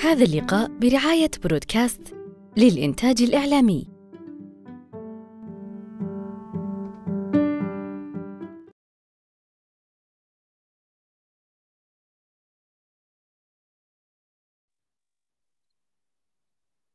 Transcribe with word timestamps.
هذا 0.00 0.24
اللقاء 0.24 0.78
برعاية 0.78 1.30
برودكاست 1.44 2.14
للإنتاج 2.56 3.22
الإعلامي. 3.22 3.88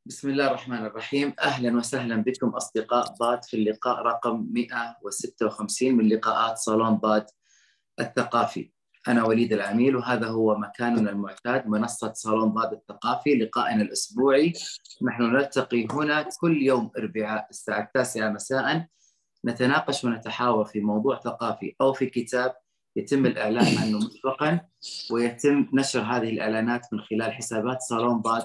بسم 0.05 0.29
الله 0.29 0.47
الرحمن 0.47 0.86
الرحيم 0.86 1.33
أهلا 1.39 1.77
وسهلا 1.77 2.15
بكم 2.15 2.49
أصدقاء 2.49 3.15
باد 3.20 3.43
في 3.43 3.57
اللقاء 3.57 4.02
رقم 4.02 4.47
156 4.52 5.93
من 5.93 6.09
لقاءات 6.09 6.57
صالون 6.57 6.97
باد 6.97 7.25
الثقافي 7.99 8.71
أنا 9.07 9.23
وليد 9.23 9.54
العميل 9.54 9.95
وهذا 9.95 10.27
هو 10.27 10.57
مكاننا 10.57 11.11
المعتاد 11.11 11.68
منصة 11.68 12.13
صالون 12.13 12.54
باد 12.54 12.73
الثقافي 12.73 13.36
لقائنا 13.36 13.82
الأسبوعي 13.82 14.54
نحن 15.07 15.24
نلتقي 15.24 15.87
هنا 15.91 16.29
كل 16.41 16.61
يوم 16.61 16.91
أربعاء 16.97 17.47
الساعة 17.50 17.82
التاسعة 17.82 18.29
مساء 18.29 18.87
نتناقش 19.46 20.04
ونتحاور 20.04 20.65
في 20.65 20.79
موضوع 20.79 21.19
ثقافي 21.19 21.75
أو 21.82 21.93
في 21.93 22.05
كتاب 22.05 22.54
يتم 22.96 23.25
الإعلان 23.25 23.77
عنه 23.77 23.97
مسبقا 23.97 24.60
ويتم 25.11 25.68
نشر 25.74 26.02
هذه 26.02 26.29
الإعلانات 26.29 26.82
من 26.93 26.99
خلال 26.99 27.33
حسابات 27.33 27.82
صالون 27.82 28.21
باد 28.21 28.43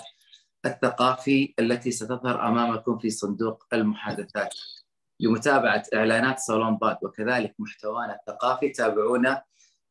الثقافي 0.66 1.54
التي 1.58 1.90
ستظهر 1.90 2.48
أمامكم 2.48 2.98
في 2.98 3.10
صندوق 3.10 3.64
المحادثات. 3.72 4.54
لمتابعه 5.20 5.82
إعلانات 5.94 6.38
صالون 6.38 6.76
باد 6.76 6.96
وكذلك 7.02 7.54
محتوانا 7.58 8.14
الثقافي 8.14 8.68
تابعونا 8.68 9.42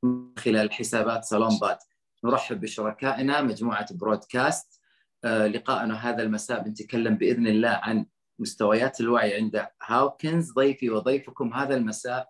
من 0.05 0.32
خلال 0.38 0.72
حسابات 0.72 1.23
صالون 1.23 1.59
باد. 1.62 1.77
نرحب 2.23 2.62
بشركائنا 2.62 3.41
مجموعة 3.41 3.94
برودكاست. 3.94 4.82
آه، 5.23 5.48
لقاءنا 5.48 6.09
هذا 6.09 6.23
المساء 6.23 6.63
بنتكلم 6.63 7.16
بإذن 7.16 7.48
الله 7.48 7.70
عن 7.84 8.05
مستويات 8.40 9.02
الوعي 9.02 9.35
عند 9.35 9.68
هاوكنز. 9.84 10.52
ضيفي 10.52 10.90
وضيفكم 10.90 11.54
هذا 11.54 11.76
المساء 11.76 12.30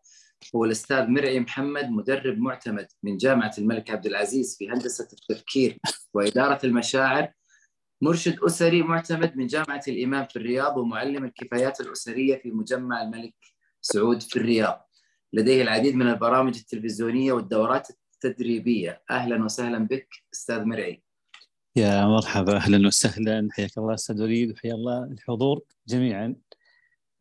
هو 0.56 0.66
الأستاذ 0.66 1.08
مرعي 1.08 1.40
محمد 1.40 1.90
مدرب 1.90 2.38
معتمد 2.38 2.88
من 3.04 3.18
جامعة 3.18 3.52
الملك 3.58 3.90
عبد 3.90 4.06
العزيز 4.06 4.58
في 4.58 4.70
هندسة 4.70 5.08
التفكير 5.14 5.78
وإدارة 6.14 6.66
المشاعر. 6.66 7.32
مرشد 8.02 8.40
أسري 8.40 8.84
معتمد 8.84 9.38
من 9.38 9.48
جامعة 9.48 9.82
الإمام 9.88 10.26
في 10.26 10.36
الرياض 10.36 10.78
ومعلم 10.78 11.26
الكفايات 11.26 11.82
الأسرية 11.82 12.42
في 12.42 12.52
مجمع 12.52 13.02
الملك 13.02 13.36
سعود 13.82 14.22
في 14.22 14.36
الرياض. 14.36 14.85
لديه 15.36 15.62
العديد 15.62 15.96
من 15.96 16.08
البرامج 16.08 16.58
التلفزيونية 16.58 17.34
والدورات 17.34 17.88
التدريبية. 18.14 19.02
أهلا 19.12 19.44
وسهلا 19.44 19.78
بك 19.78 20.08
أستاذ 20.34 20.64
مرعي. 20.64 21.04
يا 21.76 22.06
مرحبا. 22.06 22.56
أهلا 22.56 22.88
وسهلا. 22.88 23.48
حياك 23.52 23.78
الله 23.78 23.94
أستاذ 23.94 24.22
وليد 24.22 24.52
وحيا 24.52 24.74
الله 24.74 25.04
الحضور 25.04 25.62
جميعا. 25.88 26.36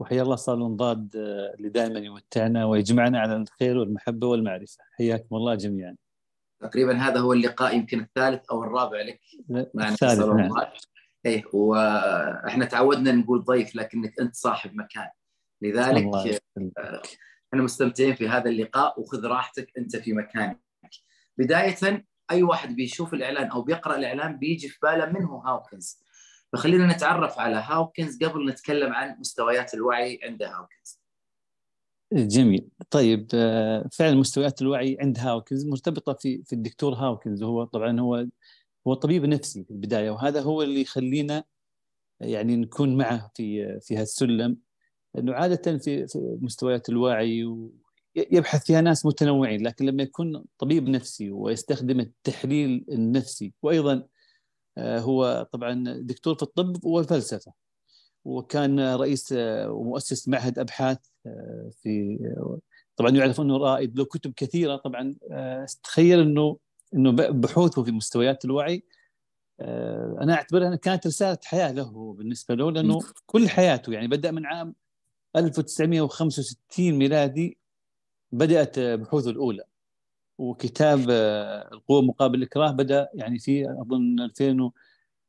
وحيا 0.01 0.23
الله 0.23 0.37
صالون 0.37 0.77
ضاد 0.77 1.11
اللي 1.59 1.69
دائما 1.69 1.99
يمتعنا 1.99 2.65
ويجمعنا 2.65 3.21
على 3.21 3.37
الخير 3.37 3.79
والمحبة 3.79 4.27
والمعرفة. 4.27 4.79
حياكم 4.99 5.37
الله 5.37 5.55
جميعا. 5.55 5.97
تقريبا 6.61 6.97
هذا 6.97 7.21
هو 7.21 7.33
اللقاء 7.33 7.77
يمكن 7.77 8.01
الثالث 8.01 8.45
أو 8.51 8.65
الرابع 8.65 9.03
لك. 9.03 9.21
معنا 9.75 9.93
الثالث 9.93 10.21
نعم. 10.21 10.51
إيه 11.27 11.45
وإحنا 11.53 12.65
تعودنا 12.65 13.13
نقول 13.13 13.45
ضيف 13.45 13.77
لكنك 13.77 14.21
أنت 14.21 14.35
صاحب 14.35 14.75
مكان. 14.75 15.09
لذلك 15.63 16.05
آه، 16.79 17.03
إحنا 17.55 17.65
مستمتعين 17.65 18.15
في 18.15 18.29
هذا 18.29 18.51
اللقاء 18.51 19.01
وخذ 19.01 19.27
راحتك 19.27 19.73
انت 19.79 19.97
في 19.97 20.13
مكانك. 20.13 20.61
بداية 21.39 22.05
أي 22.31 22.43
واحد 22.43 22.77
بيشوف 22.77 23.15
الإعلان 23.15 23.51
أو 23.51 23.63
بيقرأ 23.63 23.97
الإعلان 23.97 24.39
بيجي 24.39 24.69
في 24.69 24.79
باله 24.83 25.07
من 25.07 25.25
هو 25.25 25.39
هاوكنز. 25.39 25.99
فخلينا 26.53 26.87
نتعرف 26.87 27.39
على 27.39 27.57
هاوكنز 27.57 28.25
قبل 28.25 28.49
نتكلم 28.49 28.93
عن 28.93 29.17
مستويات 29.21 29.75
الوعي 29.75 30.21
عند 30.23 30.43
هاوكنز. 30.43 31.01
جميل. 32.13 32.69
طيب 32.91 33.29
آه، 33.35 33.89
فعلا 33.93 34.17
مستويات 34.17 34.63
الوعي 34.63 34.97
عند 35.01 35.19
هاوكنز 35.19 35.67
مرتبطة 35.67 36.13
في 36.13 36.43
في 36.45 36.53
الدكتور 36.53 36.95
هاوكنز. 36.95 37.43
وهو 37.43 37.65
طبعا 37.65 38.01
هو 38.01 38.27
هو 38.87 38.95
طبيب 38.95 39.25
نفسي 39.25 39.65
في 39.65 39.71
البداية 39.71 40.11
وهذا 40.11 40.41
هو 40.41 40.63
اللي 40.63 40.81
يخلينا 40.81 41.45
يعني 42.21 42.57
نكون 42.57 42.97
معه 42.97 43.31
في 43.35 43.79
في 43.81 43.97
هالسلم. 43.97 44.57
انه 45.19 45.33
عادة 45.33 45.79
في, 45.79 46.07
مستويات 46.41 46.89
الوعي 46.89 47.45
يبحث 48.17 48.67
فيها 48.67 48.81
ناس 48.81 49.07
متنوعين 49.07 49.67
لكن 49.67 49.85
لما 49.85 50.03
يكون 50.03 50.45
طبيب 50.59 50.89
نفسي 50.89 51.31
ويستخدم 51.31 52.01
التحليل 52.01 52.85
النفسي 52.89 53.53
وأيضا 53.63 54.07
آه، 54.79 54.99
هو 54.99 55.49
طبعا 55.53 55.85
دكتور 56.01 56.35
في 56.35 56.43
الطب 56.43 56.85
والفلسفة 56.85 57.53
وكان 58.25 58.81
رئيس 58.81 59.35
ومؤسس 59.69 60.29
معهد 60.29 60.59
أبحاث 60.59 60.99
آه، 61.27 61.71
في 61.83 62.19
طبعا 62.97 63.11
يعرف 63.11 63.41
أنه 63.41 63.57
رائد 63.57 63.99
له 63.99 64.05
كتب 64.05 64.33
كثيرة 64.37 64.77
طبعا 64.77 65.15
آه، 65.33 65.67
تخيل 65.83 66.21
أنه 66.21 66.57
أنه 66.95 67.11
بحوثه 67.11 67.85
في 67.85 67.93
مستويات 67.93 68.45
الوعي 68.45 68.85
آه، 69.61 70.19
أنا 70.21 70.35
أعتبرها 70.35 70.77
كانت 70.77 71.07
رسالة 71.07 71.39
حياة 71.45 71.73
له 71.73 72.15
بالنسبة 72.19 72.55
له 72.55 72.71
لأنه 72.71 72.99
كل 73.27 73.49
حياته 73.49 73.93
يعني 73.93 74.09
بدأ 74.09 74.31
من 74.31 74.47
عام 74.47 74.75
1965 75.37 76.93
ميلادي 76.93 77.59
بدأت 78.33 78.79
بحوثه 78.79 79.31
الأولى 79.31 79.65
وكتاب 80.39 81.11
القوة 81.73 82.03
مقابل 82.03 82.39
الإكراه 82.39 82.71
بدأ 82.71 83.09
يعني 83.15 83.39
في 83.39 83.71
أظن 83.71 84.21
2000 84.21 84.71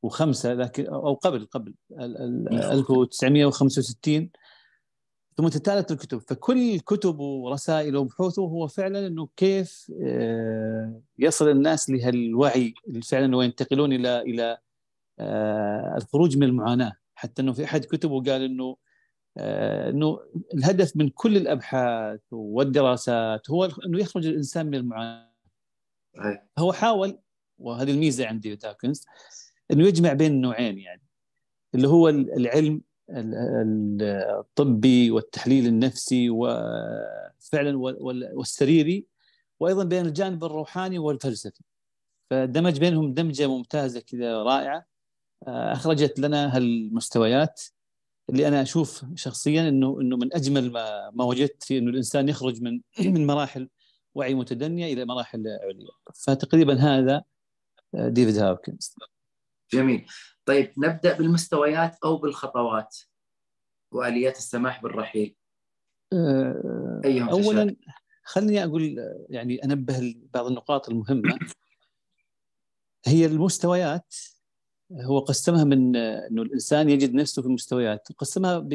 وخمسة 0.03 0.53
لكن 0.53 0.85
أو 0.85 1.13
قبل 1.13 1.45
قبل 1.45 1.73
1965 1.91 4.29
ثم 5.38 5.47
تتالت 5.47 5.91
الكتب. 5.91 6.19
فكل 6.19 6.79
كتبه 6.79 7.23
ورسائله 7.23 7.99
وبحوثه 7.99 8.41
هو 8.41 8.67
فعلا 8.67 9.07
إنه 9.07 9.29
كيف 9.35 9.91
آه، 10.03 11.01
يصل 11.19 11.49
الناس 11.49 11.89
لهالوعي 11.89 12.73
فعلا 13.03 13.35
وينتقلون 13.35 13.93
إلى 13.93 14.22
إلى 14.22 14.57
آه، 15.19 15.95
الخروج 15.97 16.37
من 16.37 16.43
المعاناة. 16.43 16.93
حتى 17.16 17.41
إنه 17.41 17.53
في 17.53 17.63
أحد 17.63 17.85
كتبه 17.85 18.23
قال 18.23 18.41
إنه 18.41 18.63
آه، 18.63 18.77
إنه 19.38 20.19
الهدف 20.53 20.97
من 20.97 21.09
كل 21.09 21.38
الأبحاث 21.38 22.19
والدراسات 22.31 23.50
هو 23.50 23.66
إنه 23.66 24.00
يخرج 24.00 24.28
الإنسان 24.28 24.66
من 24.66 24.75
المعاناة. 24.75 25.31
هو 26.57 26.73
حاول 26.73 27.18
وهذه 27.57 27.91
الميزة 27.91 28.28
عندي 28.28 28.56
داكنز 28.56 29.06
إنه 29.72 29.88
يجمع 29.88 30.13
بين 30.13 30.31
النوعين 30.31 30.79
يعني. 30.79 31.01
اللي 31.75 31.88
هو 31.88 32.09
العلم 32.09 32.81
الطبي 33.09 35.12
والتحليل 35.12 35.67
النفسي 35.67 36.29
وفعلا 36.29 37.78
والسريري 38.34 39.06
وأيضا 39.59 39.84
بين 39.84 40.06
الجانب 40.06 40.44
الروحاني 40.44 41.00
والفلسفي. 41.00 41.63
فدمج 42.29 42.79
بينهم 42.79 43.13
دمجة 43.13 43.47
ممتازة 43.47 44.00
كذا 44.00 44.44
رائعة. 44.44 44.85
آه، 45.47 45.73
أخرجت 45.73 46.19
لنا 46.19 46.57
هالمستويات. 46.57 47.62
اللي 48.30 48.47
أنا 48.47 48.62
أشوف 48.62 49.06
شخصيا 49.16 49.69
إنه 49.69 50.02
إنه 50.02 50.18
من 50.18 50.34
أجمل 50.34 50.72
ما 50.72 51.12
ما 51.13 51.24
وجدت 51.24 51.63
في 51.63 51.78
إنه 51.78 51.90
الإنسان 51.90 52.30
يخرج 52.30 52.62
من 52.62 52.81
من 53.16 53.28
مراحل 53.28 53.69
وعي 54.16 54.34
متدنية 54.34 54.94
إلى 54.94 55.06
مراحل 55.06 55.44
عليا. 55.47 55.90
فتقريبا 56.16 56.74
هذا 56.74 57.24
آه، 57.96 58.09
ديفيد 58.09 58.38
هاوكنز 58.38 58.96
جميل. 59.74 60.06
طيب 60.46 60.74
نبدأ 60.78 61.18
بالمستويات 61.18 61.97
أو 62.03 62.18
بالخطوات 62.18 62.97
وآليات 63.91 64.38
السماح 64.38 64.84
بالرحيل. 64.84 65.35
أه 66.14 67.02
اولا 67.31 67.75
خليني 68.24 68.64
أقول 68.64 68.96
يعني 69.30 69.64
أنبه 69.64 70.16
بعض 70.34 70.46
النقاط 70.46 70.90
المهمة. 70.90 71.40
هي 73.06 73.25
المستويات 73.25 74.16
هو 74.91 75.20
قسمها 75.20 75.64
من 75.64 75.96
إنه 75.96 76.41
الإنسان 76.41 76.90
يجد 76.90 77.14
نفسه 77.14 77.41
في 77.41 77.47
المستويات 77.47 78.08
قسمها 78.17 78.59
ب 78.59 78.70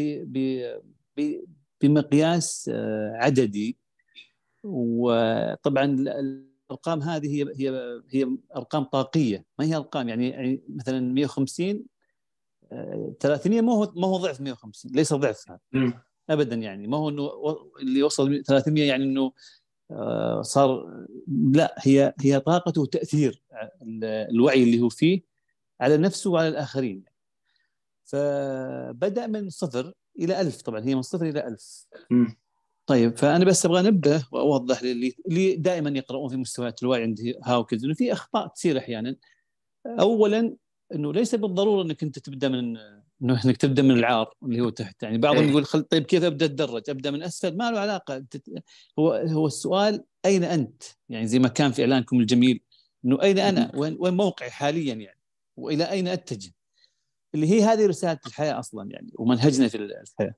ب 1.17 1.41
بمقياس 1.81 2.71
آه، 2.75 3.13
عددي. 3.15 3.79
وطبعا 4.65 5.85
الأرقام 5.85 7.03
هذه 7.03 7.27
هي 7.27 7.47
هي 7.57 8.01
هي 8.11 8.37
أرقام 8.57 8.85
طاقية 8.85 9.45
ما 9.59 9.65
هي 9.65 9.77
أرقام 9.77 10.09
يعني, 10.09 10.29
يعني 10.29 10.63
مثلا 10.69 11.01
150 11.01 11.85
300 13.21 13.61
ما 13.61 13.73
هو 13.73 13.93
ما 13.97 14.07
هو 14.07 14.17
ضعف 14.17 14.41
150 14.41 14.93
ليس 14.95 15.13
ضعفها. 15.15 15.61
ابدا 16.31 16.57
يعني 16.57 16.87
ما 16.87 16.97
هو 16.97 17.09
إنه 17.09 17.31
اللي 17.83 18.03
وصل 18.03 18.43
300 18.43 18.89
يعني 18.89 19.05
إنه 19.05 19.33
آه، 19.91 20.43
صار 20.43 21.05
لا 21.53 21.75
هي 21.79 22.15
هي 22.21 22.41
طاقته 22.41 22.81
وتاثير 22.81 23.43
الوعي 24.31 24.63
اللي 24.63 24.81
هو 24.81 24.89
فيه. 24.89 25.30
على 25.81 25.97
نفسه 25.97 26.31
وعلى 26.31 26.49
الآخرين. 26.49 27.05
فبدأ 28.05 29.27
من 29.27 29.51
صفر 29.51 29.93
إلى 30.19 30.41
ألف 30.41 30.63
طبعا 30.63 30.81
هي 30.81 30.95
من 30.95 31.03
صفر 31.03 31.29
إلى 31.29 31.47
ألف. 31.47 31.87
طيب 32.87 33.17
فأنا 33.17 33.45
بس 33.45 33.67
أبغى 33.67 33.81
انبه 33.81 34.27
وأوضح 34.33 34.83
للي 34.83 35.15
اللي 35.29 35.57
دائما 35.57 35.91
يقرؤون 35.91 36.29
في 36.29 36.37
مستويات 36.37 36.83
الوعي 36.83 37.03
عند 37.03 37.19
هاوكنز 37.45 37.85
إنه 37.85 37.95
في 37.95 38.13
أخطاء 38.13 38.47
تصير 38.47 38.79
أحيانا. 38.79 39.17
اولا 39.87 40.57
إنه 40.95 41.13
ليس 41.13 41.35
بالضرورة 41.35 41.83
إنك 41.83 42.03
أنت 42.03 42.19
تبدأ 42.19 42.49
من 42.49 42.77
إنه 43.23 43.45
إنك 43.45 43.57
تبدأ 43.57 43.83
من 43.83 43.91
العار 43.91 44.35
اللي 44.43 44.61
هو 44.61 44.71
تحت. 44.71 45.03
يعني 45.03 45.19
بعضهم 45.19 45.43
إيه. 45.43 45.51
يقول 45.51 45.65
خل 45.65 45.83
طيب 45.83 46.03
كيف 46.03 46.25
أبدأ 46.25 46.47
أتدرج؟ 46.47 46.91
أبدأ 46.91 47.11
من 47.11 47.23
أسفل؟ 47.23 47.57
ما 47.57 47.71
له 47.71 47.79
علاقة. 47.79 48.25
هو 48.99 49.13
هو 49.13 49.47
السؤال 49.47 50.05
أين 50.25 50.45
أنت؟ 50.45 50.83
يعني 51.09 51.27
زي 51.27 51.39
ما 51.39 51.49
كان 51.49 51.73
في 51.73 51.83
إعلانكم 51.83 52.21
الجميل 52.21 52.61
إنه 53.05 53.23
أين 53.23 53.39
أنا؟ 53.39 53.73
وين 53.75 53.97
وين 54.01 54.15
موقعي 54.15 54.51
حاليا 54.51 54.95
يعني. 54.95 55.20
وإلى 55.61 55.91
أين 55.91 56.09
أتجه؟ 56.09 56.53
اللي 57.35 57.51
هي 57.51 57.63
هذه 57.63 57.87
رسالة 57.87 58.21
الحياة 58.27 58.59
أصلا 58.59 58.91
يعني 58.91 59.13
ومنهجنا 59.19 59.69
في 59.69 59.77
الحياة. 59.77 60.35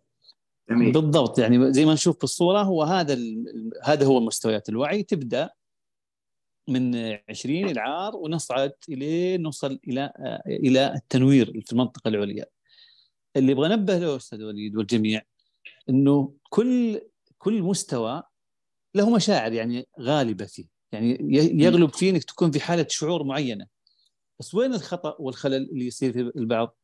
جميل. 0.70 0.92
بالضبط 0.92 1.38
يعني 1.38 1.72
زي 1.72 1.84
ما 1.84 1.92
نشوف 1.92 2.18
في 2.18 2.24
الصورة 2.24 2.62
هو 2.62 2.82
هذا 2.82 3.18
هذا 3.84 4.06
هو 4.06 4.20
مستويات 4.20 4.68
الوعي. 4.68 5.02
تبدأ 5.02 5.50
من 6.68 6.96
20 7.28 7.70
العار 7.70 8.16
ونصعد 8.16 8.72
إلى 8.88 9.36
نوصل 9.36 9.78
إلى 9.88 10.12
إلى 10.46 10.94
التنوير 10.94 11.62
في 11.66 11.72
المنطقة 11.72 12.08
العليا. 12.08 12.46
اللي 13.36 13.52
أبغى 13.52 13.74
انبه 13.74 13.98
له 13.98 14.16
أستاذ 14.16 14.42
وليد 14.42 14.76
والجميع 14.76 15.22
إنه 15.88 16.34
كل 16.48 17.00
كل 17.38 17.62
مستوى 17.62 18.22
له 18.94 19.14
مشاعر 19.14 19.52
يعني 19.52 19.88
غالبة 20.00 20.44
فيه. 20.44 20.64
يعني 20.92 21.18
يغلب 21.62 21.94
فيه 21.94 22.10
إنك 22.10 22.24
تكون 22.24 22.50
في 22.50 22.60
حالة 22.60 22.86
شعور 22.88 23.24
معينة. 23.24 23.66
بس 24.42 24.54
وين 24.54 24.74
الخطأ 24.74 25.16
والخلل 25.18 25.70
اللي 25.70 25.86
يصير 25.86 26.12
في 26.12 26.38
البعض؟ 26.38 26.76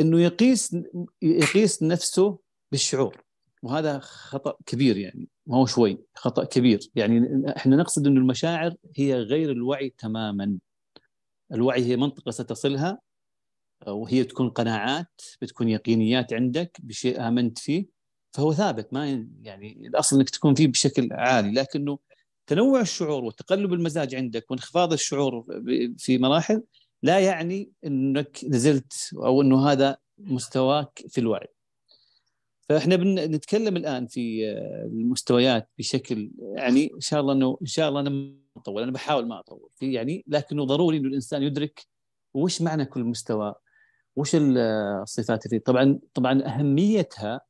إنه 0.00 0.20
يقيس 0.20 0.76
يقيس 1.22 1.82
نفسه 1.82 2.38
بالشعور 2.72 3.22
وهذا 3.62 3.98
خطأ 3.98 4.56
كبير 4.66 4.96
يعني 4.96 5.28
ما 5.46 5.56
هو 5.56 5.66
شوي 5.66 5.98
خطأ 6.14 6.44
كبير. 6.44 6.90
يعني 6.94 7.42
إحنا 7.56 7.76
نقصد 7.76 8.06
إنه 8.06 8.20
المشاعر 8.20 8.74
هي 8.96 9.14
غير 9.14 9.50
الوعي 9.50 9.94
تماما. 9.98 10.58
الوعي 11.52 11.84
هي 11.84 11.96
منطقة 11.96 12.30
ستصلها 12.30 13.00
وهي 13.86 14.24
تكون 14.24 14.50
قناعات 14.50 15.20
بتكون 15.42 15.68
يقينيات 15.68 16.32
عندك 16.32 16.76
بشيء 16.82 17.28
آمنت 17.28 17.58
فيه 17.58 17.86
فهو 18.32 18.52
ثابت 18.52 18.92
ما 18.92 19.26
يعني 19.42 19.86
الأصل 19.86 20.16
إنك 20.16 20.30
تكون 20.30 20.54
فيه 20.54 20.68
بشكل 20.68 21.08
عالي 21.12 21.52
لكنه 21.52 21.98
تنوع 22.46 22.80
الشعور 22.80 23.24
وتقلب 23.24 23.72
المزاج 23.72 24.14
عندك 24.14 24.50
وانخفاض 24.50 24.92
الشعور 24.92 25.44
في 25.98 26.18
مراحل 26.18 26.62
لا 27.02 27.18
يعني 27.18 27.70
إنك 27.84 28.40
نزلت 28.44 28.92
أو 29.14 29.42
إنه 29.42 29.68
هذا 29.68 29.96
مستواك 30.18 31.02
في 31.08 31.18
الوعي. 31.18 31.48
فإحنا 32.68 32.96
بنتكلم 32.96 33.76
الآن 33.76 34.06
في 34.06 34.48
المستويات 34.86 35.70
بشكل 35.78 36.30
يعني 36.56 36.90
إن 36.94 37.00
شاء 37.00 37.20
الله 37.20 37.32
إنه 37.32 37.58
إن 37.62 37.66
شاء 37.66 37.88
الله 37.88 38.00
أنا 38.00 38.10
ما 38.10 38.34
أطول 38.56 38.82
أنا 38.82 38.92
بحاول 38.92 39.28
ما 39.28 39.40
أطول. 39.40 39.70
يعني 39.82 40.24
لكنه 40.26 40.64
ضروري 40.64 40.96
إنه 40.96 41.08
الإنسان 41.08 41.42
يدرك 41.42 41.86
وش 42.34 42.62
معنى 42.62 42.84
كل 42.84 43.04
مستوى 43.04 43.54
وش 44.16 44.30
الصفات 44.34 45.48
فيه 45.48 45.58
طبعا 45.58 45.98
طبعا 46.14 46.42
أهميتها 46.46 47.40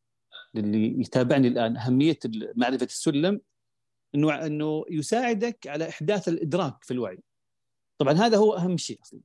للي 0.54 1.00
يتابعني 1.00 1.48
الآن 1.48 1.76
أهمية 1.76 2.18
معرفة 2.56 2.86
السلم 2.86 3.40
إنه 4.14 4.46
إنه 4.46 4.84
يساعدك 4.90 5.66
على 5.66 5.88
إحداث 5.88 6.28
الإدراك 6.28 6.84
في 6.84 6.90
الوعي. 6.90 7.18
طبعا 7.98 8.12
هذا 8.12 8.36
هو 8.36 8.56
أهم 8.56 8.76
شيء 8.76 8.98
أصلا. 9.02 9.20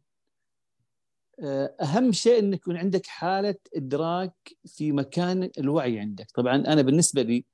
أهم 1.81 2.11
شيء 2.11 2.39
إنك 2.39 2.57
يكون 2.57 2.77
عندك 2.77 3.05
حالة 3.05 3.55
إدراك 3.75 4.33
في 4.65 4.91
مكان 4.91 5.49
الوعي 5.57 5.99
عندك. 5.99 6.31
طبعا 6.35 6.55
أنا 6.55 6.81
بالنسبة 6.81 7.21
لي 7.21 7.45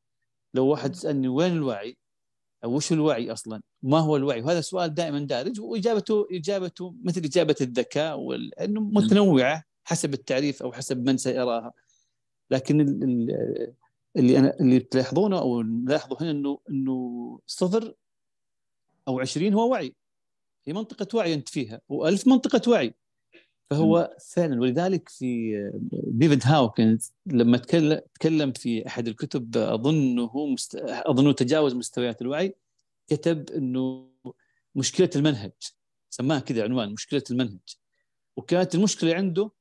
لو 0.54 0.68
واحد 0.68 0.96
سالني 0.96 1.28
وين 1.28 1.52
الوعي 1.52 1.98
أو 2.64 2.76
وش 2.76 2.92
الوعي 2.92 3.32
أصلا؟ 3.32 3.62
ما 3.84 4.00
هو 4.00 4.18
الوعي؟ 4.18 4.42
وهذا 4.42 4.62
سؤال 4.62 4.94
دائما 4.94 5.20
دارج 5.20 5.62
وإجابته 5.62 6.28
إجابته 6.32 6.96
مثل 7.04 7.22
إجابة 7.22 7.56
الذكاء 7.62 8.20
وانه 8.20 8.82
متنوعة 8.82 9.64
حسب 9.84 10.14
التعريف 10.14 10.64
أو 10.64 10.72
حسب 10.72 11.06
من 11.06 11.18
سيراها. 11.18 11.74
لكن 12.52 12.80
اللي 14.16 14.40
أنا 14.40 14.60
اللي 14.60 14.80
تلاحظونه 14.80 15.40
أو 15.40 15.62
نلاحظه 15.62 16.18
هنا 16.22 16.32
انه 16.32 16.60
إنه 16.70 17.40
صفر 17.48 17.94
أو 19.08 19.20
20 19.20 19.54
هو 19.54 19.72
وعي. 19.72 19.96
في 20.66 20.74
منطقة 20.74 21.18
وعي 21.18 21.34
أنت 21.34 21.50
فيها 21.50 21.82
و1000 21.94 22.28
منطقة 22.28 22.72
وعي. 22.72 22.94
فهو 23.70 24.16
فعلا 24.34 24.62
ولذلك 24.62 25.10
في 25.10 25.54
ديفيد 25.92 26.42
هاوكنز 26.46 27.14
لما 27.26 27.58
تكلم 28.14 28.52
في 28.52 28.88
أحد 28.88 29.08
الكتب 29.08 29.58
أظنه 29.58 30.46
مست... 30.46 30.76
أظنه 30.86 31.32
تجاوز 31.32 31.74
مستويات 31.74 32.22
الوعي 32.22 32.56
كتب 33.08 33.50
إنه 33.50 34.10
مشكلة 34.76 35.10
المنهج. 35.16 35.52
سماها 36.10 36.40
كذا 36.40 36.64
عنوان 36.64 36.90
مشكلة 36.94 37.24
المنهج. 37.32 37.78
وكانت 38.38 38.76
المشكلة 38.76 39.16
عنده 39.16 39.52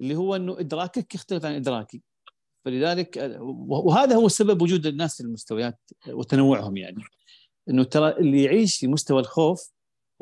اللي 0.00 0.16
هو 0.16 0.36
إنه 0.36 0.60
إدراكك 0.60 1.14
يختلف 1.14 1.44
عن 1.44 1.52
إدراكي. 1.54 2.02
فلذلك 2.68 3.38
وهذا 3.68 4.16
هو 4.16 4.28
سبب 4.28 4.62
وجود 4.62 4.86
الناس 4.86 5.16
في 5.16 5.22
المستويات 5.22 5.78
وتنوعهم 6.08 6.76
يعني. 6.76 7.04
إنه 7.68 7.84
ترى 7.84 8.10
اللي 8.10 8.42
يعيش 8.42 8.78
في 8.78 8.86
مستوى 8.86 9.20
الخوف 9.20 9.72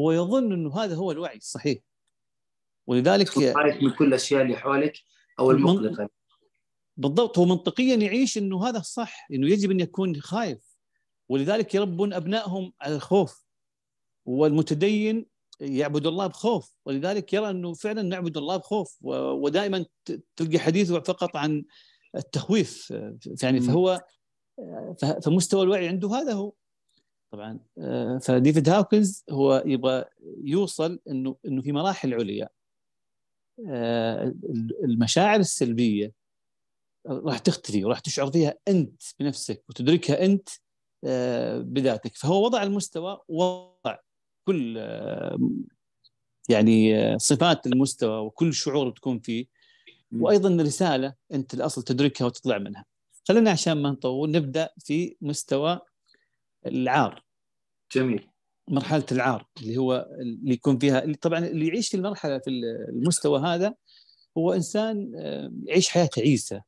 هو 0.01 0.13
يظن 0.13 0.53
إنه 0.53 0.77
هذا 0.77 0.95
هو 0.95 1.13
الوعي 1.13 1.37
الصحيح. 1.37 1.79
ولذلك 2.87 3.29
خارج 3.29 3.83
من 3.83 3.91
كل 3.91 4.07
الأشياء 4.07 4.43
اللي 4.43 4.57
حولك 4.57 4.99
أو 5.39 5.51
المقلقه 5.51 6.09
بالضبط 6.97 7.39
هو 7.39 7.45
منطقيا 7.45 7.97
يعيش 7.97 8.39
إنه 8.39 8.69
هذا 8.69 8.79
الصح 8.79 9.27
إنه 9.33 9.49
يجب 9.49 9.71
أن 9.71 9.81
يكون 9.81 10.21
خايف. 10.21 10.59
ولذلك 11.29 11.75
يربون 11.75 12.13
أبنائهم 12.13 12.73
على 12.81 12.95
الخوف. 12.95 13.45
والمتدين 14.25 15.27
يعبد 15.61 16.07
الله 16.07 16.27
بخوف. 16.27 16.75
ولذلك 16.85 17.33
يرى 17.33 17.51
إنه 17.51 17.75
فعلا 17.75 18.03
نعبد 18.03 18.37
الله 18.37 18.57
بخوف. 18.57 18.97
ودائما 19.03 19.87
تلقى 20.37 20.59
حديثه 20.59 21.01
فقط 21.01 21.37
عن 21.37 21.65
التخويف 22.15 22.95
يعني 23.43 23.61
فهو 23.61 24.05
فمستوى 25.23 25.63
الوعي 25.63 25.89
عنده 25.89 26.09
هذا 26.09 26.33
هو. 26.33 26.53
طبعا 27.33 27.61
فديفيد 28.19 28.69
هاوكنز 28.69 29.25
هو 29.31 29.63
يبغى 29.67 30.05
يوصل 30.45 31.01
إنه 31.09 31.37
إنه 31.47 31.63
في 31.63 31.73
مراحل 31.73 32.15
عليا. 32.15 32.49
المشاعر 34.85 35.41
السلبية 35.41 36.13
راح 37.07 37.39
تختفي 37.39 37.85
وراح 37.85 37.99
تشعر 37.99 38.31
فيها 38.31 38.55
أنت 38.69 39.03
بنفسك 39.21 39.65
وتدركها 39.69 40.25
أنت 40.25 40.49
بذاتك. 41.73 42.17
فهو 42.17 42.45
وضع 42.45 42.63
المستوى 42.63 43.21
وضع 43.29 43.97
كل 44.45 44.77
يعني 46.49 47.19
صفات 47.19 47.67
المستوى 47.67 48.19
وكل 48.21 48.55
شعور 48.55 48.91
تكون 48.91 49.19
فيه. 49.19 49.47
وأيضا 50.13 50.63
رسالة 50.63 51.15
أنت 51.33 51.55
الأصل 51.55 51.83
تدركها 51.83 52.25
وتطلع 52.25 52.59
منها. 52.59 52.85
خلينا 53.29 53.51
عشان 53.51 53.73
ما 53.73 53.91
نطول 53.91 54.31
نبدأ 54.31 54.69
في 54.79 55.17
مستوى 55.21 55.81
العار. 56.67 57.25
جميل. 57.93 58.29
مرحلة 58.69 59.07
العار 59.13 59.47
اللي 59.63 59.77
هو 59.77 60.09
اللي 60.21 60.55
يكون 60.55 60.79
فيها 60.79 61.05
اللي 61.05 61.15
طبعا 61.15 61.39
اللي 61.39 61.67
يعيش 61.67 61.89
في 61.89 61.97
المرحلة 61.97 62.39
في 62.39 62.51
المستوى 62.89 63.41
هذا 63.41 63.75
هو 64.39 64.53
إنسان 64.53 65.13
يعيش 65.65 65.89
حياة 65.89 66.07
تعيسه 66.07 66.63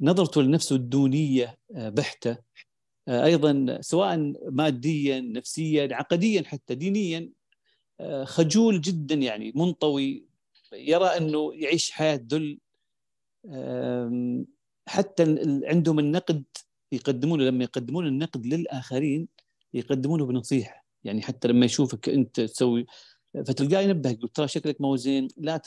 نظرته 0.00 0.42
لنفسه 0.42 0.76
الدونية 0.76 1.58
بحتة. 1.70 2.36
أيضا 3.08 3.78
سواء 3.80 4.32
ماديا 4.50 5.20
نفسيا 5.20 5.88
عقديا 5.92 6.42
حتى 6.42 6.74
دينيا 6.74 7.30
خجول 8.24 8.80
جدا 8.80 9.14
يعني 9.14 9.52
منطوي 9.54 10.24
يرى 10.72 11.06
أنه 11.06 11.54
يعيش 11.54 11.90
حياة 11.90 12.20
ذل 12.32 12.58
حتى 14.88 15.22
عندهم 15.64 15.98
النقد 15.98 16.44
يقدمونه 16.92 17.44
لما 17.44 17.64
يقدمون 17.64 18.06
النقد 18.06 18.46
للآخرين 18.46 19.28
يقدمونه 19.74 20.26
بنصيحة. 20.26 20.84
يعني 21.04 21.22
حتى 21.22 21.48
لما 21.48 21.66
يشوفك 21.66 22.08
أنت 22.08 22.40
تسوي 22.40 22.86
فتلقاه 23.34 23.80
ينبهك 23.80 24.18
يقول 24.18 24.28
ترى 24.28 24.48
شكلك 24.48 24.80
مو 24.80 24.96
زين 24.96 25.28
لا 25.36 25.62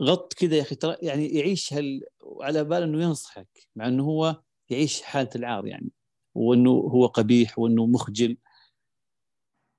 غط 0.00 0.32
كذا 0.32 0.56
يا 0.56 0.62
أخي 0.62 0.74
ترى 0.74 0.96
يعني 1.02 1.28
يعيش 1.28 1.72
هال 1.72 2.02
على 2.40 2.64
بال 2.64 2.82
إنه 2.82 3.02
ينصحك 3.02 3.68
مع 3.76 3.88
إنه 3.88 4.04
هو 4.04 4.42
يعيش 4.70 5.02
حالة 5.02 5.30
العار 5.36 5.66
يعني 5.66 5.90
وإنه 6.34 6.70
هو 6.70 7.06
قبيح 7.06 7.58
وإنه 7.58 7.86
مخجل. 7.86 8.36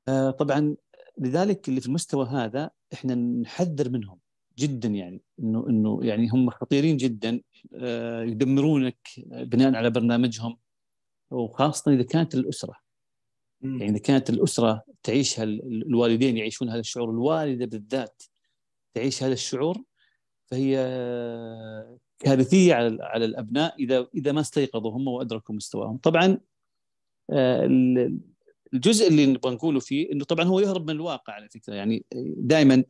آه 0.08 0.32
طبعا 0.32 0.76
لذلك 1.18 1.70
اللي 1.70 1.82
في 1.82 1.88
المستوى 1.88 2.26
هذا 2.26 2.72
إحنا 2.94 3.16
نحذر 3.16 3.90
منهم. 3.90 4.21
جدا 4.62 4.90
يعني 4.90 5.22
إنه 5.40 5.70
إنه 5.70 6.00
يعني 6.04 6.30
هم 6.30 6.50
خطيرين 6.50 6.98
جدا 6.98 7.42
آه 7.76 8.24
يدمرونك 8.24 8.98
بناء 9.26 9.76
على 9.76 9.90
برنامجهم. 9.90 10.58
وخاصة 11.32 11.94
إذا 11.94 12.04
كانت 12.04 12.36
الأسرة. 12.36 12.76
يعني 13.62 13.90
إذا 13.90 13.98
كانت 13.98 14.30
الأسرة 14.30 14.84
تعيشها 15.04 15.44
الوالدين 15.44 16.38
يعيشون 16.38 16.70
هذا 16.70 16.80
الشعور 16.80 17.10
الوالدة 17.10 17.66
بالذات 17.66 18.24
تعيش 18.94 19.24
هذا 19.24 19.34
الشعور 19.34 19.84
فهي 20.46 20.76
كارثية 22.20 22.74
على 22.74 22.98
على 23.02 23.26
الأبناء 23.26 23.76
إذا 23.80 24.08
إذا 24.16 24.32
ما 24.32 24.42
استيقظوا 24.42 24.92
هم 24.92 25.08
وأدركوا 25.08 25.56
مستواهم. 25.56 25.98
طبعا 25.98 26.38
الجزء 28.74 29.08
اللي 29.08 29.26
نبغى 29.26 29.54
نقوله 29.54 29.80
فيه 29.80 30.12
إنه 30.12 30.24
طبعا 30.24 30.46
هو 30.46 30.60
يهرب 30.60 30.84
من 30.84 30.96
الواقع 30.96 31.34
على 31.34 31.50
فكرة. 31.50 31.74
يعني 31.74 32.06
دائما 32.38 32.84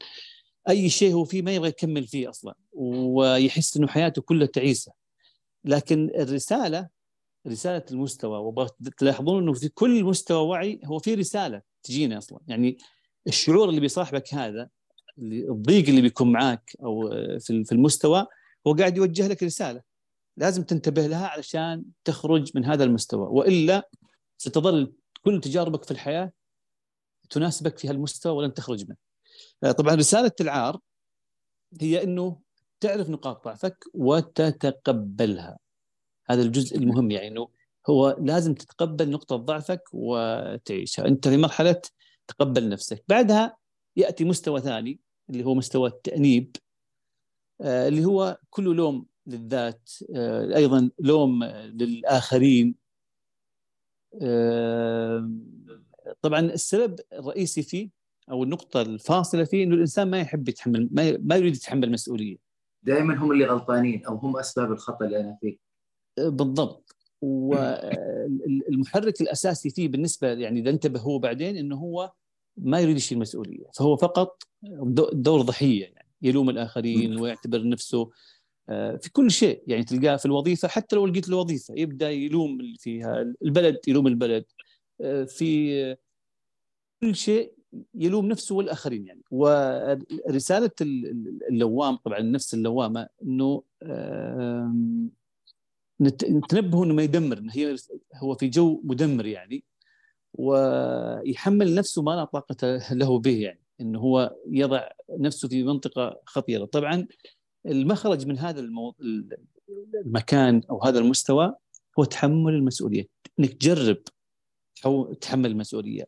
أي 0.70 0.90
شيء 0.90 1.14
هو 1.14 1.26
فيه 1.26 1.42
ما 1.42 1.52
يبغى 1.52 1.70
يكمل 1.70 2.08
فيه 2.08 2.30
أصلا 2.30 2.56
ويحس 2.74 3.78
إنه 3.78 3.88
حياته 3.88 4.22
كلها 4.22 4.48
تعيسة. 4.48 4.92
لكن 5.66 6.10
الرسالة 6.16 6.90
رسالة 7.48 7.86
المستوى 7.92 8.38
وتلاحظون 8.40 9.44
إنه 9.44 9.54
في 9.54 9.70
كل 9.70 10.04
مستوى 10.04 10.48
وعي 10.48 10.82
هو 10.86 11.00
في 11.00 11.14
رسالة 11.14 11.62
تجينا 11.84 12.18
أصلا. 12.18 12.40
يعني 12.48 12.78
الشعور 13.28 13.70
اللي 13.70 13.82
بيصاحبك 13.82 14.34
هذا 14.34 14.70
الضيق 15.20 15.90
اللي 15.90 16.02
بيكون 16.02 16.32
معاك 16.32 16.76
أو 16.84 17.10
في 17.40 17.72
المستوى 17.72 18.28
هو 18.68 18.74
قاعد 18.74 18.98
يوجه 18.98 19.28
لك 19.28 19.44
رسالة. 19.44 19.82
لازم 20.38 20.64
تنتبه 20.64 21.08
لها 21.08 21.28
علشان 21.28 21.86
تخرج 22.04 22.52
من 22.56 22.66
هذا 22.66 22.84
المستوى. 22.84 23.28
وإلا 23.28 23.90
ستظل 24.38 24.94
كل 25.22 25.42
تجاربك 25.42 25.84
في 25.84 25.92
الحياة 25.92 26.32
تناسبك 27.30 27.78
في 27.78 27.88
هالمستوى 27.88 28.34
ولن 28.34 28.54
تخرج 28.54 28.84
منه. 28.84 29.11
آه، 29.64 29.72
طبعا 29.72 29.96
رسالة 29.96 30.32
العار 30.42 30.80
هي 31.82 32.04
إنه 32.04 32.40
تعرف 32.80 33.10
نقاط 33.10 33.46
ضعفك 33.46 33.86
وتتقبلها. 33.94 35.60
هذا 36.30 36.42
الجزء 36.42 36.78
المهم 36.78 37.12
يعني 37.12 37.28
إنه 37.28 37.48
هو 37.90 38.18
لازم 38.22 38.54
تتقبل 38.54 39.10
نقطة 39.10 39.36
ضعفك 39.36 39.84
وتعيشها، 39.94 41.08
أنت 41.08 41.28
في 41.28 41.38
مرحلة 41.38 41.82
تقبل 42.28 42.70
نفسك، 42.70 43.04
بعدها 43.08 43.58
يأتي 43.96 44.26
مستوى 44.26 44.62
ثاني 44.62 45.00
اللي 45.30 45.44
هو 45.44 45.56
مستوى 45.56 45.90
التأنيب 45.90 46.56
آه، 47.62 47.88
اللي 47.88 48.06
هو 48.06 48.40
كله 48.50 48.74
لوم 48.74 49.06
للذات 49.28 49.90
آه، 50.16 50.56
أيضا 50.56 50.90
لوم 51.00 51.44
للآخرين. 51.44 52.76
طبعا 56.22 56.40
السبب 56.40 57.00
الرئيسي 57.14 57.64
فيه 57.64 57.90
أو 58.30 58.44
النقطة 58.44 58.82
الفاصلة 58.82 59.44
فيه 59.44 59.64
إنه 59.64 59.76
الإنسان 59.76 60.10
ما 60.10 60.20
يحب 60.20 60.50
يتحمل 60.50 60.90
ما 61.24 61.36
يريد 61.36 61.56
يتحمل 61.56 61.92
مسؤولية. 61.92 62.38
دائما 62.84 63.16
هم 63.16 63.32
اللي 63.32 63.46
غلطانين 63.46 64.06
أو 64.06 64.16
هم 64.16 64.38
أسباب 64.38 64.72
الخطأ 64.72 65.06
اللي 65.06 65.20
أنا 65.20 65.38
فيه. 65.42 65.58
بالضبط. 66.18 66.96
والمحرك 67.22 68.02
الأساسي 69.22 69.70
فيه 69.70 69.88
بالنسبة 69.88 70.28
يعني 70.28 70.60
إذا 70.60 70.70
انتبه 70.70 71.00
هو 71.00 71.20
بعدين 71.20 71.58
إنه 71.58 71.76
هو 71.76 72.12
ما 72.58 72.80
يريد 72.80 72.98
يشيل 72.98 73.20
مسؤولية. 73.20 73.66
فهو 73.76 73.98
فقط 73.98 74.44
دور 75.14 75.42
ضحية 75.42 75.84
يعني 75.84 76.10
يلوم 76.22 76.50
الآخرين 76.50 77.20
ويعتبر 77.20 77.68
نفسه 77.68 78.10
آه، 78.70 78.96
في 78.96 79.12
كل 79.12 79.32
شيء. 79.32 79.64
يعني 79.68 79.84
تلقاه 79.84 80.16
في 80.16 80.26
الوظيفة 80.26 80.68
حتى 80.68 80.96
لو 80.96 81.08
لقيت 81.08 81.30
له 81.30 81.38
وظيفة 81.38 81.74
يبدأ 81.78 82.10
يلوم 82.12 82.58
فيها 82.78 83.34
البلد 83.46 83.80
يلوم 83.88 84.08
البلد. 84.08 84.46
آه، 85.02 85.24
في 85.24 85.96
كل 87.02 87.16
شيء 87.16 87.54
يلوم 87.96 88.26
نفسه 88.26 88.56
والآخرين 88.56 89.08
يعني. 89.08 89.22
ورسالة 89.32 90.72
اللوام 91.50 91.96
طبعا 91.96 92.18
النفس 92.18 92.54
اللوامة 92.54 93.08
إنه 93.24 93.64
نتنبه 96.02 96.84
إنه 96.84 96.94
ما 96.94 97.04
يدمر 97.04 97.48
هي 97.52 97.76
هو 98.16 98.36
في 98.36 98.48
جو 98.48 98.82
مدمر 98.84 99.26
يعني 99.26 99.64
ويحمل 100.34 101.76
نفسه 101.76 102.02
ما 102.02 102.12
لا 102.12 102.24
طاقة 102.24 102.82
له 102.92 103.20
به 103.20 103.42
يعني 103.42 103.62
إنه 103.82 104.00
هو 104.00 104.36
يضع 104.48 104.88
نفسه 105.10 105.48
في 105.48 105.64
منطقة 105.64 106.22
خطيرة. 106.26 106.66
طبعا 106.66 107.08
المخرج 107.66 108.28
من 108.28 108.40
هذا 108.40 108.60
المو... 108.60 108.96
المكان 110.06 110.62
أو 110.70 110.84
هذا 110.84 111.00
المستوى 111.00 111.56
هو 112.00 112.04
تحمل 112.04 112.54
المسؤولية. 112.54 113.08
إنك 113.40 113.54
تجرب 113.54 113.98
تحمل 115.22 115.52
المسؤولية. 115.52 116.08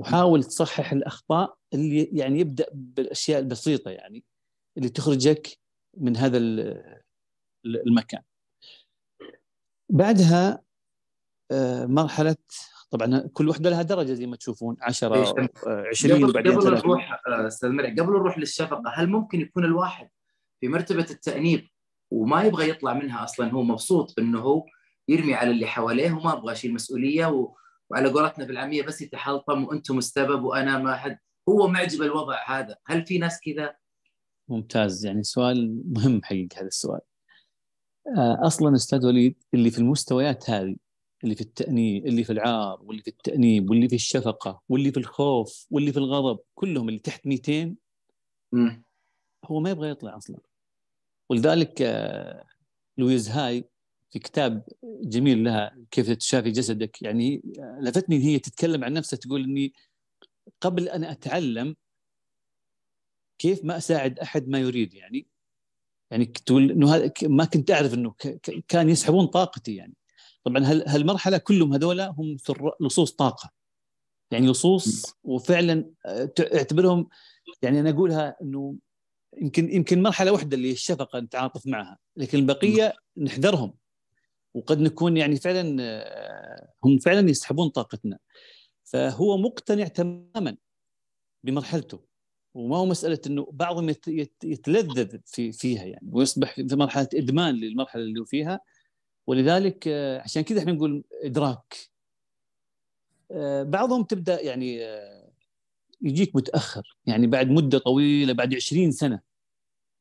وحاول 0.00 0.44
تصحح 0.44 0.92
الأخطاء 0.92 1.56
اللي 1.74 2.02
يعني 2.04 2.40
يبدأ 2.40 2.66
بالأشياء 2.72 3.40
البسيطة 3.40 3.90
يعني 3.90 4.24
اللي 4.76 4.88
تخرجك 4.88 5.58
من 5.96 6.16
هذا 6.16 6.38
المكان. 7.64 8.22
بعدها 9.90 10.62
آه، 11.52 11.86
مرحلة 11.86 12.36
طبعا 12.90 13.28
كل 13.32 13.48
وحدة 13.48 13.70
لها 13.70 13.82
درجة 13.82 14.12
زي 14.12 14.26
ما 14.26 14.36
تشوفون 14.36 14.76
10 14.80 15.48
20 15.66 16.24
وبعدين 16.24 16.58
قبل 16.58 16.74
نروح 16.74 17.22
آه، 17.28 17.46
أستاذ 17.46 17.70
مرعي 17.70 17.90
قبل 17.90 18.12
نروح 18.12 18.38
للشفقة 18.38 18.82
هل 18.94 19.06
ممكن 19.10 19.40
يكون 19.40 19.64
الواحد 19.64 20.10
في 20.60 20.68
مرتبة 20.68 21.06
التأنيب 21.10 21.68
وما 22.10 22.42
يبغى 22.42 22.68
يطلع 22.68 22.94
منها 22.94 23.24
أصلا 23.24 23.50
هو 23.50 23.62
مبسوط 23.62 24.18
إنه 24.18 24.40
هو 24.40 24.66
يرمي 25.08 25.34
على 25.34 25.50
اللي 25.50 25.66
حواليه 25.66 26.12
وما 26.12 26.32
أبغى 26.32 26.52
أشيل 26.52 26.74
مسؤولية 26.74 27.26
و... 27.26 27.54
وعلى 27.90 28.08
قولتنا 28.08 28.44
بالعامية 28.44 28.82
بس 28.82 29.02
يتحلطم 29.02 29.64
وأنتم 29.64 29.98
السبب 29.98 30.44
وأنا 30.44 30.78
ما 30.78 30.96
حد. 30.96 31.18
هو 31.48 31.68
معجب 31.68 32.02
الوضع 32.02 32.38
هذا. 32.46 32.76
هل 32.86 33.06
في 33.06 33.18
ناس 33.18 33.40
كذا؟ 33.40 33.76
ممتاز. 34.48 35.06
يعني 35.06 35.22
سؤال 35.22 35.82
مهم 35.86 36.20
حقيقة 36.24 36.58
هذا 36.58 36.66
السؤال. 36.66 37.00
آه، 38.18 38.46
أصلا 38.46 38.74
أستاذ 38.74 39.06
وليد 39.06 39.42
اللي 39.54 39.70
في 39.70 39.78
المستويات 39.78 40.50
هذه 40.50 40.76
اللي 41.24 41.34
في 41.34 41.40
التأنيب 41.40 42.06
اللي 42.06 42.24
في 42.24 42.32
العار 42.32 42.82
واللي 42.82 43.02
في 43.02 43.08
التأنيب 43.08 43.70
واللي 43.70 43.88
في 43.88 43.94
الشفقة 43.94 44.62
واللي 44.68 44.92
في 44.92 44.96
الخوف 44.96 45.66
واللي 45.70 45.92
في 45.92 45.98
الغضب 45.98 46.38
كلهم 46.54 46.88
اللي 46.88 47.00
تحت 47.00 47.26
200 47.26 47.76
م. 48.52 48.82
هو 49.44 49.60
ما 49.60 49.70
يبغى 49.70 49.90
يطلع 49.90 50.16
أصلا. 50.16 50.38
ولذلك 51.30 51.82
آه، 51.82 52.44
لويز 52.98 53.28
هاي 53.28 53.69
في 54.10 54.18
كتاب 54.18 54.64
جميل 54.84 55.44
لها 55.44 55.76
كيف 55.90 56.10
تشافي 56.10 56.50
جسدك. 56.50 57.02
يعني 57.02 57.42
لفتني 57.80 58.24
هي 58.24 58.38
تتكلم 58.38 58.84
عن 58.84 58.92
نفسها 58.92 59.16
تقول 59.16 59.44
إني 59.44 59.72
قبل 60.60 60.88
أن 60.88 61.04
أتعلم 61.04 61.76
كيف 63.38 63.64
ما 63.64 63.76
أساعد 63.76 64.18
أحد 64.18 64.48
ما 64.48 64.58
يريد 64.58 64.94
يعني. 64.94 65.26
يعني 66.10 66.24
تقول 66.24 66.70
إنه 66.70 66.94
هذا 66.94 67.12
ما 67.22 67.44
كنت 67.44 67.70
أعرف 67.70 67.94
إنه 67.94 68.14
كان 68.68 68.88
يسحبون 68.88 69.26
طاقتي 69.26 69.74
يعني. 69.74 69.94
طبعا 70.44 70.64
هالمرحلة 70.86 71.38
كلهم 71.38 71.72
هذولا 71.72 72.14
هم 72.18 72.36
لصوص 72.80 73.12
طاقة. 73.12 73.50
يعني 74.30 74.46
لصوص 74.46 75.14
وفعلا 75.24 75.90
آه، 76.06 76.32
اعتبرهم 76.40 77.08
يعني 77.62 77.80
أنا 77.80 77.90
أقولها 77.90 78.36
إنه 78.42 78.76
يمكن 79.38 79.72
يمكن 79.72 80.02
مرحلة 80.02 80.32
واحدة 80.32 80.56
اللي 80.56 80.72
الشفقة 80.72 81.20
نتعاطف 81.20 81.66
معها 81.66 81.98
لكن 82.16 82.38
البقية 82.38 82.94
نحذرهم. 83.16 83.74
وقد 84.54 84.80
نكون 84.80 85.16
يعني 85.16 85.36
فعلا 85.36 85.76
آه، 85.80 86.72
هم 86.84 86.98
فعلا 86.98 87.30
يسحبون 87.30 87.68
طاقتنا. 87.68 88.18
فهو 88.84 89.38
مقتنع 89.38 89.84
تماما 89.86 90.56
بمرحلته. 91.44 92.04
وما 92.54 92.76
هو 92.76 92.86
مسألة 92.86 93.20
إنه 93.26 93.48
بعضهم 93.52 93.88
يتلذذ 94.44 95.18
في 95.26 95.52
فيها 95.52 95.84
يعني 95.84 96.08
ويصبح 96.12 96.54
في 96.54 96.76
مرحلة 96.76 97.08
إدمان 97.14 97.54
للمرحلة 97.54 98.02
اللي 98.02 98.20
هو 98.20 98.24
فيها. 98.24 98.60
ولذلك 99.26 99.88
آه، 99.88 100.20
عشان 100.20 100.42
كذا 100.42 100.58
إحنا 100.60 100.72
نقول 100.72 101.04
إدراك. 101.22 101.76
آه، 103.30 103.62
بعضهم 103.62 104.02
تبدأ 104.02 104.40
يعني 104.42 104.80
يجيك 106.02 106.36
متأخر. 106.36 106.96
يعني 107.06 107.26
بعد 107.26 107.50
مدة 107.50 107.78
طويلة 107.78 108.32
بعد 108.32 108.54
20 108.54 108.92
سنة 108.92 109.20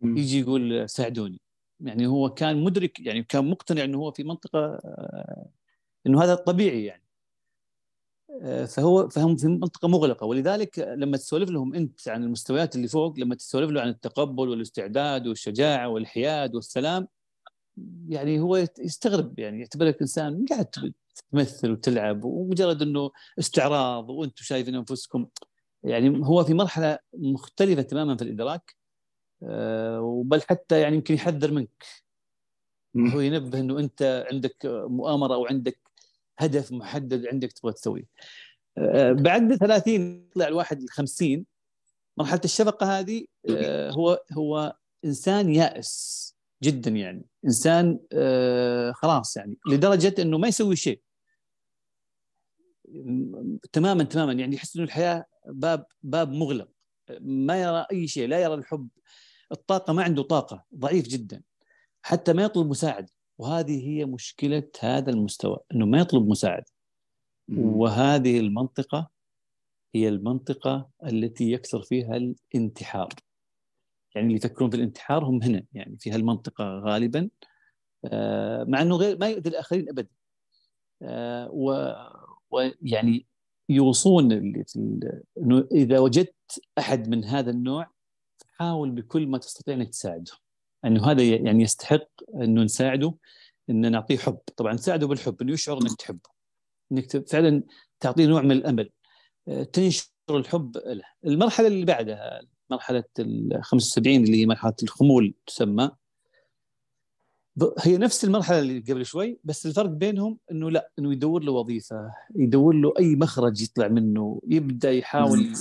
يجي 0.01 0.39
يقول 0.39 0.89
ساعدوني. 0.89 1.39
يعني 1.81 2.07
هو 2.07 2.29
كان 2.29 2.63
مدرك 2.63 2.99
يعني 2.99 3.23
كان 3.23 3.49
مقتنع 3.49 3.83
إنه 3.83 3.97
هو 3.97 4.11
في 4.11 4.23
منطقة 4.23 4.59
آه، 4.59 5.49
إنه 6.07 6.23
هذا 6.23 6.35
طبيعي 6.35 6.85
يعني. 6.85 7.03
آه، 8.41 8.65
فهو 8.65 9.09
فهم 9.09 9.35
في 9.35 9.47
منطقة 9.47 9.87
مغلقة. 9.87 10.25
ولذلك 10.25 10.79
لما 10.79 11.17
تسولف 11.17 11.49
لهم 11.49 11.75
أنت 11.75 12.07
عن 12.09 12.23
المستويات 12.23 12.75
اللي 12.75 12.87
فوق 12.87 13.19
لما 13.19 13.35
تسولف 13.35 13.71
له 13.71 13.81
عن 13.81 13.89
التقبل 13.89 14.49
والاستعداد 14.49 15.27
والشجاعة 15.27 15.87
والحياد 15.89 16.55
والسلام 16.55 17.07
يعني 18.09 18.39
هو 18.39 18.57
يستغرب 18.79 19.39
يعني. 19.39 19.59
يعتبرك 19.59 20.01
إنسان 20.01 20.45
قاعد 20.49 20.65
تمثل 21.31 21.71
وتلعب 21.71 22.23
ومجرد 22.23 22.81
إنه 22.81 23.11
استعراض 23.39 24.09
وأنتم 24.09 24.43
شايفين 24.43 24.75
أنفسكم. 24.75 25.27
يعني 25.83 26.19
هو 26.27 26.43
في 26.43 26.53
مرحلة 26.53 26.99
مختلفة 27.13 27.81
تماما 27.81 28.17
في 28.17 28.23
الإدراك. 28.23 28.78
آه، 29.43 30.23
بل 30.25 30.41
حتى 30.41 30.81
يعني 30.81 30.95
يمكن 30.95 31.13
يحذر 31.13 31.51
منك. 31.51 31.85
هو 32.97 33.19
ينبه 33.19 33.59
إنه 33.59 33.79
أنت 33.79 34.27
عندك 34.31 34.55
مؤامرة 34.65 35.33
أو 35.33 35.45
عندك 35.45 35.79
هدف 36.39 36.71
محدد 36.71 37.25
عندك 37.27 37.51
تبغى 37.51 37.73
تسويه. 37.73 38.05
آه، 38.77 39.11
بعد 39.11 39.55
30 39.55 40.25
يطلع 40.29 40.47
الواحد 40.47 40.81
ال 40.81 40.89
50 40.89 41.45
مرحلة 42.17 42.41
الشفقة 42.45 42.99
هذه 42.99 43.25
آه، 43.49 43.91
هو 43.91 44.23
هو 44.33 44.75
إنسان 45.05 45.49
يائس 45.49 46.35
جدا 46.63 46.91
يعني. 46.91 47.25
إنسان 47.45 47.99
خلاص 48.93 49.37
يعني 49.37 49.57
لدرجة 49.69 50.21
إنه 50.21 50.37
ما 50.37 50.47
يسوي 50.47 50.75
شيء. 50.75 51.01
تماما 53.71 54.03
تماما 54.03 54.33
يعني 54.33 54.55
يحس 54.55 54.75
إنه 54.75 54.85
الحياة 54.85 55.25
باب 55.45 55.85
باب 56.03 56.31
مغلق. 56.31 56.69
ما 57.19 57.61
يرى 57.61 57.85
أي 57.91 58.07
شيء 58.07 58.27
لا 58.27 58.39
يرى 58.39 58.53
الحب. 58.53 58.89
الطاقة 59.51 59.93
ما 59.93 60.03
عنده 60.03 60.23
طاقة 60.23 60.65
ضعيف 60.75 61.07
جدا 61.07 61.41
حتى 62.01 62.33
ما 62.33 62.43
يطلب 62.43 62.67
مساعده 62.67 63.09
وهذه 63.37 63.87
هي 63.87 64.05
مشكلة 64.05 64.69
هذا 64.79 65.11
المستوى 65.11 65.57
إنه 65.73 65.85
ما 65.85 65.99
يطلب 65.99 66.27
مساعده 66.27 66.65
وهذه 67.57 68.39
المنطقة 68.39 69.09
هي 69.95 70.09
المنطقة 70.09 70.89
التي 71.03 71.51
يكثر 71.51 71.81
فيها 71.81 72.15
الانتحار. 72.15 73.09
يعني 74.15 74.27
اللي 74.27 74.37
يفكرون 74.37 74.69
في 74.69 74.77
الانتحار 74.77 75.25
هم 75.25 75.43
هنا 75.43 75.63
يعني 75.73 75.97
في 75.99 76.11
هالمنطقة 76.11 76.79
غالبا. 76.79 77.29
آه، 78.05 78.63
مع 78.63 78.81
إنه 78.81 78.95
غير 78.95 79.17
ما 79.17 79.29
يؤذي 79.29 79.49
الآخرين 79.49 79.89
ابدا. 79.89 80.09
آه، 81.01 81.49
ويعني 82.51 83.25
يوصون 83.69 84.31
اللي 84.31 84.63
في 84.67 84.99
إنه 85.37 85.67
إذا 85.71 85.99
وجدت 85.99 86.61
أحد 86.77 87.09
من 87.09 87.25
هذا 87.25 87.51
النوع 87.51 87.91
حاول 88.59 88.91
بكل 88.91 89.27
ما 89.27 89.37
تستطيع 89.37 89.73
انك 89.73 89.89
تساعده 89.89 90.31
إنه 90.85 91.11
هذا 91.11 91.23
يعني 91.23 91.63
يستحق 91.63 92.07
إنه 92.35 92.63
نساعده 92.63 93.15
ان 93.69 93.91
نعطيه 93.91 94.17
حب. 94.17 94.39
طبعا 94.57 94.73
نساعده 94.73 95.07
بالحب 95.07 95.41
إنه 95.41 95.53
يشعر 95.53 95.81
إنك 95.81 95.95
تحبه. 95.99 96.29
إنك 96.91 97.29
فعلا 97.29 97.63
تعطيه 97.99 98.25
نوع 98.25 98.41
من 98.41 98.51
الأمل 98.51 98.89
آه، 99.47 99.63
تنشر 99.63 100.05
الحب 100.29 100.77
له. 100.77 101.03
المرحلة 101.25 101.67
اللي 101.67 101.85
بعدها 101.85 102.41
مرحلة 102.69 103.03
ال 103.19 103.59
75 103.63 104.23
اللي 104.23 104.41
هي 104.41 104.45
مرحلة 104.45 104.75
الخمول 104.83 105.33
تسمى 105.47 105.91
هي 107.79 107.97
نفس 107.97 108.25
المرحلة 108.25 108.59
اللي 108.59 108.79
قبل 108.79 109.05
شوي 109.05 109.39
بس 109.43 109.65
الفرق 109.65 109.89
بينهم 109.89 110.37
إنه 110.51 110.71
لا 110.71 110.91
إنه 110.99 111.11
يدور 111.13 111.43
له 111.43 111.51
وظيفة 111.51 112.13
يدور 112.35 112.75
له 112.75 112.93
أي 112.99 113.15
مخرج 113.15 113.61
يطلع 113.61 113.87
منه 113.87 114.41
يبدأ 114.47 114.91
يحاول 114.91 115.53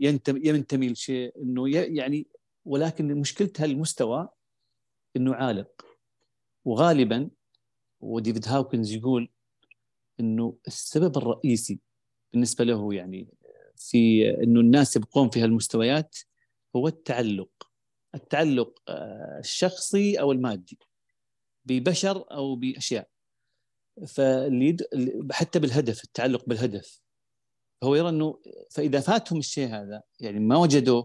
ينتمي 0.00 0.40
ينتمي 0.44 0.88
لشيء 0.88 1.32
إنه 1.42 1.68
يعني 1.70 2.26
ولكن 2.64 3.14
مشكله 3.14 3.50
هالمستوى 3.58 4.28
إنه 5.16 5.34
عالق. 5.34 5.86
وغالبا 6.64 7.30
وديفيد 8.00 8.48
هاوكنز 8.48 8.92
يقول 8.92 9.28
إنه 10.20 10.56
السبب 10.66 11.16
الرئيسي 11.16 11.80
بالنسبة 12.32 12.64
له 12.64 12.94
يعني 12.94 13.28
في 13.76 14.30
إنه 14.42 14.60
الناس 14.60 14.96
يبقون 14.96 15.28
في 15.28 15.40
هالمستويات 15.40 16.18
هو 16.76 16.88
التعلق. 16.88 17.71
التعلق 18.14 18.82
آه، 18.88 19.38
الشخصي 19.38 20.20
أو 20.20 20.32
المادي 20.32 20.78
ببشر 21.64 22.24
أو 22.30 22.56
بأشياء 22.56 23.08
فاللي 24.06 24.76
حتى 25.32 25.58
بالهدف 25.58 26.04
التعلق 26.04 26.44
بالهدف 26.46 27.02
هو 27.84 27.94
يرى 27.94 28.08
إنه 28.08 28.40
فإذا 28.70 29.00
فاتهم 29.00 29.38
الشيء 29.38 29.68
هذا 29.68 30.02
يعني 30.20 30.40
ما 30.40 30.56
وجدوا 30.56 31.04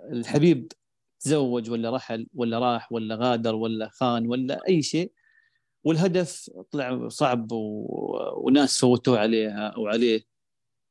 الحبيب 0.00 0.72
تزوج 1.20 1.70
ولا 1.70 1.90
رحل 1.90 2.26
ولا 2.34 2.58
راح 2.58 2.92
ولا 2.92 3.14
غادر 3.14 3.54
ولا 3.54 3.88
خان 3.88 4.26
ولا 4.26 4.60
أي 4.68 4.82
شيء 4.82 5.12
والهدف 5.84 6.50
طلع 6.70 7.08
صعب. 7.08 7.48
وناس 7.52 8.78
فوتوه 8.78 9.18
عليها 9.18 9.68
أو 9.68 9.86
عليه 9.86 10.24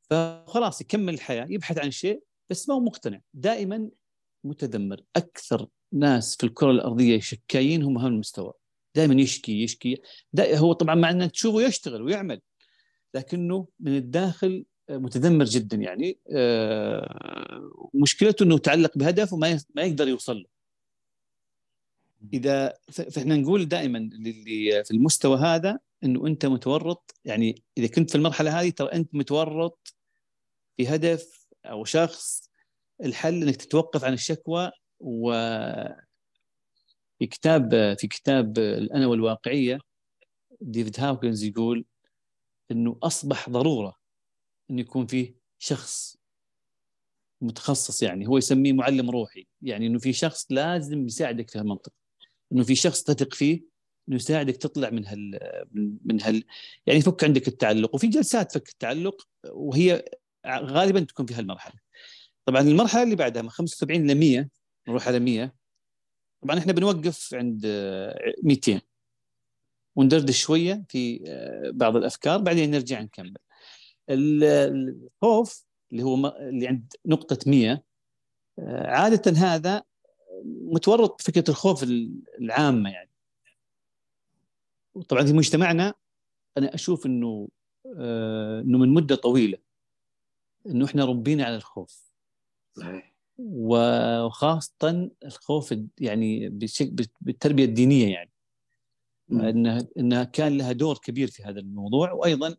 فخلاص 0.02 0.82
يكمل 0.82 1.14
الحياة 1.14 1.48
يبحث 1.50 1.78
عن 1.78 1.92
شيء 1.92 2.24
بس 2.50 2.70
ما 2.70 2.76
هو 2.76 2.80
مقتنع 2.80 3.22
دائما 3.34 3.90
متذمر 4.44 5.02
أكثر 5.16 5.68
ناس 5.92 6.36
في 6.36 6.44
الكرة 6.44 6.72
الأرضية 6.72 7.20
شكايين 7.20 7.84
هم 7.84 7.98
هالمستوى 7.98 8.54
دائما 8.96 9.22
يشكي 9.22 9.64
يشكي. 9.64 10.02
هو 10.40 10.74
طبعا 10.74 10.96
مع 10.96 11.10
أنه 11.10 11.26
تشوفه 11.26 11.62
يشتغل 11.62 12.02
ويعمل 12.02 12.42
لكنه 13.14 13.68
من 13.80 13.98
الداخل 13.98 14.66
متذمر 14.90 15.46
جدا 15.46 15.78
يعني. 15.78 16.20
آه، 16.32 17.90
مشكلته 17.94 18.44
إنه 18.44 18.58
تعلق 18.58 18.98
بهدف 18.98 19.34
وما 19.34 19.62
ما 19.76 19.82
يقدر 19.82 20.08
يوصل 20.08 20.38
له. 20.38 20.46
إذا 22.34 22.74
فإحنا 22.92 23.36
نقول 23.36 23.68
دائما 23.68 23.98
للي 23.98 24.84
في 24.84 24.92
المستوى 24.92 25.38
هذا 25.38 25.80
إنه 26.04 26.28
أنت 26.28 26.46
متورط. 26.46 27.16
يعني 27.26 27.64
إذا 27.78 27.88
كنت 27.88 28.10
في 28.10 28.16
المرحلة 28.16 28.62
هذه 28.62 28.70
ترى 28.70 28.88
أنت 28.94 29.16
متورط 29.16 29.96
في 30.78 30.88
هدف 30.88 31.48
أو 31.66 31.86
شخص 31.86 32.49
الحل 33.04 33.44
إنك 33.44 33.56
تتوقف 33.56 34.04
عن 34.04 34.14
الشكوى 34.14 34.72
و 35.00 35.32
في 37.20 37.28
كتاب 37.28 37.96
في 38.00 38.08
كتاب 38.08 38.58
الأنا 38.58 39.08
والواقعية 39.08 39.80
ديفيد 40.62 41.00
هاوكنز 41.00 41.44
يقول 41.44 41.86
إنه 42.72 42.98
أصبح 43.04 43.50
ضرورة 43.50 43.96
انه 44.70 44.82
يكون 44.82 45.06
فيه 45.06 45.36
شخص 45.58 46.18
متخصص 47.42 48.04
يعني 48.04 48.28
هو 48.28 48.38
يسميه 48.38 48.74
معلم 48.74 49.10
روحي 49.10 49.48
يعني 49.62 49.88
إنه 49.88 50.00
في 50.00 50.14
شخص 50.14 50.48
لازم 50.50 51.06
يساعدك 51.06 51.50
في 51.50 51.60
هالمنطقه 51.60 51.92
إنه 52.52 52.64
في 52.64 52.76
شخص 52.76 53.04
تثق 53.04 53.34
فيه 53.34 53.62
إنه 54.10 54.16
يساعدك 54.16 54.58
تطلع 54.58 54.90
من 54.90 55.06
هال 55.06 55.40
من 56.06 56.22
هال 56.22 56.44
يعني 56.86 57.00
يفك 57.00 57.24
عندك 57.24 57.48
التعلق 57.48 57.96
وفي 57.96 58.08
جلسات 58.08 58.52
فك 58.52 58.70
التعلق 58.70 59.28
وهي 59.50 60.06
غالبا 60.48 61.00
تكون 61.00 61.26
في 61.26 61.34
هالمرحلة. 61.34 61.80
طبعا 62.50 62.62
المرحلة 62.62 63.04
اللي 63.04 63.16
بعدها 63.16 63.42
من 63.42 63.50
75 63.50 64.12
ل 64.12 64.16
100 64.16 64.50
نروح 64.88 65.08
على 65.08 65.20
100 65.20 65.54
طبعا 66.42 66.60
إحنا 66.60 66.74
بنوقف 66.74 67.34
عند 67.34 67.66
200 68.44 68.82
وندردش 69.96 70.42
شوية 70.42 70.84
في 70.90 71.24
آه، 71.28 71.72
بعض 71.74 71.96
الأفكار 71.96 72.38
بعدين 72.42 72.72
نرجع 72.72 73.02
نكمل. 73.02 73.34
الخوف 74.10 75.66
اللي 75.92 76.04
هو 76.04 76.38
اللي 76.40 76.68
عند 76.68 76.94
نقطة 77.06 77.38
100 77.48 77.84
آه، 78.60 78.88
عادة 78.88 79.32
هذا 79.32 79.84
متورط 80.46 81.22
في 81.22 81.32
فكره 81.32 81.50
الخوف 81.50 81.84
العامة 82.40 82.90
يعني. 82.92 83.12
وطبعا 84.94 85.26
في 85.26 85.34
مجتمعنا 85.34 85.94
أنا 86.58 86.76
أشوف 86.76 87.06
إنه 87.06 87.48
آه، 87.98 88.62
إنه 88.62 88.78
من 88.78 88.90
مدة 88.90 89.16
طويلة 89.16 89.58
إنه 90.66 90.86
إحنا 90.86 91.06
ربينا 91.06 91.46
على 91.46 91.56
الخوف. 91.56 92.09
صحيح. 92.74 93.14
وخاصة 93.38 95.10
الخوف 95.26 95.76
يعني 96.00 96.50
بالتربية 97.22 97.66
الدينية 97.66 98.14
يعني. 98.14 98.32
انها 99.32 99.88
إنها 99.98 100.24
كان 100.24 100.58
لها 100.58 100.72
دور 100.72 100.98
كبير 100.98 101.28
في 101.28 101.44
هذا 101.44 101.60
الموضوع 101.60 102.12
وأيضا 102.12 102.56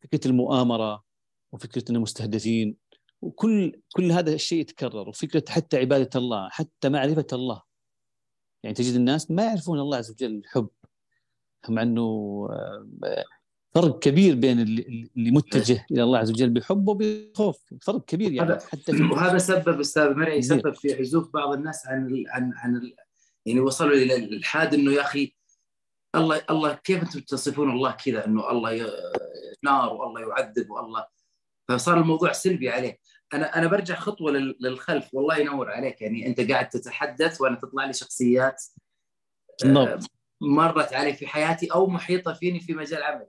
فكرة 0.00 0.28
المؤامرة 0.28 1.04
وفكرة 1.52 1.84
انه 1.90 2.00
مستهدفين 2.00 2.76
وكل 3.22 3.80
كل 3.92 4.12
هذا 4.12 4.32
الشيء 4.34 4.60
يتكرر 4.60 5.08
وفكرة 5.08 5.44
حتى 5.48 5.76
عبادة 5.76 6.10
الله 6.16 6.48
حتى 6.48 6.88
معرفة 6.88 7.26
الله. 7.32 7.62
يعني 8.62 8.74
تجد 8.74 8.94
الناس 8.94 9.30
ما 9.30 9.44
يعرفون 9.44 9.80
الله 9.80 9.96
عز 9.96 10.10
وجل 10.10 10.34
الحب. 10.34 10.68
مع 11.68 11.82
انه 11.82 12.02
آه، 12.50 13.24
فرق 13.74 13.98
كبير 13.98 14.34
بين 14.34 14.60
اللي 14.60 15.30
متجه 15.30 15.86
إلى 15.90 16.02
الله 16.02 16.18
عز 16.18 16.30
وجل 16.30 16.50
بحب 16.50 16.88
وبخوف 16.88 17.58
فرق 17.82 18.04
كبير 18.04 18.32
يعني 18.32 18.58
حتى 18.60 18.92
في 18.92 19.02
وهذا 19.02 19.38
سبب 19.38 19.80
أستاذ 19.80 20.14
مرعي 20.14 20.42
سبب 20.42 20.74
في 20.74 20.94
عزوف 20.94 21.32
بعض 21.34 21.52
الناس 21.52 21.86
عن 21.86 22.24
عن 22.28 22.52
عن 22.56 22.92
يعني 23.46 23.60
وصلوا 23.60 23.94
إلى 23.94 24.16
الحاد 24.16 24.74
إنه 24.74 24.92
يا 24.92 25.00
أخي 25.00 25.34
الله 26.14 26.42
الله 26.50 26.74
كيف 26.74 27.02
أنتم 27.02 27.20
تصفون 27.20 27.70
الله 27.70 27.90
كذا؟ 27.90 28.26
إنه 28.26 28.50
الله 28.50 28.92
نار 29.62 29.92
والله 29.92 30.20
يعذب 30.20 30.70
والله. 30.70 31.06
فصار 31.68 32.00
الموضوع 32.00 32.32
سلبي 32.32 32.70
عليه. 32.70 32.98
أنا 33.34 33.58
أنا 33.58 33.66
برجع 33.66 33.94
خطوة 33.94 34.32
للخلف. 34.60 35.14
والله 35.14 35.36
ينور 35.36 35.70
عليك. 35.70 36.02
يعني 36.02 36.26
أنت 36.26 36.50
قاعد 36.50 36.68
تتحدث 36.68 37.40
وأنا 37.40 37.56
تطلع 37.56 37.84
لي 37.84 37.92
شخصيات 37.92 38.64
آه، 39.64 39.98
مرت 40.40 40.92
علي 40.92 41.14
في 41.14 41.26
حياتي 41.26 41.66
أو 41.66 41.86
محيطة 41.86 42.32
فيني 42.32 42.60
في 42.60 42.74
مجال 42.74 43.02
عملي. 43.02 43.26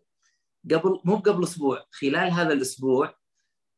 قبل 0.71 1.01
مو 1.03 1.15
قبل 1.15 1.43
أسبوع 1.43 1.85
خلال 1.91 2.31
هذا 2.31 2.53
الأسبوع 2.53 3.15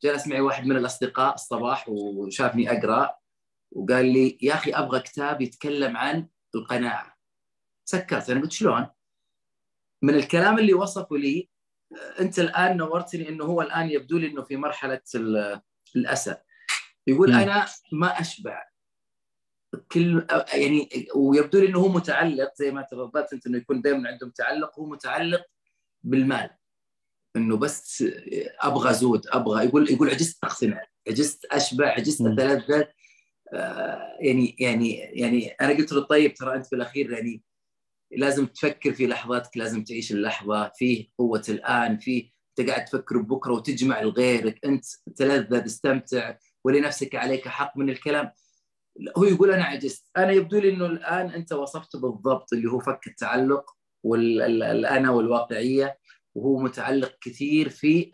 جلس 0.03 0.27
معي 0.27 0.41
واحد 0.41 0.65
من 0.65 0.77
الأصدقاء 0.77 1.33
الصباح 1.33 1.89
وشافني 1.89 2.71
أقرأ 2.71 3.15
وقال 3.71 4.05
لي 4.05 4.37
يا 4.41 4.53
أخي 4.53 4.71
أبغى 4.71 4.99
كتاب 4.99 5.41
يتكلم 5.41 5.97
عن 5.97 6.27
القناعة 6.55 7.15
سكرت 7.85 8.29
أنا 8.29 8.41
قلت 8.41 8.51
شلون؟ 8.51 8.87
من 10.01 10.15
الكلام 10.15 10.59
اللي 10.59 10.73
وصفه 10.73 11.17
لي 11.17 11.49
أنت 12.19 12.39
الآن 12.39 12.77
نورتني 12.77 13.29
إنه 13.29 13.45
هو 13.45 13.61
الآن 13.61 13.89
يبدو 13.89 14.17
لي 14.17 14.27
إنه 14.27 14.43
في 14.43 14.57
مرحلة 14.57 15.01
الأسى 15.95 16.35
يقول 17.07 17.33
م. 17.33 17.35
أنا 17.35 17.65
ما 17.91 18.19
أشبع 18.19 18.63
كل 19.91 20.27
يعني 20.53 21.07
ويبدو 21.15 21.59
لي 21.59 21.67
إنه 21.67 21.79
هو 21.79 21.87
متعلق 21.87 22.53
زي 22.55 22.71
ما 22.71 22.81
تفضلت 22.81 23.33
أنت 23.33 23.47
إنه 23.47 23.57
يكون 23.57 23.81
دائما 23.81 24.09
عندهم 24.09 24.29
تعلق 24.29 24.79
هو 24.79 24.85
متعلق 24.85 25.45
بالمال 26.03 26.49
إنه 27.37 27.57
بس 27.57 28.03
أبغى 28.61 28.93
زود 28.93 29.27
أبغى 29.27 29.65
يقول 29.65 29.91
يقول 29.91 30.09
عجزت 30.09 30.43
اقتنع 30.43 30.81
عجزت 31.07 31.45
أشبع 31.45 31.87
عجزت 31.87 32.21
اتلذذ 32.21 32.83
آه 33.53 34.17
يعني 34.19 34.55
يعني 34.59 34.93
يعني 34.97 35.47
أنا 35.47 35.73
قلت 35.77 35.91
له 35.91 36.01
طيب 36.01 36.33
ترى 36.33 36.55
أنت 36.55 36.65
في 36.65 36.75
الأخير 36.75 37.11
يعني 37.11 37.43
لازم 38.11 38.45
تفكر 38.45 38.93
في 38.93 39.07
لحظتك 39.07 39.57
لازم 39.57 39.83
تعيش 39.83 40.11
اللحظة 40.11 40.71
فيه 40.75 41.07
قوة 41.17 41.43
الآن 41.49 41.97
فيه 41.97 42.35
أنت 42.59 42.69
قاعد 42.69 42.85
تفكر 42.85 43.17
ببكره 43.17 43.53
وتجمع 43.53 44.01
لغيرك 44.01 44.65
أنت 44.65 44.85
تلذذ 45.15 45.65
استمتع 45.65 46.37
ولنفسك 46.63 47.15
عليك 47.15 47.47
حق 47.47 47.77
من 47.77 47.89
الكلام. 47.89 48.31
هو 49.17 49.23
يقول 49.23 49.51
أنا 49.51 49.63
عجزت. 49.63 50.05
أنا 50.17 50.31
يبدو 50.31 50.59
لي 50.59 50.69
إنه 50.69 50.85
الآن 50.85 51.29
أنت 51.29 51.53
وصفت 51.53 51.95
بالضبط 51.95 52.53
اللي 52.53 52.71
هو 52.71 52.79
فك 52.79 53.07
التعلق 53.07 53.71
والانا 54.03 55.11
والواقعية. 55.11 55.97
وهو 56.35 56.59
متعلق 56.59 57.17
كثير 57.21 57.69
في 57.69 58.11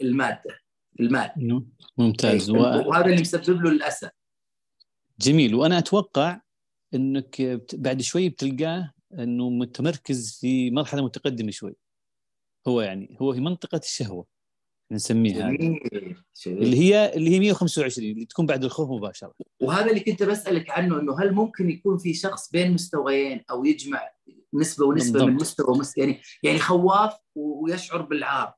المادة 0.00 0.58
المال. 1.00 1.62
ممتاز. 1.98 2.50
و... 2.50 2.56
وهذا 2.56 3.06
اللي 3.06 3.20
مسبب 3.20 3.62
له 3.62 3.70
الأسى. 3.70 4.08
جميل. 5.20 5.54
وأنا 5.54 5.78
أتوقع 5.78 6.40
إنك 6.94 7.60
بعد 7.74 8.02
شوي 8.02 8.28
بتلقاه 8.28 8.92
إنه 9.18 9.50
متمركز 9.50 10.38
في 10.40 10.70
مرحلة 10.70 11.04
متقدمة 11.04 11.50
شوي. 11.50 11.76
هو 12.68 12.80
يعني 12.80 13.16
هو 13.20 13.32
في 13.32 13.40
منطقة 13.40 13.78
الشهوة 13.78 14.26
نسميها 14.92 15.48
هذه. 15.48 15.56
جميل 15.56 15.80
اللي 15.92 16.16
جميل 16.46 16.74
هي 16.74 17.14
اللي 17.14 17.30
هي 17.30 17.40
125 17.40 18.10
اللي 18.10 18.24
تكون 18.24 18.46
بعد 18.46 18.64
الخوف 18.64 18.90
مباشرة. 18.90 19.34
وهذا 19.60 19.90
اللي 19.90 20.00
كنت 20.00 20.22
بسألك 20.22 20.70
عنه 20.70 21.00
إنه 21.00 21.20
هل 21.20 21.32
ممكن 21.32 21.70
يكون 21.70 21.98
في 21.98 22.14
شخص 22.14 22.50
بين 22.50 22.72
مستويين 22.72 23.44
أو 23.50 23.64
يجمع 23.64 24.10
نسبة 24.54 24.86
ونسبة 24.86 25.18
من 25.20 25.26
بالضبط. 25.26 25.42
مستوى 25.42 25.76
ومس... 25.76 25.98
يعني 25.98 26.20
يعني 26.42 26.58
خواف 26.58 27.14
ويشعر 27.34 28.02
بالعار. 28.02 28.54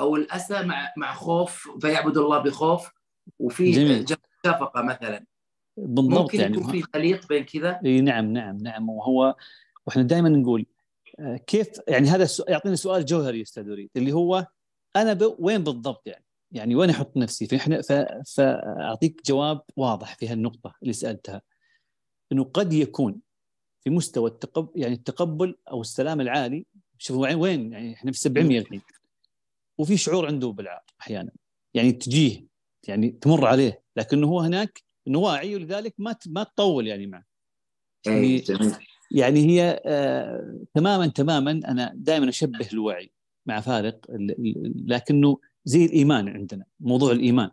أو 0.00 0.16
الأسى 0.16 0.62
مع 0.62 0.92
مع 0.96 1.14
خوف 1.14 1.68
فيعبد 1.80 2.18
الله 2.18 2.38
بخوف 2.38 2.90
وفي. 3.38 4.04
شفقه 4.46 4.82
مثلا. 4.82 5.24
بالضبط 5.76 6.20
ممكن 6.20 6.40
يعني 6.40 6.56
يكون 6.56 6.72
في 6.72 6.82
خليط 6.82 7.28
بين 7.28 7.44
كذا؟ 7.44 7.80
إي 7.84 8.00
نعم 8.00 8.32
نعم 8.32 8.56
نعم. 8.56 8.88
وهو 8.88 9.36
وإحنا 9.86 10.02
دائما 10.02 10.28
نقول 10.28 10.66
آه، 11.18 11.36
كيف 11.36 11.68
يعني 11.88 12.08
هذا 12.08 12.28
يعطينا 12.48 12.76
سؤال 12.76 13.04
جوهري 13.04 13.42
أستاذ 13.42 13.70
وليد 13.70 13.90
اللي 13.96 14.12
هو 14.12 14.46
أنا 14.96 15.12
ب... 15.12 15.36
وين 15.38 15.64
بالضبط 15.64 16.06
يعني؟ 16.06 16.24
يعني 16.52 16.74
وين 16.74 16.90
أحط 16.90 17.16
نفسي؟ 17.16 17.46
فإحنا 17.46 17.82
ف... 17.82 17.92
فأعطيك 18.36 19.20
جواب 19.26 19.60
واضح 19.76 20.14
في 20.14 20.28
هالنقطة 20.28 20.74
اللي 20.82 20.92
سألتها. 20.92 21.42
إنه 22.32 22.44
قد 22.44 22.72
يكون 22.72 23.20
في 23.80 23.90
مستوى 23.90 24.30
التقبل 24.30 24.80
يعني 24.80 24.94
التقبل 24.94 25.56
أو 25.70 25.80
السلام 25.80 26.20
العالي. 26.20 26.66
شوفوا 26.98 27.34
وين- 27.34 27.72
يعني 27.72 27.94
إحنا 27.94 28.12
في 28.12 28.18
700 28.18 28.58
الحين. 28.58 28.82
وفي 29.78 29.96
شعور 29.96 30.26
عنده 30.26 30.48
بالعار 30.48 30.82
أحيانا. 31.00 31.30
يعني 31.74 31.92
تجيه 31.92 32.46
يعني 32.88 33.10
تمر 33.10 33.46
عليه. 33.46 33.82
لكنه 33.96 34.26
هو 34.26 34.40
هناك 34.40 34.82
انه 35.08 35.18
واعي 35.18 35.54
ولذلك 35.56 35.94
ما 35.98 36.16
ما 36.26 36.42
تطول 36.42 36.86
يعني 36.86 37.06
معه. 37.06 37.24
اي 38.06 38.44
يعني 38.48 38.72
يعني 39.10 39.40
هي 39.46 39.82
آه 39.86 40.64
تماما 40.74 41.06
تماما 41.06 41.50
أنا 41.50 41.92
دائما 41.94 42.28
أشبه 42.28 42.68
الوعي 42.72 43.10
مع 43.46 43.60
فارق 43.60 44.00
لكنه 44.86 45.38
زي 45.64 45.84
الإيمان 45.84 46.28
عندنا 46.28 46.64
موضوع 46.80 47.12
الإيمان. 47.12 47.50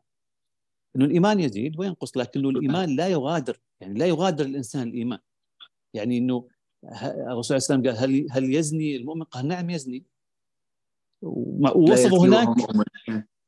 إنه 0.95 1.05
الإيمان 1.05 1.39
يزيد 1.39 1.79
وينقص 1.79 2.17
لكنه 2.17 2.49
الإيمان 2.49 2.95
لا 2.95 3.07
يغادر 3.07 3.59
يعني 3.81 3.99
لا 3.99 4.05
يغادر 4.05 4.45
الإنسان 4.45 4.87
الإيمان. 4.87 5.19
يعني 5.93 6.17
إنه 6.17 6.47
الرسول 6.83 7.55
عليه 7.55 7.65
وسلم 7.65 7.83
قال 7.83 7.97
هل 7.97 8.27
هل 8.31 8.55
يزني 8.55 8.95
المؤمن؟ 8.95 9.23
قال 9.23 9.47
نعم 9.47 9.69
يزني. 9.69 10.03
ووصفه 11.21 12.17
هناك. 12.17 12.47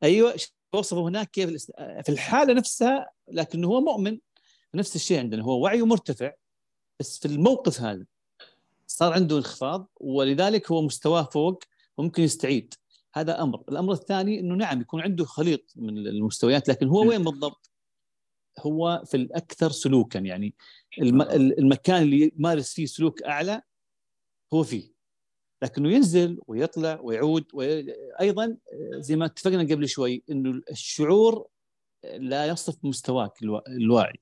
أيوه 0.04 0.36
وصفه 0.74 1.08
هناك 1.08 1.32
كيف 1.32 1.50
في 1.78 2.10
الحالة 2.10 2.54
نفسها 2.54 3.10
لكنه 3.32 3.68
هو 3.68 3.82
مؤمن. 3.82 4.20
نفس 4.76 4.96
الشيء 4.96 5.20
عندنا 5.20 5.44
هو 5.44 5.64
وعيه 5.64 5.86
مرتفع. 5.86 6.32
بس 7.00 7.20
في 7.20 7.26
الموقف 7.26 7.82
هذا 7.82 8.06
صار 8.88 9.14
عنده 9.14 9.38
انخفاض 9.38 9.90
ولذلك 9.96 10.72
هو 10.72 10.82
مستواه 10.82 11.24
فوق 11.24 11.64
وممكن 11.98 12.24
يستعيد. 12.24 12.74
هذا 13.14 13.42
أمر. 13.42 13.64
الأمر 13.70 13.94
الثاني 13.94 14.40
إنه 14.40 14.56
نعم 14.56 14.82
يكون 14.82 15.02
عنده 15.02 15.26
خليط 15.26 15.74
من 15.76 15.98
المستويات 15.98 16.70
لكن 16.70 16.88
هو 16.88 17.10
وين 17.10 17.24
بالضبط؟ 17.24 17.69
هو 18.62 19.04
في 19.06 19.18
الأكثر 19.18 19.72
سلوكا. 19.72 20.20
يعني 20.20 20.54
الم... 21.02 21.22
المكان 21.32 22.02
اللي 22.02 22.32
يمارس 22.38 22.74
فيه 22.74 22.86
سلوك 22.86 23.24
أعلى 23.24 23.62
هو 24.54 24.64
فيه. 24.64 24.92
لكنه 25.64 25.92
ينزل 25.92 26.40
ويطلع 26.48 27.00
ويعود 27.02 27.46
وأيضا 27.54 28.58
زي 28.96 29.16
ما 29.16 29.26
اتفقنا 29.26 29.64
قبل 29.64 29.88
شوي 29.88 30.24
إنه 30.32 30.62
الشعور 30.72 31.48
لا 32.18 32.46
يصف 32.46 32.86
مستواك 32.86 33.42
الوا... 33.42 33.70
الواعي. 33.70 34.20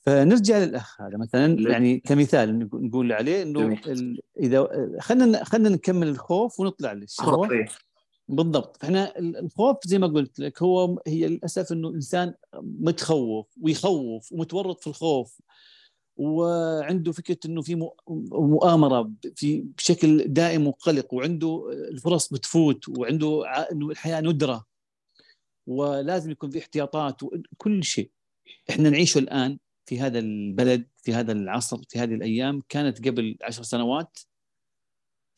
فنرجع 0.00 0.58
للأخ 0.58 1.00
هذا 1.00 1.16
مثلا. 1.16 1.70
يعني 1.70 2.00
كمثال 2.00 2.68
نقول 2.72 3.12
عليه 3.12 3.42
إنه. 3.42 3.80
إذا 4.40 4.68
خلينا 5.00 5.44
خلينا 5.44 5.68
نكمل 5.68 6.08
الخوف 6.08 6.60
ونطلع 6.60 6.92
للشهوه 6.92 7.48
بالضبط. 8.28 8.76
فإحنا 8.76 9.18
الخوف 9.18 9.76
زي 9.86 9.98
ما 9.98 10.06
قلت 10.06 10.38
لك 10.38 10.62
هو 10.62 11.02
هي 11.06 11.28
للأسف 11.28 11.72
إنه 11.72 11.88
انسان 11.88 12.34
متخوف 12.54 13.46
ويخوف 13.62 14.32
ومتورط 14.32 14.80
في 14.80 14.86
الخوف 14.86 15.40
وعنده 16.16 17.12
فكرة 17.12 17.38
إنه 17.46 17.62
في 17.62 17.90
مؤامرة 18.30 19.12
في 19.36 19.60
بشكل 19.60 20.24
دائم 20.28 20.66
وقلق 20.66 21.14
وعنده 21.14 21.66
الفرص 21.90 22.32
بتفوت 22.32 22.88
وعنده 22.88 23.44
إنه 23.72 23.90
الحياة 23.90 24.20
ندرة 24.20 24.66
ولازم 25.66 26.30
يكون 26.30 26.50
في 26.50 26.58
احتياطات 26.58 27.22
وكل 27.22 27.84
شيء. 27.84 28.10
إحنا 28.70 28.90
نعيشه 28.90 29.18
الآن 29.18 29.58
في 29.86 30.00
هذا 30.00 30.18
البلد 30.18 30.88
في 30.96 31.14
هذا 31.14 31.32
العصر 31.32 31.82
في 31.88 31.98
هذه 31.98 32.14
الأيام 32.14 32.62
كانت 32.68 33.08
قبل 33.08 33.36
عشر 33.42 33.62
سنوات 33.62 34.18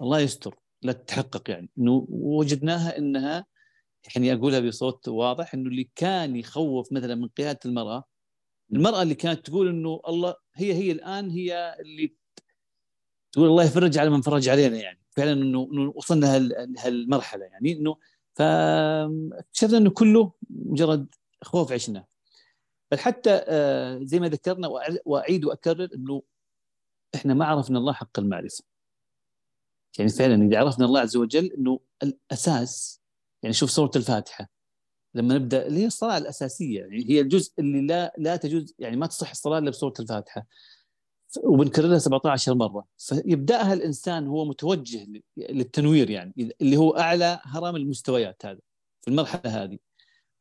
الله 0.01 0.21
يستر. 0.21 0.66
لا 0.83 0.93
تتحقق 0.93 1.51
يعني. 1.51 1.71
إنه 1.79 2.07
وجدناها 2.11 2.99
إنها 2.99 3.47
يعني 4.15 4.33
أقولها 4.33 4.61
بصوت 4.61 5.09
واضح 5.09 5.55
إنه 5.55 5.69
اللي 5.71 5.91
كان 5.95 6.37
يخوف 6.37 6.93
مثلا 6.93 7.15
من 7.15 7.29
قيادة 7.29 7.61
المرأة 7.67 8.05
المرأة 8.73 9.03
اللي 9.03 9.15
كانت 9.15 9.47
تقول 9.47 9.69
إنه 9.69 10.01
الله 10.09 10.35
هي 10.55 10.75
هي 10.75 10.93
الآن 10.93 11.31
هي 11.31 11.77
اللي 11.81 12.15
تقول 13.33 13.49
الله 13.49 13.65
يفرج 13.65 13.99
على 13.99 14.11
من 14.11 14.21
فرج 14.21 14.49
علينا 14.49 14.77
يعني. 14.77 15.01
فعلا 15.11 15.33
إنه 15.33 15.93
وصلنا 15.95 16.39
لهالمرحله 16.39 17.45
يعني. 17.45 17.73
إنه 17.73 17.97
فاكتشفنا 18.35 19.79
إنه 19.79 19.91
كله 19.91 20.33
مجرد 20.51 21.15
خوف 21.43 21.73
عشناه 21.73 22.07
بل 22.91 22.99
حتى 22.99 23.45
زي 24.03 24.21
ما 24.21 24.29
ذكرنا 24.29 24.69
وأعيد 25.05 25.45
وأكرر 25.45 25.89
إنه 25.95 26.23
إحنا 27.15 27.35
ما 27.35 27.45
عرفنا 27.45 27.79
الله 27.79 27.93
حق 27.93 28.19
المعرفة. 28.19 28.65
يعني 29.99 30.11
فعلا 30.11 30.47
إذا 30.47 30.59
عرفنا 30.59 30.85
الله 30.85 31.01
عز 31.01 31.17
وجل 31.17 31.53
إنه 31.53 31.81
الأساس 32.03 33.01
يعني 33.43 33.55
شوف 33.55 33.71
سورة 33.71 33.91
الفاتحة. 33.97 34.49
لما 35.15 35.35
نبدأ 35.35 35.67
اللي 35.67 35.81
هي 35.81 35.87
الصلاة 35.87 36.19
الأساسية 36.19 36.81
يعني 36.81 37.11
هي 37.11 37.21
الجزء 37.21 37.53
اللي 37.59 37.87
لا 37.87 38.15
لا 38.19 38.37
تجوز 38.37 38.75
يعني 38.79 38.97
ما 38.97 39.07
تصح 39.07 39.31
الصلاة 39.31 39.59
إلا 39.59 39.71
بسورة 39.71 39.95
الفاتحة. 40.01 40.47
وبنكررها 41.45 41.99
17 41.99 42.55
مرة. 42.55 42.85
فيبدأها 42.99 43.73
الإنسان 43.73 44.27
هو 44.27 44.45
متوجه 44.45 45.07
للتنوير 45.37 46.11
يعني 46.11 46.55
اللي 46.61 46.77
هو 46.77 46.91
أعلى 46.91 47.41
هرم 47.45 47.77
المستويات 47.77 48.47
هذا 48.47 48.61
في 49.01 49.09
المرحلة 49.09 49.65
هذه. 49.65 49.79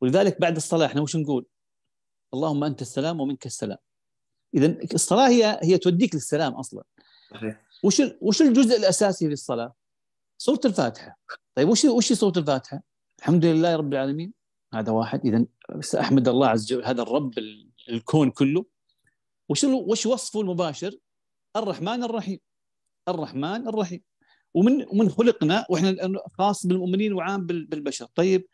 ولذلك 0.00 0.40
بعد 0.40 0.56
الصلاة 0.56 0.86
إحنا 0.86 1.00
وش 1.00 1.16
نقول؟ 1.16 1.46
اللهم 2.34 2.64
أنت 2.64 2.82
السلام 2.82 3.20
ومنك 3.20 3.46
السلام. 3.46 3.78
اذا 4.54 4.76
الصلاة 4.94 5.28
هي 5.28 5.60
هي 5.62 5.78
توديك 5.78 6.14
للسلام 6.14 6.54
أصلا. 6.54 6.84
وش 7.84 8.02
وش 8.20 8.42
الجزء 8.42 8.76
الأساسي 8.76 9.26
في 9.26 9.32
الصلاه؟ 9.32 9.74
سوره 10.38 10.60
الفاتحة. 10.64 11.18
طيب 11.54 11.68
وش 11.68 11.84
وش 11.84 12.12
سوره 12.12 12.32
الفاتحة؟ 12.36 12.82
الحمد 13.18 13.44
لله 13.44 13.76
رب 13.76 13.92
العالمين. 13.92 14.32
هذا 14.74 14.92
واحد. 14.92 15.26
اذا 15.26 15.46
أحمد 16.00 16.28
الله 16.28 16.48
عز 16.48 16.72
وجل 16.72 16.84
هذا 16.84 17.02
الرب 17.02 17.32
الكون 17.88 18.30
كله. 18.30 18.64
وش 19.48 19.64
وش 19.64 20.06
وصفه 20.06 20.40
المباشر؟ 20.40 20.96
الرحمن 21.56 22.04
الرحيم. 22.04 22.38
الرحمن 23.08 23.68
الرحيم. 23.68 24.02
ومن 24.54 24.86
ومن 24.88 25.08
خلقنا 25.08 25.66
وإحنا 25.70 25.96
خاص 26.38 26.66
بالمؤمنين 26.66 27.12
وعام 27.12 27.46
بالبشر. 27.46 28.06
طيب 28.14 28.46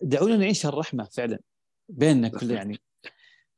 دعونا 0.00 0.36
نعيش 0.36 0.66
الرحمه 0.66 1.04
فعلا 1.04 1.38
بيننا 1.88 2.28
كل 2.28 2.50
يعني. 2.50 2.80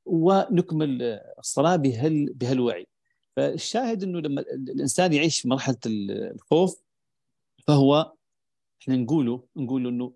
ونكمل 0.05 1.03
الصلاة 1.39 1.77
بهال 1.77 2.33
بهالوعي. 2.35 2.87
فالشاهد 3.41 4.03
إنه 4.03 4.21
لما 4.21 4.41
الإنسان 4.41 5.13
يعيش 5.13 5.47
مرحلة 5.47 5.77
الخوف 5.87 6.83
فهو 7.67 8.13
إحنا 8.83 8.97
نقوله 8.97 9.45
نقول 9.57 9.87
إنه 9.87 10.15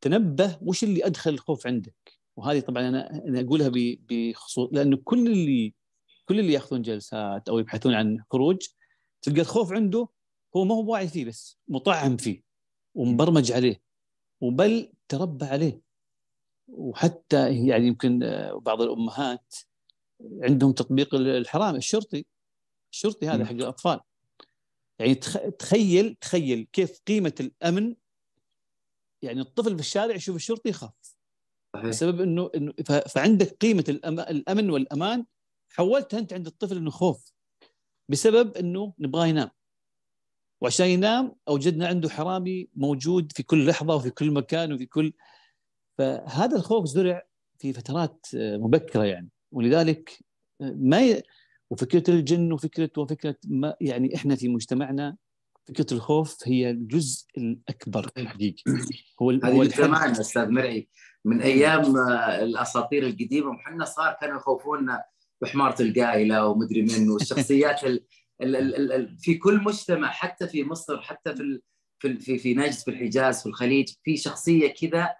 تنبه 0.00 0.58
وش 0.62 0.84
اللي 0.84 1.06
أدخل 1.06 1.30
الخوف 1.30 1.66
عندك؟ 1.66 2.12
وهذه 2.36 2.60
طبعا 2.60 2.88
أنا 2.88 3.24
أنا 3.24 3.40
أقولها 3.40 3.70
بخصوص 4.08 4.68
لأنه 4.72 4.96
كل 5.04 5.26
اللي 5.26 5.74
كل 6.24 6.40
اللي 6.40 6.52
يأخذون 6.52 6.82
جلسات 6.82 7.48
أو 7.48 7.58
يبحثون 7.58 7.94
عن 7.94 8.24
خروج 8.30 8.66
تلقى 9.22 9.40
الخوف 9.40 9.72
عنده 9.72 10.08
هو 10.56 10.64
ما 10.64 10.74
هو 10.74 10.92
واعي 10.92 11.08
فيه 11.08 11.24
بس 11.24 11.58
مطعم 11.68 12.16
فيه 12.16 12.42
ومبرمج 12.94 13.52
عليه 13.52 13.80
وبل 14.40 14.92
تربى 15.08 15.44
عليه. 15.44 15.80
وحتى 16.68 17.66
يعني 17.66 17.86
يمكن 17.86 18.18
بعض 18.56 18.82
الأمهات 18.82 19.54
عندهم 20.42 20.72
تطبيق 20.72 21.14
الحرام 21.14 21.76
الشرطي. 21.76 22.26
الشرطي 22.92 23.28
هذا 23.28 23.44
حق 23.44 23.52
الأطفال. 23.52 24.00
يعني 24.98 25.14
تخيل 25.58 26.14
تخيل 26.20 26.68
كيف 26.72 27.00
قيمة 27.06 27.34
الأمن 27.40 27.94
يعني 29.22 29.40
الطفل 29.40 29.74
في 29.74 29.80
الشارع 29.80 30.14
يشوف 30.14 30.36
الشرطي 30.36 30.68
يخاف. 30.68 31.16
بسبب 31.84 32.20
إنه 32.20 32.50
إنه 32.54 32.72
فعندك 33.08 33.56
قيمة 33.60 33.84
الأمن 34.08 34.70
والأمان 34.70 35.26
حولتها 35.68 36.18
أنت 36.18 36.32
عند 36.32 36.46
الطفل 36.46 36.76
إنه 36.76 36.90
خوف. 36.90 37.32
بسبب 38.08 38.56
إنه 38.56 38.94
نبغاه 38.98 39.26
ينام. 39.26 39.50
وعشان 40.60 40.86
ينام 40.86 41.36
أوجدنا 41.48 41.88
عنده 41.88 42.08
حرامي 42.08 42.68
موجود 42.74 43.32
في 43.32 43.42
كل 43.42 43.66
لحظة 43.66 43.94
وفي 43.94 44.10
كل 44.10 44.30
مكان 44.30 44.72
وفي 44.72 44.86
كل 44.86 45.12
فهذا 45.98 46.56
الخوف 46.56 46.84
زرع 46.84 47.26
في 47.58 47.72
فترات 47.72 48.26
مبكرة 48.34 49.04
يعني. 49.04 49.28
ولذلك 49.52 50.24
ما 50.60 51.00
ي... 51.00 51.22
وفكرة 51.70 52.04
الجن 52.08 52.52
وفكره 52.52 52.90
وفكرة 52.96 53.36
ما 53.46 53.74
يعني 53.80 54.14
إحنا 54.14 54.36
في 54.36 54.48
مجتمعنا 54.48 55.16
فكرة 55.68 55.86
الخوف 55.94 56.38
هي 56.44 56.70
الجزء 56.70 57.26
الأكبر 57.36 58.10
حقيقي. 58.26 58.62
هو 59.22 59.30
هذه 59.30 59.58
مجتمعنا 59.58 60.20
أستاذ 60.20 60.48
مرعي. 60.48 60.88
من 61.24 61.42
أيام 61.42 61.96
الأساطير 62.42 63.06
القديمة 63.06 63.50
وحنا 63.50 63.84
صغار 63.84 64.16
كانوا 64.20 64.36
يخوفونا 64.36 65.04
بحمارة 65.40 65.82
القايلة 65.82 66.46
ومدري 66.46 66.82
من 66.82 67.10
والشخصيات 67.10 67.84
ال 67.84 68.04
ال 68.42 68.56
ال 68.56 68.92
ال 68.92 69.18
في 69.18 69.34
كل 69.34 69.62
مجتمع 69.64 70.10
حتى 70.10 70.48
في 70.48 70.64
مصر 70.64 71.02
حتى 71.02 71.36
في 71.36 71.60
في 71.98 72.18
في, 72.18 72.38
في 72.38 72.54
نجد 72.54 72.72
في 72.72 72.90
الحجاز 72.90 73.40
في 73.40 73.46
الخليج 73.46 73.88
في 74.02 74.16
شخصية 74.16 74.68
كذا 74.68 75.14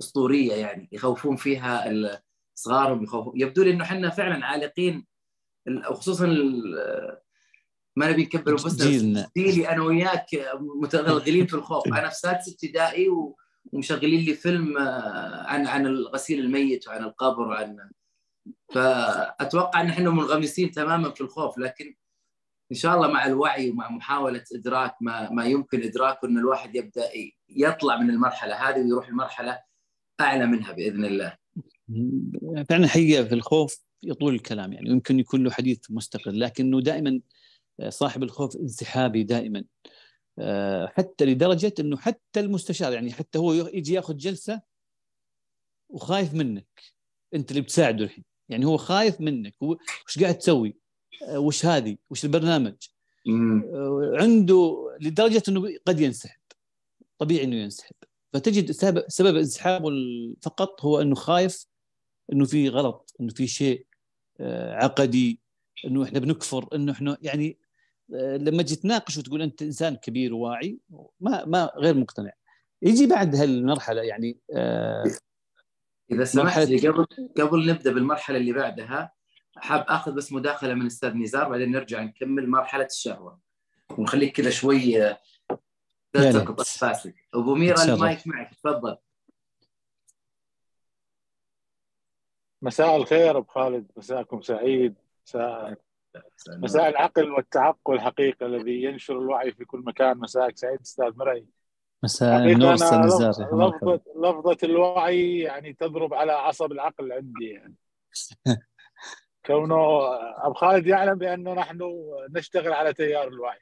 أسطورية 0.00 0.54
يعني 0.54 0.88
يخوفون 0.92 1.36
فيها 1.36 1.92
صغارهم 2.54 3.04
يخوفون. 3.04 3.40
يبدو 3.40 3.62
لي 3.62 3.70
إنه 3.70 3.84
إحنا 3.84 4.10
فعلا 4.10 4.46
عالقين 4.46 5.06
وخصوصا 5.90 6.26
ما 7.96 8.10
نبي 8.10 8.22
نكبر 8.22 8.52
أنفسنا 8.52 9.30
جيلي 9.36 9.68
أنا 9.68 9.82
وياك 9.82 10.26
متغلغلين 10.82 11.46
في 11.46 11.54
الخوف 11.54 11.86
أنا 11.86 12.08
في 12.08 12.14
سادس 12.14 12.48
ابتدائي 12.48 13.08
ومشغلين 13.72 14.20
لي 14.20 14.34
فيلم 14.34 14.78
آه، 14.78 15.42
عن 15.46 15.66
عن 15.66 15.86
الغسيل 15.86 16.40
الميت 16.40 16.88
وعن 16.88 17.04
القبر 17.04 17.48
وعن 17.48 17.90
فأتوقع 18.72 19.80
إن 19.80 19.88
إحنا 19.88 20.10
منغمسين 20.10 20.70
تماما 20.70 21.10
في 21.10 21.20
الخوف 21.20 21.58
لكن 21.58 21.94
إن 22.72 22.76
شاء 22.76 22.94
الله 22.94 23.08
مع 23.08 23.26
الوعي 23.26 23.70
ومع 23.70 23.90
محاولة 23.90 24.44
إدراك 24.54 24.94
ما 25.00 25.30
ما 25.30 25.44
يمكن 25.44 25.82
إدراكه 25.82 26.26
إن 26.26 26.38
الواحد 26.38 26.76
يبدأ 26.76 27.04
يطلع 27.48 27.96
من 27.96 28.10
المرحلة 28.10 28.54
هذه 28.68 28.80
ويروح 28.80 29.10
لمرحلة 29.10 29.60
أعلى 30.20 30.46
منها 30.46 30.72
بإذن 30.72 31.04
الله. 31.04 31.36
فعلا 32.68 32.86
حقيقة 32.86 33.24
في 33.24 33.34
الخوف 33.34 33.87
يطول 34.02 34.34
الكلام 34.34 34.72
يعني 34.72 34.90
يمكن 34.90 35.18
يكون 35.18 35.44
له 35.44 35.50
حديث 35.50 35.78
مستقل 35.90 36.40
لكنه 36.40 36.80
دائما 36.80 37.20
صاحب 37.88 38.22
الخوف 38.22 38.56
انسحابي 38.56 39.22
دائما 39.22 39.64
آه، 40.38 40.86
حتى 40.86 41.24
لدرجة 41.24 41.74
إنه 41.80 41.96
حتى 41.96 42.40
المستشار 42.40 42.92
يعني 42.92 43.12
حتى 43.12 43.38
هو 43.38 43.52
يجي 43.52 43.94
ياخذ 43.94 44.16
جلسة 44.16 44.60
وخايف 45.88 46.34
منك 46.34 46.82
أنت 47.34 47.50
اللي 47.50 47.62
بتساعده 47.62 48.04
الحين. 48.04 48.24
يعني 48.48 48.64
هو 48.64 48.76
خايف 48.76 49.20
منك 49.20 49.62
وش 49.62 50.18
قاعد 50.20 50.38
تسوي؟ 50.38 50.76
آه، 51.28 51.38
وش 51.38 51.66
هذه؟ 51.66 51.96
وش 52.10 52.24
البرنامج؟ 52.24 52.74
آه، 53.28 54.12
عنده 54.14 54.88
لدرجة 55.00 55.42
إنه 55.48 55.78
قد 55.86 56.00
ينسحب 56.00 56.40
طبيعي 57.18 57.44
إنه 57.44 57.56
ينسحب. 57.56 57.94
فتجد 58.32 58.70
سبب 58.70 59.04
سبب 59.08 59.36
انسحابه 59.36 59.90
فقط 60.42 60.84
هو 60.84 61.00
إنه 61.00 61.14
خايف 61.14 61.66
إنه 62.32 62.44
في 62.44 62.68
غلط 62.68 63.14
إنه 63.20 63.32
في 63.32 63.46
شيء. 63.46 63.86
عقدي 64.70 65.40
إنه 65.84 66.04
إحنا 66.04 66.18
بنكفر 66.18 66.68
إنه 66.74 66.92
إحنا 66.92 67.18
يعني 67.22 67.58
لما 68.38 68.62
تجي 68.62 68.76
تناقش 68.76 69.18
وتقول 69.18 69.42
أنت 69.42 69.62
إنسان 69.62 69.96
كبير 69.96 70.34
وواعي 70.34 70.78
ما 71.20 71.44
ما 71.44 71.70
غير 71.76 71.94
مقتنع. 71.94 72.32
يجي 72.82 73.06
بعد 73.06 73.36
هالمرحلة 73.36 74.02
يعني 74.02 74.38
آه 74.54 75.04
اذا 76.12 76.24
سمحت 76.24 76.58
لي 76.58 76.88
قبل 76.88 77.06
قبل 77.40 77.70
نبدأ 77.70 77.92
بالمرحلة 77.92 78.36
اللي 78.36 78.52
بعدها 78.52 79.12
حاب 79.56 79.84
آخذ 79.88 80.12
بس 80.12 80.32
مداخلة 80.32 80.74
من 80.74 80.86
أستاذ 80.86 81.14
نزار 81.14 81.48
بعدين 81.48 81.70
نرجع 81.70 82.02
نكمل 82.02 82.50
مرحلة 82.50 82.84
الشهوة. 82.84 83.40
ونخليك 83.98 84.36
كذا 84.36 84.50
شوي 84.50 85.16
تلتقط 86.12 86.58
انفاسك 86.58 87.14
أبو 87.34 87.54
ميرا 87.54 87.84
المايك 87.84 88.26
معك 88.26 88.54
تفضل. 88.54 88.96
مساء 92.62 92.96
الخير 92.96 93.38
أبو 93.38 93.46
خالد. 93.46 93.86
مساءكم 93.96 94.40
سعيد. 94.40 94.94
مساء 95.26 95.74
مساء 96.48 96.88
العقل 96.88 97.30
والتعقل 97.32 97.94
الحقيقة 97.94 98.46
الذي 98.46 98.82
ينشر 98.82 99.18
الوعي 99.18 99.52
في 99.52 99.64
كل 99.64 99.78
مكان. 99.86 100.18
مساءك 100.18 100.58
سعيد 100.58 100.80
أستاذ 100.80 101.16
مرعي. 101.16 101.46
مساء 102.02 102.44
النور 102.44 102.74
أستاذ 102.74 102.98
نزار 102.98 103.30
لفظة, 103.30 104.00
لفظة 104.16 104.58
الوعي 104.64 105.38
يعني 105.38 105.72
تضرب 105.72 106.14
على 106.14 106.32
عصب 106.32 106.72
العقل 106.72 107.12
عندي 107.12 107.48
يعني. 107.48 107.74
كونه 109.46 109.76
أبو 110.46 110.54
خالد 110.54 110.86
يعلم 110.86 111.14
بأنه 111.14 111.54
نحن 111.54 111.78
نشتغل 112.30 112.72
على 112.72 112.92
تيار 112.92 113.28
الوعي. 113.28 113.58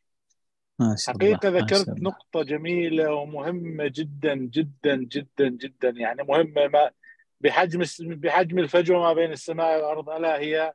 ما 0.78 0.96
شاء 0.98 1.16
الله 1.16 1.36
حقيقة 1.36 1.48
ذكرت 1.48 1.88
الله. 1.88 2.00
نقطة 2.00 2.42
جميلة 2.42 3.14
ومهمة 3.14 3.92
جدا 3.94 4.34
جدا 4.34 4.96
جدا 4.96 5.48
جدا. 5.48 5.88
يعني 5.88 6.22
مهمة 6.22 6.66
ما 6.66 6.90
بحجم 7.40 7.82
بحجم 8.00 8.58
الفجوة 8.58 8.98
ما 9.00 9.12
بين 9.12 9.32
السماء 9.32 9.76
والأرض 9.76 10.10
ألا 10.10 10.38
هي 10.38 10.72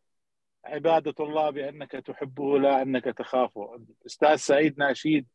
عبادة 0.65 1.15
الله 1.19 1.49
بأنك 1.49 1.91
تحبه 1.91 2.59
لا 2.59 2.81
أنك 2.81 3.03
تخافه. 3.05 3.75
الأستاذ 4.01 4.35
سعيد 4.35 4.79
ناشيد 4.79 5.27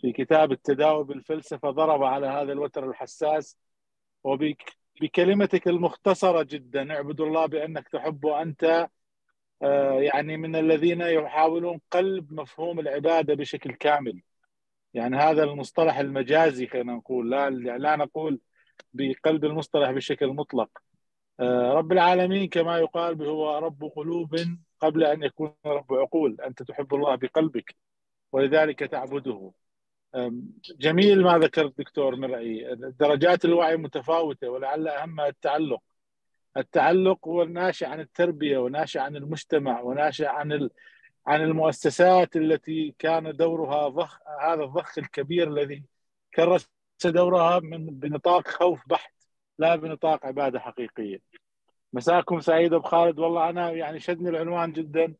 في 0.00 0.12
كتاب 0.12 0.52
التداوي 0.52 1.04
بالفلسفة 1.04 1.70
ضرب 1.70 2.02
على 2.02 2.26
هذا 2.26 2.52
الوتر 2.52 2.90
الحساس 2.90 3.58
وبكلمتك 4.24 5.68
المختصرة 5.68 6.42
جدا 6.42 6.94
اعبد 6.94 7.20
الله 7.20 7.46
بأنك 7.46 7.88
تحبه 7.88 8.42
أنت 8.42 8.88
آه، 9.62 10.00
يعني 10.00 10.36
من 10.36 10.56
الذين 10.56 11.00
يحاولون 11.00 11.80
قلب 11.90 12.32
مفهوم 12.32 12.80
العبادة 12.80 13.34
بشكل 13.34 13.72
كامل. 13.72 14.22
يعني 14.94 15.16
هذا 15.16 15.44
المصطلح 15.44 15.98
المجازي 15.98 16.66
خلينا 16.66 16.92
نقول 16.92 17.30
لا 17.30 17.50
لا 17.50 17.96
نقول 17.96 18.40
بقلب 18.94 19.44
المصطلح 19.44 19.90
بشكل 19.90 20.26
مطلق. 20.26 20.70
آه، 21.40 21.72
رب 21.72 21.92
العالمين 21.92 22.48
كما 22.48 22.78
يقال 22.78 23.22
هو 23.22 23.58
رب 23.58 23.84
قلوب 23.96 24.36
قبل 24.80 25.04
أن 25.04 25.22
يكون 25.22 25.54
رب 25.66 25.94
عقول. 25.94 26.40
أنت 26.40 26.62
تحب 26.62 26.94
الله 26.94 27.14
بقلبك 27.14 27.76
ولذلك 28.32 28.78
تعبده. 28.80 29.52
جميل 30.78 31.22
ما 31.22 31.38
ذكرت 31.38 31.78
دكتور 31.78 32.16
مرعي 32.16 32.74
درجات 32.74 33.44
الوعي 33.44 33.76
متفاوتة 33.76 34.48
ولعل 34.48 34.88
أهمها 34.88 35.28
التعلق. 35.28 35.82
التعلق 36.56 37.28
هو 37.28 37.42
الناشئ 37.42 37.86
عن 37.86 38.00
التربية 38.00 38.58
وناشئ 38.58 38.98
عن 38.98 39.16
المجتمع 39.16 39.80
وناشئ 39.80 40.26
عن 40.26 40.68
عن 41.26 41.42
المؤسسات 41.42 42.36
التي 42.36 42.94
كان 42.98 43.36
دورها 43.36 43.88
ضخ 43.88 44.20
هذا 44.40 44.64
الضخ 44.64 44.98
الكبير 44.98 45.48
الذي 45.48 45.84
كرس 46.34 46.68
دورها 47.06 47.60
من 47.60 47.86
بنطاق 47.86 48.48
خوف 48.48 48.80
بحت 48.86 49.14
لا 49.58 49.76
بنطاق 49.76 50.26
عبادة 50.26 50.60
حقيقية. 50.60 51.18
مساكم 51.92 52.40
سعيد 52.40 52.72
أبو 52.72 52.88
خالد 52.88 53.18
والله 53.18 53.50
أنا 53.50 53.70
يعني 53.70 54.00
شدني 54.00 54.28
العنوان 54.28 54.72
جدا 54.72 55.14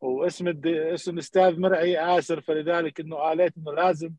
واسم 0.00 0.48
الد... 0.48 0.66
اسم 0.66 1.14
الاستاذ 1.14 1.60
مرعي 1.60 2.18
آسر 2.18 2.40
فلذلك 2.40 3.00
إنه 3.00 3.32
آليت 3.32 3.56
إنه 3.56 3.72
لازم 3.72 4.10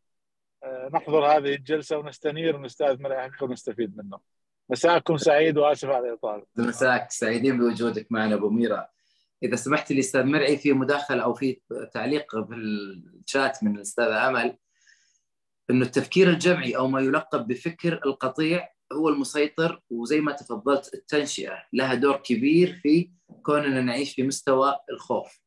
آه، 0.64 0.90
نحضر 0.94 1.26
هذه 1.26 1.56
الجلسة 1.56 1.98
ونستنير 1.98 2.58
من 2.58 2.62
الاستاذ 2.62 3.02
مرعي 3.02 3.30
حقيقه 3.30 3.44
ونستفيد 3.44 3.98
منه. 3.98 4.20
مساكم 4.70 5.18
سعيد 5.18 5.58
وآسف 5.58 5.90
على 5.90 6.10
الاطاله. 6.10 6.46
مساك 6.58 7.12
سعيدين 7.12 7.58
بوجودك 7.58 8.08
معنا 8.12 8.36
أبو 8.36 8.50
ميرا. 8.50 8.88
إذا 9.44 9.56
سمحت 9.56 9.92
لي 9.92 10.00
أستاذ 10.00 10.24
مرعي 10.24 10.58
في 10.58 10.74
مداخلة 10.74 11.24
أو 11.24 11.34
في 11.34 11.62
تعليق 11.94 12.46
في 12.46 12.54
الشات 12.56 13.64
من 13.64 13.76
الاستاذ 13.76 14.06
آمل 14.06 14.58
إنه 15.70 15.86
التفكير 15.86 16.30
الجمعي 16.30 16.78
أو 16.78 16.88
ما 16.88 17.02
يلقب 17.02 17.48
بفكر 17.48 18.02
القطيع 18.06 18.70
هو 18.94 19.10
المسيطر 19.10 19.82
وزي 19.90 20.22
ما 20.22 20.32
تفضلت 20.32 20.94
التنشئة 20.94 21.64
لها 21.74 21.94
دور 21.94 22.18
كبير 22.18 22.80
في 22.84 23.12
كوننا 23.44 23.82
نعيش 23.82 24.14
في 24.14 24.24
مستوى 24.24 24.76
الخوف. 24.92 25.42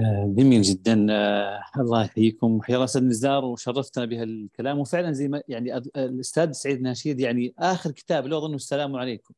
آه، 0.00 0.34
جميل 0.36 0.62
جدا. 0.62 1.06
آه، 1.10 1.60
الله 1.76 2.04
يحييكم. 2.04 2.62
حيا 2.62 2.74
الله 2.74 2.84
أستاذ 2.84 3.04
نزار 3.04 3.44
وشرفتنا 3.44 4.04
بهالكلام. 4.04 4.78
وفعلا 4.78 5.12
زي 5.12 5.28
ما 5.28 5.42
يعني 5.48 5.76
الأستاذ 5.76 6.52
سعيد 6.52 6.80
ناشيد 6.82 7.20
يعني 7.20 7.54
آخر 7.58 7.90
كتاب 7.90 8.26
له 8.26 8.38
اظن 8.38 8.54
السلام 8.54 8.96
عليكم. 8.96 9.34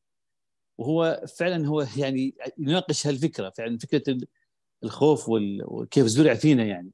وهو 0.77 1.23
فعلا 1.37 1.67
هو 1.67 1.85
يعني 1.97 2.35
يناقش 2.57 3.07
هالفكرة 3.07 3.49
فعلا 3.49 3.77
فكرة 3.77 4.17
الخوف 4.83 5.25
وكيف 5.29 6.05
زرع 6.05 6.33
فينا 6.33 6.63
يعني. 6.63 6.91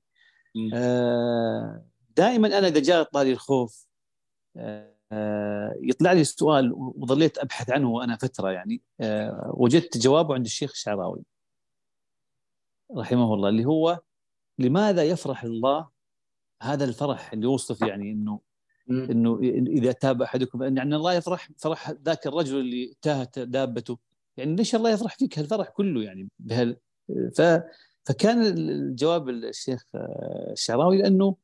دائما 2.15 2.48
أنا 2.58 2.68
إذا 2.68 2.80
جاء 2.80 3.04
طاري 3.04 3.32
الخوف 3.32 3.86
آه، 5.12 5.76
يطلع 5.82 6.12
لي 6.12 6.22
السؤال 6.22 6.74
وظليت 6.74 7.38
أبحث 7.38 7.70
عنه 7.70 7.89
وأنا 7.89 8.18
فترة 8.18 8.52
يعني 8.52 8.82
آه، 9.02 9.52
وجدت 9.58 9.98
جوابه 9.98 10.34
عند 10.34 10.46
الشيخ 10.46 10.72
الشعراوي 10.72 11.24
رحمه 12.98 13.34
الله 13.34 13.50
اللي 13.50 13.65
هو 13.65 14.02
لماذا 14.60 15.04
يفرح 15.04 15.44
الله؟ 15.44 15.89
هذا 16.62 16.86
الفرح 16.86 17.34
اللي 17.34 17.46
يوصف 17.46 17.82
يعني 17.82 18.12
إنه 18.12 18.39
إنه 18.89 19.39
إذا 19.68 19.91
تاب 19.91 20.22
أحدكم 20.22 20.63
يعني 20.63 20.96
الله 20.96 21.13
يفرح 21.13 21.50
فرح 21.58 21.89
ذاك 21.89 22.28
الرجل 22.28 22.60
اللي 22.60 22.94
تاهت 23.02 23.39
دابته 23.39 23.98
يعني 24.38 24.56
ليش 24.56 24.76
الله 24.76 24.89
يفرح 24.89 25.18
فيك؟ 25.18 25.39
هالفرح 25.39 25.70
كله 25.70 26.04
يعني 26.04 26.30
بهال 26.39 26.78
ف 27.36 27.41
فكان 28.06 28.41
الجواب 28.46 29.30
الشيخ 29.30 29.86
آه، 29.96 30.50
الشعراوي 30.52 30.98
لأنه 30.98 31.36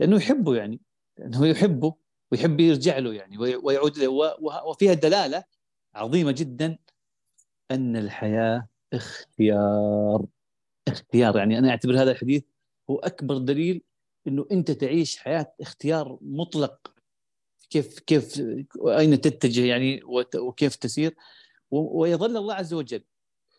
لأنه 0.00 0.16
يحبه 0.16 0.56
يعني 0.56 0.80
لأنه 1.18 1.46
يحبه 1.46 1.94
ويحب 2.32 2.60
يرجع 2.60 2.98
له 2.98 3.14
يعني 3.14 3.38
ويعود 3.38 3.98
له. 3.98 4.10
وفيها 4.66 4.94
دلالة 4.94 5.44
عظيمة 5.94 6.32
جدا 6.32 6.78
أن 7.70 7.96
الحياة 7.96 8.68
اختيار 8.92 10.26
اختيار 10.88 11.36
يعني. 11.36 11.58
أنا 11.58 11.70
أعتبر 11.70 12.02
هذا 12.02 12.10
الحديث 12.10 12.42
هو 12.90 12.98
أكبر 12.98 13.38
دليل 13.38 13.82
أنه 14.26 14.46
أنت 14.52 14.70
تعيش 14.70 15.16
حياة 15.16 15.54
اختيار 15.60 16.18
مطلق. 16.20 16.94
كيف 17.70 17.98
كيف 17.98 18.42
أين 18.86 19.20
تتجه 19.20 19.64
يعني 19.64 20.00
وكيف 20.36 20.76
تسير. 20.76 21.14
ويظل 21.70 22.36
الله 22.36 22.54
عز 22.54 22.74
وجل 22.74 23.04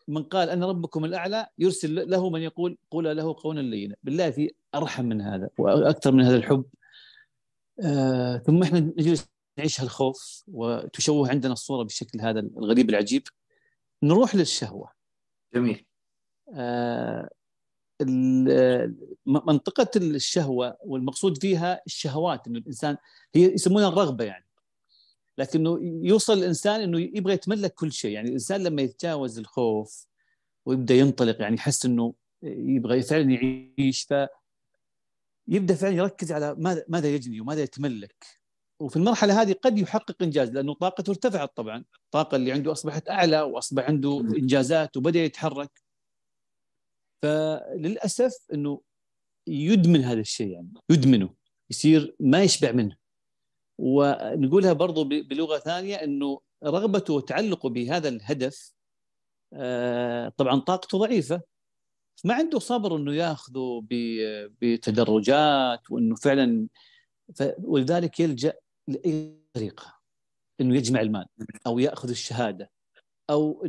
من 0.08 0.22
قال 0.22 0.50
أنا 0.50 0.66
ربكم 0.66 1.04
الأعلى 1.04 1.48
يرسل 1.58 2.10
له 2.10 2.30
من 2.30 2.42
يقول 2.42 2.78
قول 2.90 3.16
له 3.16 3.36
قولا 3.38 3.60
لينا. 3.60 3.96
بالله 4.02 4.30
في 4.30 4.50
أرحم 4.74 5.04
من 5.04 5.20
هذا 5.20 5.48
وأكثر 5.58 6.12
من 6.12 6.24
هذا 6.24 6.36
الحب. 6.36 6.64
آه 7.84 8.38
ثم 8.38 8.62
إحنا 8.62 8.80
نجلس 8.80 9.28
نعيش 9.58 9.80
هالخوف 9.80 10.44
وتشوه 10.48 11.30
عندنا 11.30 11.52
الصورة 11.52 11.82
بالشكل 11.82 12.20
هذا 12.20 12.40
الغريب 12.40 12.90
العجيب. 12.90 13.22
نروح 14.02 14.34
للشهوة. 14.34 14.90
جميل. 15.54 15.86
آه 16.54 17.30
منطقة 19.26 19.90
الشهوة 19.96 20.76
والمقصود 20.80 21.38
فيها 21.38 21.82
الشهوات 21.86 22.46
إنه 22.46 22.58
الإنسان 22.58 22.96
هي 23.34 23.42
يسمونها 23.42 23.88
الرغبة 23.88 24.24
يعني. 24.24 24.45
لكنه 25.38 25.78
يوصل 25.82 26.32
الإنسان 26.32 26.80
إنه 26.80 27.00
يبغى 27.00 27.34
يتملك 27.34 27.74
كل 27.74 27.92
شيء. 27.92 28.10
يعني 28.10 28.28
الإنسان 28.28 28.62
لما 28.62 28.82
يتجاوز 28.82 29.38
الخوف 29.38 30.06
ويبدأ 30.66 30.94
ينطلق 30.94 31.40
يعني 31.40 31.54
يحس 31.54 31.86
إنه 31.86 32.14
يبغى 32.42 33.02
فعلا 33.02 33.32
يعيش 33.32 34.02
ف 34.02 34.14
يبدا 35.48 35.74
فعلا 35.74 35.94
يركز 35.94 36.32
على 36.32 36.54
ماذا 36.88 37.14
يجني 37.14 37.40
وماذا 37.40 37.62
يتملك. 37.62 38.26
وفي 38.80 38.96
المرحلة 38.96 39.42
هذه 39.42 39.52
قد 39.52 39.78
يحقق 39.78 40.22
إنجاز 40.22 40.50
لأنه 40.50 40.74
طاقته 40.74 41.10
ارتفعت 41.10 41.56
طبعا. 41.56 41.84
الطاقة 42.04 42.36
اللي 42.36 42.52
عنده 42.52 42.72
أصبحت 42.72 43.08
أعلى 43.08 43.40
وأصبح 43.40 43.84
عنده 43.84 44.20
إنجازات 44.20 44.96
وبدأ 44.96 45.18
يتحرك. 45.18 45.82
فللأسف 47.22 48.46
إنه 48.54 48.80
يدمن 49.46 50.00
هذا 50.00 50.20
الشيء 50.20 50.48
يعني 50.48 50.72
يدمنه 50.90 51.34
يصير 51.70 52.16
ما 52.20 52.42
يشبع 52.42 52.72
منه. 52.72 52.96
ونقولها 53.78 54.72
برضو 54.72 55.04
بلغة 55.04 55.58
ثانية 55.58 55.96
إنه 55.96 56.40
رغبته 56.64 57.14
وتعلقه 57.14 57.68
بهذا 57.68 58.08
الهدف 58.08 58.72
آه، 59.52 60.28
طبعا 60.28 60.60
طاقته 60.60 60.98
ضعيفة. 60.98 61.42
ما 62.24 62.34
عنده 62.34 62.58
صبر 62.58 62.96
إنه 62.96 63.14
ياخذه 63.14 63.86
بتدرجات 64.60 65.90
وإنه 65.90 66.14
فعلا 66.14 66.68
ولذلك 67.58 68.20
يلجأ 68.20 68.52
لأي 68.88 69.36
طريقة 69.52 69.94
إنه 70.60 70.76
يجمع 70.76 71.00
المال 71.00 71.26
أو 71.66 71.78
يأخذ 71.78 72.08
الشهادة 72.08 72.70
أو 73.30 73.66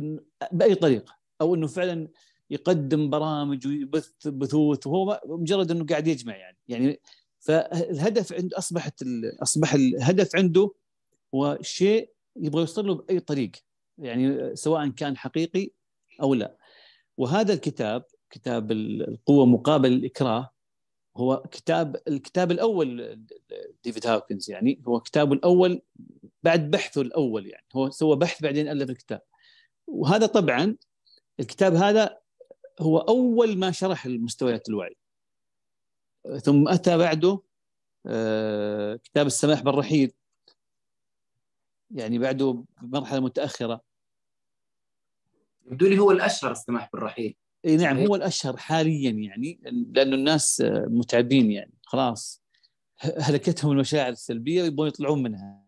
بأي 0.52 0.74
طريقة 0.74 1.18
أو 1.40 1.54
إنه 1.54 1.66
فعلا 1.66 2.08
يقدم 2.50 3.10
برامج 3.10 3.66
ويبث 3.66 4.28
بثوث 4.28 4.86
وهو 4.86 5.20
مجرد 5.26 5.70
إنه 5.70 5.86
قاعد 5.86 6.06
يجمع 6.06 6.36
يعني. 6.36 6.58
يعني 6.68 7.00
فالهدف 7.48 8.32
عنده 8.32 8.58
أصبحت 8.58 9.04
أصبح 9.42 9.74
الهدف 9.74 10.36
عنده 10.36 10.74
هو 11.34 11.58
شيء 11.62 12.12
يبغى 12.36 12.60
يوصل 12.60 12.86
له 12.86 12.94
بأي 12.94 13.20
طريق 13.20 13.50
يعني 13.98 14.56
سواء 14.56 14.88
كان 14.88 15.16
حقيقي 15.16 15.70
أو 16.22 16.34
لا. 16.34 16.56
وهذا 17.16 17.52
الكتاب 17.52 18.04
كتاب 18.30 18.72
القوة 18.72 19.46
مقابل 19.46 19.92
الإكراه 19.92 20.50
هو 21.16 21.42
كتاب 21.50 22.02
الكتاب 22.08 22.50
الأول 22.50 23.20
ديفيد 23.84 24.06
هاوكنز 24.06 24.50
يعني 24.50 24.82
هو 24.88 25.00
كتابه 25.00 25.32
الأول 25.32 25.82
بعد 26.42 26.70
بحثه 26.70 27.00
الأول 27.00 27.46
يعني 27.46 27.66
هو 27.76 27.90
سوى 27.90 28.16
بحث 28.16 28.42
بعدين 28.42 28.68
ألف 28.68 28.90
الكتاب. 28.90 29.20
وهذا 29.86 30.26
طبعا 30.26 30.76
الكتاب 31.40 31.74
هذا 31.74 32.18
هو 32.80 32.98
أول 32.98 33.58
ما 33.58 33.70
شرح 33.70 34.06
المستويات 34.06 34.68
الوعي. 34.68 34.96
ثم 36.36 36.68
أتى 36.68 36.98
بعده 36.98 37.42
آه، 38.06 38.96
كتاب 38.96 39.26
السماح 39.26 39.62
بالرحيل. 39.62 40.12
يعني 41.90 42.18
بعده 42.18 42.64
بمرحلة 42.82 43.20
متأخرة. 43.20 43.80
يبدو 45.66 45.86
لي 45.86 45.98
هو 45.98 46.10
الأشهر 46.10 46.52
السماح 46.52 46.90
بالرحيل. 46.92 47.36
إي 47.64 47.76
نعم 47.76 47.98
هو 47.98 48.16
الأشهر 48.16 48.56
حاليا 48.56 49.10
يعني 49.10 49.60
لأنه 49.62 50.16
الناس 50.16 50.62
متعبين 50.70 51.50
يعني 51.50 51.74
خلاص. 51.82 52.42
هلكتهم 52.98 53.72
المشاعر 53.72 54.12
السلبية 54.12 54.62
ويبغون 54.62 54.88
يطلعون 54.88 55.22
منها. 55.22 55.64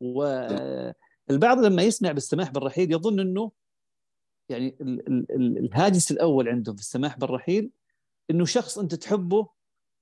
والبعض 0.00 1.58
لما 1.58 1.82
يسمع 1.82 2.12
بالسماح 2.12 2.50
بالرحيل 2.50 2.92
يظن 2.92 3.20
إنه 3.20 3.52
يعني 4.48 4.76
الهاجس 5.40 6.10
الأول 6.10 6.48
عنده 6.48 6.72
في 6.72 6.80
السماح 6.80 7.18
بالرحيل 7.18 7.70
إنه 8.30 8.44
شخص 8.44 8.78
أنت 8.78 8.94
تحبه 8.94 9.48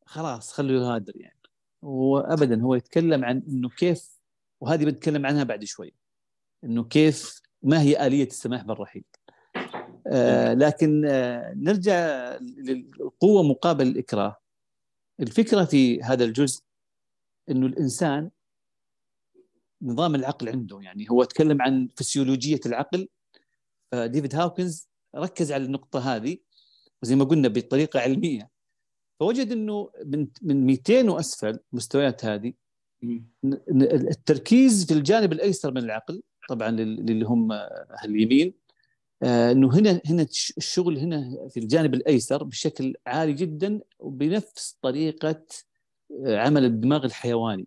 خلاص 0.06 0.52
خليه 0.52 0.74
يغادر 0.74 1.16
يعني. 1.16 1.40
وابدا 1.82 2.62
هو 2.62 2.74
يتكلم 2.74 3.24
عن 3.24 3.42
إنه 3.48 3.68
كيف 3.68 4.20
وهذه 4.60 4.84
بتكلم 4.84 5.26
عنها 5.26 5.44
بعد 5.44 5.64
شوي 5.64 5.94
إنه 6.64 6.84
كيف 6.84 7.40
ما 7.62 7.80
هي 7.80 8.06
آلية 8.06 8.26
السماح 8.26 8.62
بالرحيل. 8.62 9.04
آه 10.06 10.54
لكن 10.54 11.04
آه 11.06 11.52
نرجع 11.56 11.96
للقوة 12.40 13.42
مقابل 13.42 13.86
الإكراه. 13.86 14.36
الفكرة 15.20 15.64
في 15.64 16.02
هذا 16.02 16.24
الجزء 16.24 16.62
إنه 17.50 17.66
الإنسان 17.66 18.30
نظام 19.82 20.14
العقل 20.14 20.48
عنده 20.48 20.80
يعني. 20.80 21.10
هو 21.10 21.24
تكلم 21.24 21.62
عن 21.62 21.88
فسيولوجية 21.96 22.60
العقل. 22.66 23.08
ديفيد 23.94 24.34
هاوكنز 24.34 24.88
ركز 25.16 25.52
على 25.52 25.64
النقطة 25.64 26.16
هذه 26.16 26.38
وزي 27.02 27.16
ما 27.16 27.24
قلنا 27.24 27.48
بطريقة 27.48 28.00
علمية. 28.00 28.50
فوجد 29.20 29.52
إنه 29.52 29.90
من 30.04 30.28
من 30.42 30.66
200 30.66 31.10
وأسفل 31.10 31.58
مستويات 31.72 32.24
هذه 32.24 32.52
التركيز 34.10 34.86
في 34.86 34.94
الجانب 34.94 35.32
الأيسر 35.32 35.70
من 35.70 35.78
العقل 35.78 36.22
طبعا 36.48 36.68
اللي 36.68 37.26
هم 37.26 37.52
اليمين 38.04 38.54
آه، 39.22 39.52
إنه 39.52 39.78
هنا 39.78 40.00
هنا 40.06 40.22
الشغل 40.56 40.98
هنا 40.98 41.48
في 41.48 41.60
الجانب 41.60 41.94
الأيسر 41.94 42.44
بشكل 42.44 42.94
عالي 43.06 43.32
جدا 43.32 43.80
وبنفس 43.98 44.78
طريقة 44.82 45.46
آه، 46.26 46.38
عمل 46.38 46.64
الدماغ 46.64 47.04
الحيواني. 47.04 47.66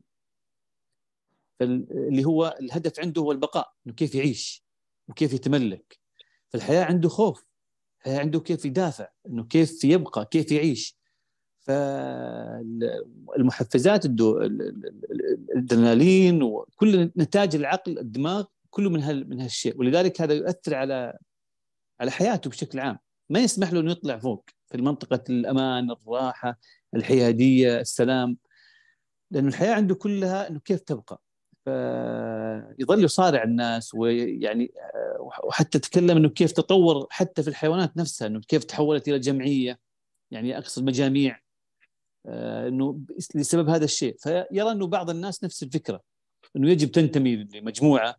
اللي 1.61 2.25
هو 2.25 2.57
الهدف 2.61 2.99
عنده 2.99 3.21
هو 3.21 3.31
البقاء 3.31 3.73
إنه 3.87 3.95
كيف 3.95 4.15
يعيش 4.15 4.63
وكيف 5.07 5.33
يتملك. 5.33 5.99
فالحياة 6.49 6.83
عنده 6.83 7.09
خوف. 7.09 7.45
عنده 8.07 8.39
كيف 8.39 8.65
يدافع 8.65 9.07
إنه 9.27 9.43
كيف 9.43 9.83
يبقى 9.83 10.25
كيف 10.31 10.51
يعيش. 10.51 10.99
فالمحفزات 13.29 14.05
الأدرينالين 15.55 16.43
وكل 16.43 17.11
نتاج 17.17 17.55
العقل 17.55 17.99
الدماغ 17.99 18.45
كله 18.69 18.89
من 18.89 19.29
من 19.29 19.41
هالشيء. 19.41 19.79
ولذلك 19.79 20.21
هذا 20.21 20.33
يؤثر 20.33 20.75
على 20.75 21.17
على 21.99 22.11
حياته 22.11 22.49
بشكل 22.49 22.79
عام. 22.79 22.97
ما 23.29 23.39
يسمح 23.39 23.73
له 23.73 23.79
إنه 23.79 23.91
يطلع 23.91 24.17
فوق 24.17 24.49
في 24.67 24.81
منطقه 24.81 25.23
الأمان 25.29 25.91
الراحة 25.91 26.59
الحيادية 26.95 27.79
السلام. 27.79 28.37
لأن 29.31 29.47
الحياة 29.47 29.73
عنده 29.73 29.95
كلها 29.95 30.49
إنه 30.49 30.59
كيف 30.59 30.79
تبقى. 30.79 31.21
فيظل 31.65 33.03
يصارع 33.03 33.43
الناس 33.43 33.93
ويعني 33.93 34.71
وحتى 35.43 35.79
تكلم 35.79 36.17
إنه 36.17 36.29
كيف 36.29 36.51
تطور 36.51 37.07
حتى 37.09 37.43
في 37.43 37.47
الحيوانات 37.47 37.97
نفسها 37.97 38.27
إنه 38.27 38.39
كيف 38.39 38.63
تحولت 38.63 39.07
إلى 39.07 39.19
جمعية 39.19 39.79
يعني 40.31 40.57
أقصد 40.57 40.83
مجاميع 40.83 41.39
آه، 42.25 42.67
إنه 42.67 42.99
لسبب 43.35 43.69
هذا 43.69 43.85
الشيء. 43.85 44.15
فيرى 44.17 44.71
إنه 44.71 44.87
بعض 44.87 45.09
الناس 45.09 45.43
نفس 45.43 45.63
الفكرة 45.63 46.01
إنه 46.55 46.69
يجب 46.69 46.91
تنتمي 46.91 47.35
لمجموعة 47.35 48.15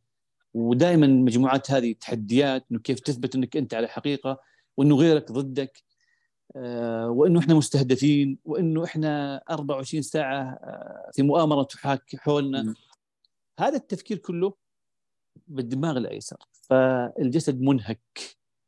ودائما 0.54 1.06
المجموعات 1.06 1.70
هذه 1.70 1.92
تحديات 1.92 2.66
إنه 2.70 2.80
كيف 2.80 3.00
تثبت 3.00 3.34
إنك 3.34 3.56
أنت 3.56 3.74
على 3.74 3.88
حقيقة 3.88 4.40
وإنه 4.76 4.96
غيرك 4.96 5.32
ضدك 5.32 5.82
آه، 6.56 7.10
وإنه 7.10 7.40
إحنا 7.40 7.54
مستهدفين 7.54 8.38
وإنه 8.44 8.84
إحنا 8.84 9.42
24 9.50 10.02
ساعة 10.02 10.42
آه، 10.42 11.10
في 11.14 11.22
مؤامرة 11.22 11.62
تحاك 11.62 12.16
حولنا. 12.16 12.74
هذا 13.60 13.76
التفكير 13.76 14.18
كله 14.18 14.54
بالدماغ 15.46 15.96
الأيسر. 15.96 16.36
فالجسد 16.52 17.60
منهك 17.60 18.00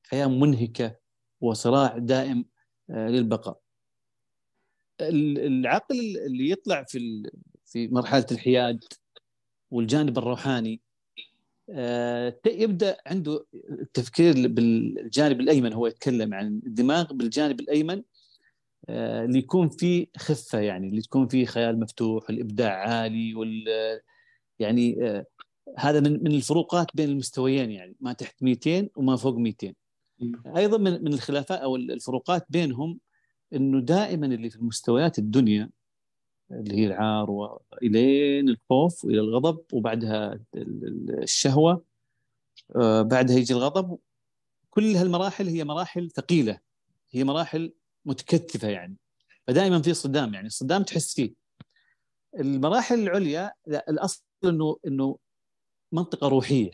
حياة 0.06 0.26
منهكة 0.26 0.96
وصراع 1.40 1.98
دائم 1.98 2.44
للبقاء. 2.88 3.60
العقل 5.00 6.16
اللي 6.26 6.50
يطلع 6.50 6.82
في 6.82 7.30
في 7.64 7.88
مرحلة 7.88 8.26
الحياد 8.32 8.84
والجانب 9.70 10.18
الروحاني 10.18 10.80
آه، 11.70 12.40
يبدأ 12.46 12.96
عنده 13.06 13.46
التفكير 13.54 14.48
بالجانب 14.48 15.40
الأيمن. 15.40 15.72
هو 15.72 15.86
يتكلم 15.86 16.34
عن 16.34 16.60
الدماغ 16.66 17.12
بالجانب 17.12 17.60
الأيمن 17.60 18.02
آه، 18.88 19.24
اللي 19.24 19.38
يكون 19.38 19.68
فيه 19.68 20.06
خفة 20.16 20.58
يعني 20.60 20.88
اللي 20.88 21.02
تكون 21.02 21.28
فيه 21.28 21.46
خيال 21.46 21.80
مفتوح 21.80 22.30
الابداع 22.30 22.88
عالي 22.88 23.34
وال 23.34 23.64
يعني 24.62 25.06
آه، 25.08 25.26
هذا 25.78 26.00
من 26.00 26.12
من 26.24 26.32
الفروقات 26.34 26.86
بين 26.94 27.08
المستويين 27.08 27.70
يعني 27.70 27.96
ما 28.00 28.12
تحت 28.12 28.42
200 28.42 28.88
وما 28.96 29.16
فوق 29.16 29.36
200 29.36 29.74
أيضا 30.56 30.78
من 30.78 31.04
من 31.04 31.12
الخلافات 31.12 31.60
أو 31.60 31.76
الفروقات 31.76 32.46
بينهم 32.48 32.98
إنه 33.52 33.80
دائما 33.80 34.26
اللي 34.26 34.50
في 34.50 34.56
المستويات 34.56 35.18
الدنيا 35.18 35.70
اللي 36.50 36.74
هي 36.74 36.86
العار 36.86 37.30
وإلين 37.30 38.48
الخوف 38.48 39.04
وإلى 39.04 39.20
الغضب 39.20 39.64
وبعدها 39.72 40.40
الشهوة 40.54 41.84
آه، 42.76 43.02
بعدها 43.02 43.36
يجي 43.36 43.52
الغضب. 43.52 43.98
كل 44.70 44.96
هالمراحل 44.96 45.48
هي 45.48 45.64
مراحل 45.64 46.10
ثقيلة 46.10 46.60
هي 47.10 47.24
مراحل 47.24 47.72
متكثفة 48.04 48.68
يعني 48.68 48.96
فدائما 49.46 49.82
في 49.82 49.94
صدام 49.94 50.34
يعني 50.34 50.46
الصدام 50.46 50.82
تحس 50.82 51.14
فيه. 51.14 51.34
المراحل 52.38 52.98
العليا 52.98 53.52
لا 53.66 53.90
الأصل 53.90 54.24
إنه 54.44 54.76
إنه 54.86 55.18
منطقة 55.92 56.28
روحية. 56.28 56.70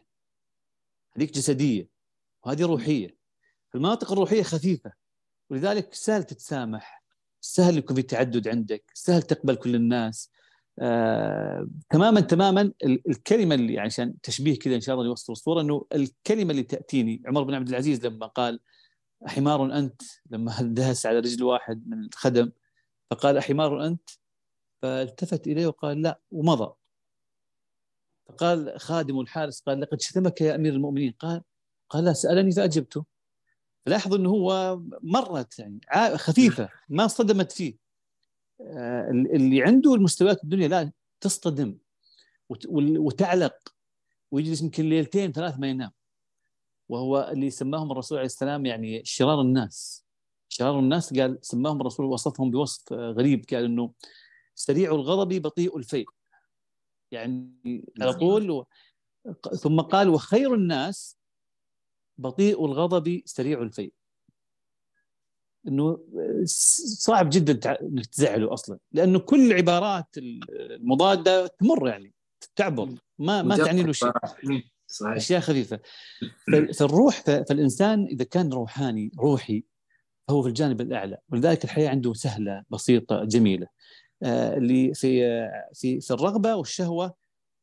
هذيك 1.16 1.32
جسدية 1.34 1.88
وهذه 2.44 2.62
روحية. 2.66 3.16
المناطق 3.74 4.12
الروحية 4.12 4.42
خفيفة. 4.42 4.92
ولذلك 5.50 5.94
سهل 5.94 6.24
تتسامح. 6.24 7.02
سهل 7.40 7.78
يكون 7.78 7.96
في 7.96 8.02
تعدد 8.02 8.48
عندك. 8.48 8.84
سهل 8.94 9.22
تقبل 9.22 9.54
كل 9.56 9.74
الناس. 9.74 10.30
آه، 10.80 11.68
تماما 11.90 12.20
تماما 12.20 12.72
الكلمة 12.84 13.54
اللي 13.54 13.74
يعني 13.74 13.86
عشان 13.86 14.20
تشبيه 14.20 14.58
كذا 14.58 14.74
إن 14.74 14.80
شاء 14.80 14.94
الله 14.94 15.06
يوصل 15.06 15.32
الصورة 15.32 15.60
إنه 15.60 15.86
الكلمة 15.94 16.50
اللي 16.50 16.62
تأتيني 16.62 17.22
عمر 17.26 17.42
بن 17.42 17.54
عبد 17.54 17.68
العزيز 17.68 18.06
لما 18.06 18.26
قال 18.26 18.60
حمار 19.26 19.78
أنت 19.78 20.02
لما 20.30 20.62
دهس 20.62 21.06
على 21.06 21.18
رجل 21.18 21.44
واحد 21.44 21.88
من 21.88 22.04
الخدم 22.04 22.52
فقال 23.10 23.36
أحمار 23.36 23.86
أنت 23.86 24.10
فالتفت 24.82 25.46
إليه 25.46 25.66
وقال 25.66 26.02
لا 26.02 26.20
ومضى. 26.30 26.74
فقال 28.28 28.80
خادم 28.80 29.20
الحارس 29.20 29.60
قال 29.60 29.80
لقد 29.80 30.00
شتمك 30.00 30.40
يا 30.40 30.54
أمير 30.54 30.72
المؤمنين. 30.72 31.12
قال 31.18 31.42
قال 31.88 32.04
لا 32.04 32.12
سألني 32.12 32.52
فاجبته 32.52 33.04
لاحظ 33.86 34.14
إنه 34.14 34.30
هو 34.30 34.80
مرت 35.02 35.58
يعني 35.58 35.80
خفيفة 36.16 36.68
ما 36.88 37.06
صدمت 37.06 37.52
فيه. 37.52 37.76
آه، 38.60 39.10
اللي 39.10 39.62
عنده 39.62 39.94
المستويات 39.94 40.44
الدنيا 40.44 40.68
لا 40.68 40.92
تصطدم 41.20 41.78
وتعلق 42.78 43.74
ويجلس 44.30 44.62
يمكن 44.62 44.88
ليلتين 44.88 45.32
ثلاث 45.32 45.58
ما 45.58 45.68
ينام. 45.68 45.90
وهو 46.88 47.30
اللي 47.32 47.50
سماهم 47.50 47.92
الرسول 47.92 48.18
عليه 48.18 48.26
السلام 48.26 48.66
يعني 48.66 49.04
شرار 49.04 49.40
الناس. 49.40 50.04
شرار 50.48 50.78
الناس 50.78 51.18
قال 51.18 51.38
سماهم 51.42 51.80
الرسول 51.80 52.06
وصفهم 52.06 52.50
بوصف 52.50 52.92
غريب 52.92 53.44
قال 53.50 53.64
إنه 53.64 53.92
سريع 54.54 54.94
الغضب 54.94 55.42
بطيء 55.42 55.76
الفيء 55.76 56.08
يعني 57.12 57.84
على 58.00 58.14
طول 58.14 58.50
و... 58.50 58.66
ثم 59.56 59.80
قال 59.80 60.08
وخير 60.08 60.54
الناس 60.54 61.18
بطيء 62.18 62.66
الغضب 62.66 63.22
سريع 63.24 63.62
الفيء. 63.62 63.92
إنه 65.68 66.04
صعب 66.98 67.30
جدا 67.32 67.80
إنك 67.80 68.06
تزعله 68.06 68.52
أصلا 68.52 68.78
لأنه 68.92 69.18
كل 69.18 69.52
العبارات 69.52 70.06
المضادة 70.18 71.46
تمر 71.46 71.88
يعني 71.88 72.12
تعبر 72.56 72.88
ما 73.18 73.42
ما 73.42 73.56
تعني 73.56 73.82
له 73.82 73.92
شيء. 73.92 74.12
صحيح. 74.86 75.16
أشياء 75.16 75.40
خفيفة. 75.40 75.80
فالروح 76.78 77.20
فالإنسان 77.20 78.04
إذا 78.04 78.24
كان 78.24 78.52
روحاني 78.52 79.12
روحي 79.18 79.64
هو 80.30 80.42
في 80.42 80.48
الجانب 80.48 80.80
الأعلى 80.80 81.18
ولذلك 81.28 81.64
الحياة 81.64 81.88
عنده 81.88 82.12
سهلة 82.12 82.64
بسيطة 82.70 83.24
جميلة. 83.24 83.66
اللي 84.22 84.94
في 84.94 85.20
في 85.74 86.00
في 86.00 86.10
الرغبة 86.10 86.54
والشهوة 86.54 87.14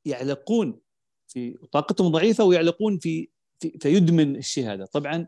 يعلقون 0.06 0.80
في 1.28 1.58
طاقتهم 1.72 2.12
ضعيفة 2.12 2.44
ويعلقون 2.44 3.00
في, 3.00 3.30
في 3.60 3.78
فيدمن 3.80 4.42
هذا 4.58 4.86
طبعا 4.86 5.28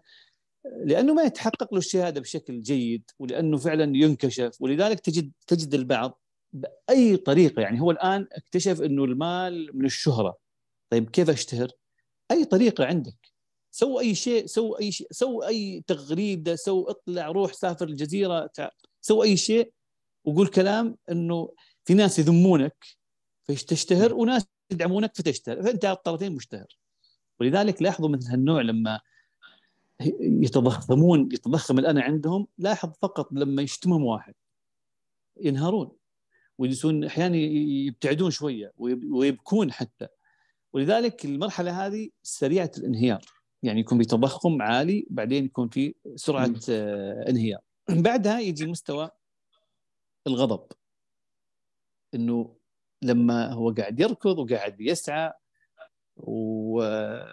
لأنه 0.85 1.13
ما 1.13 1.23
يتحقق 1.23 1.73
له 1.73 2.07
هذا 2.07 2.19
بشكل 2.19 2.61
جيد 2.61 3.03
ولأنه 3.19 3.57
فعلا 3.57 3.97
ينكشف 3.97 4.61
ولذلك 4.61 4.99
تجد 4.99 5.31
تجد 5.47 5.73
البعض 5.73 6.21
بأي 6.53 7.17
طريقة 7.17 7.61
يعني 7.61 7.81
هو 7.81 7.91
الآن 7.91 8.27
اكتشف 8.31 8.81
إنه 8.81 9.03
المال 9.03 9.77
من 9.77 9.85
الشهرة. 9.85 10.37
طيب 10.89 11.09
كيف 11.09 11.29
أشتهر؟ 11.29 11.71
أي 12.31 12.45
طريقة 12.45 12.85
عندك. 12.85 13.31
سو 13.71 13.99
أي 13.99 14.15
شيء 14.15 14.45
سو 14.45 14.73
أي 14.73 14.91
شيء 14.91 15.07
سو 15.11 15.43
أي 15.43 15.83
تغريدة 15.87 16.55
سو 16.55 16.83
اطلع 16.83 17.27
روح 17.27 17.53
سافر 17.53 17.87
الجزيرة 17.87 18.49
سو 19.01 19.23
أي 19.23 19.37
شيء 19.37 19.73
وقول 20.27 20.47
كلام 20.47 20.97
إنه 21.11 21.53
في 21.85 21.93
ناس 21.93 22.19
يذمونك 22.19 22.85
فتشتهر 23.43 24.13
وناس 24.13 24.47
يدعمونك 24.71 25.15
فتشتهر. 25.15 25.63
فأنت 25.63 25.85
على 25.85 25.95
الطرفين 25.97 26.31
مشتهر. 26.31 26.77
ولذلك 27.39 27.81
لاحظوا 27.81 28.09
مثل 28.09 28.31
هالنوع 28.31 28.61
لما 28.61 28.99
يتضخمون 30.21 31.29
يتضخم 31.31 31.79
الانا 31.79 32.01
عندهم 32.01 32.47
لاحظ 32.57 32.91
فقط 33.01 33.33
لما 33.33 33.61
يشتمهم 33.61 34.03
واحد. 34.03 34.33
ينهارون. 35.41 35.91
ويجلسون 36.57 37.03
أحيانا 37.03 37.37
يبتعدون 37.37 38.31
شوية 38.31 38.73
ويبكون 38.77 39.71
حتى. 39.71 40.07
ولذلك 40.73 41.25
المرحلة 41.25 41.85
هذه 41.85 42.09
سريعة 42.23 42.71
الانهيار. 42.77 43.25
يعني 43.63 43.79
يكون 43.79 43.97
في 43.97 44.05
تضخم 44.05 44.61
عالي 44.61 45.07
بعدين 45.09 45.45
يكون 45.45 45.69
في 45.69 45.95
سرعة 46.15 46.55
آه 46.69 47.29
انهيار. 47.29 47.59
بعدها 47.89 48.39
يجي 48.39 48.65
مستوى 48.65 49.09
الغضب. 50.27 50.67
إنه 52.13 52.55
لما 53.01 53.53
هو 53.53 53.71
قاعد 53.71 53.99
يركض 53.99 54.39
وقاعد 54.39 54.81
يسعى 54.81 55.33
وعنده 56.17 57.31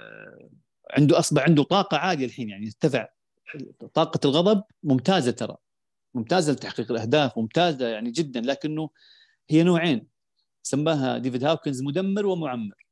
اصبح 1.18 1.42
عنده 1.42 1.62
طاقة 1.62 1.96
عاليه 1.96 2.26
الحين 2.26 2.50
يعني 2.50 2.66
ارتفع 2.66 3.08
طاقة 3.94 4.20
الغضب 4.24 4.64
ممتازة 4.82 5.30
ترى 5.30 5.56
ممتازة 6.14 6.52
لتحقيق 6.52 6.90
الأهداف 6.90 7.38
ممتازة 7.38 7.88
يعني 7.88 8.10
جدا 8.10 8.40
لكنه 8.40 8.90
هي 9.50 9.62
نوعين. 9.62 10.06
سماها 10.62 11.18
ديفيد 11.18 11.44
هاوكنز 11.44 11.82
مدمر 11.82 12.26
ومعمر. 12.26 12.86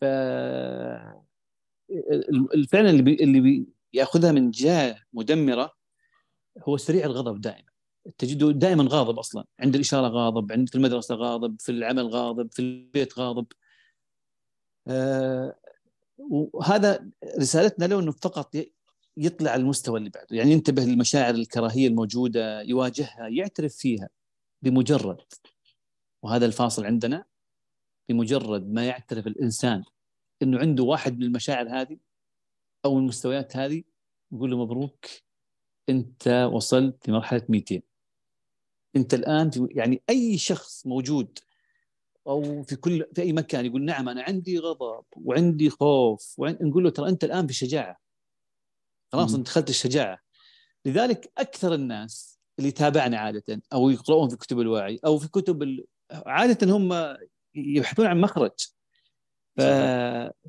ف 0.00 0.04
فعلا 2.70 2.90
اللي 2.90 3.02
بي 3.02 3.14
اللي 3.14 3.66
بيأخذها 3.92 4.32
من 4.32 4.50
جهة 4.50 4.96
مدمرة 5.12 5.72
هو 6.58 6.76
سريع 6.76 7.04
الغضب 7.06 7.40
دائما. 7.40 7.71
تجده 8.18 8.50
دائما 8.52 8.86
غاضب 8.88 9.18
أصلا. 9.18 9.44
عند 9.60 9.74
الإشارة 9.74 10.08
غاضب 10.08 10.52
عند 10.52 10.68
في 10.68 10.74
المدرسة 10.74 11.14
غاضب 11.14 11.56
في 11.60 11.72
العمل 11.72 12.06
غاضب 12.06 12.52
في 12.52 12.62
البيت 12.62 13.18
غاضب. 13.18 13.46
آه 14.88 15.56
وهذا 16.18 17.10
رسالتنا 17.38 17.84
له 17.84 18.00
إنه 18.00 18.12
فقط 18.12 18.54
يطلع 19.16 19.54
المستوى 19.54 19.98
اللي 19.98 20.10
بعده. 20.10 20.36
يعني 20.36 20.52
ينتبه 20.52 20.82
للمشاعر 20.82 21.34
الكراهية 21.34 21.88
الموجودة 21.88 22.62
يواجهها 22.62 23.28
يعترف 23.28 23.74
فيها 23.74 24.08
بمجرد 24.62 25.20
وهذا 26.22 26.46
الفاصل 26.46 26.86
عندنا 26.86 27.24
بمجرد 28.08 28.72
ما 28.72 28.86
يعترف 28.86 29.26
الإنسان 29.26 29.84
إنه 30.42 30.58
عنده 30.58 30.84
واحد 30.84 31.18
من 31.18 31.22
المشاعر 31.22 31.68
هذه 31.68 31.96
أو 32.84 32.98
المستويات 32.98 33.56
هذه 33.56 33.82
يقول 34.32 34.50
له 34.50 34.56
مبروك 34.56 35.06
أنت 35.88 36.48
وصلت 36.52 37.08
لمرحلة 37.08 37.42
200 37.48 37.82
انت 38.96 39.14
الآن 39.14 39.50
في 39.50 39.66
يعني 39.70 40.02
أي 40.10 40.38
شخص 40.38 40.86
موجود 40.86 41.38
أو 42.26 42.62
في 42.62 42.76
كل 42.76 43.06
في 43.14 43.22
أي 43.22 43.32
مكان 43.32 43.66
يقول 43.66 43.84
نعم 43.84 44.08
أنا 44.08 44.22
عندي 44.22 44.58
غضب 44.58 45.04
وعندي 45.16 45.70
خوف 45.70 46.34
وعند... 46.38 46.62
نقول 46.62 46.84
له 46.84 46.90
ترى 46.90 47.08
أنت 47.08 47.24
الآن 47.24 47.46
في 47.46 47.52
شجاعة. 47.52 47.96
خلاص 49.12 49.34
أنت 49.34 49.46
دخلت 49.46 49.70
الشجاعة. 49.70 50.18
لذلك 50.84 51.32
أكثر 51.38 51.74
الناس 51.74 52.38
اللي 52.58 52.70
تابعنا 52.70 53.18
عادة 53.18 53.62
أو 53.72 53.90
يقرؤون 53.90 54.28
في 54.28 54.36
كتب 54.36 54.60
الوعي 54.60 55.00
أو 55.04 55.18
في 55.18 55.28
كتب 55.28 55.62
ال... 55.62 55.84
عادة 56.10 56.72
هم 56.76 57.16
يبحثون 57.54 58.06
عن 58.06 58.20
مخرج. 58.20 58.68
ف... 59.56 59.60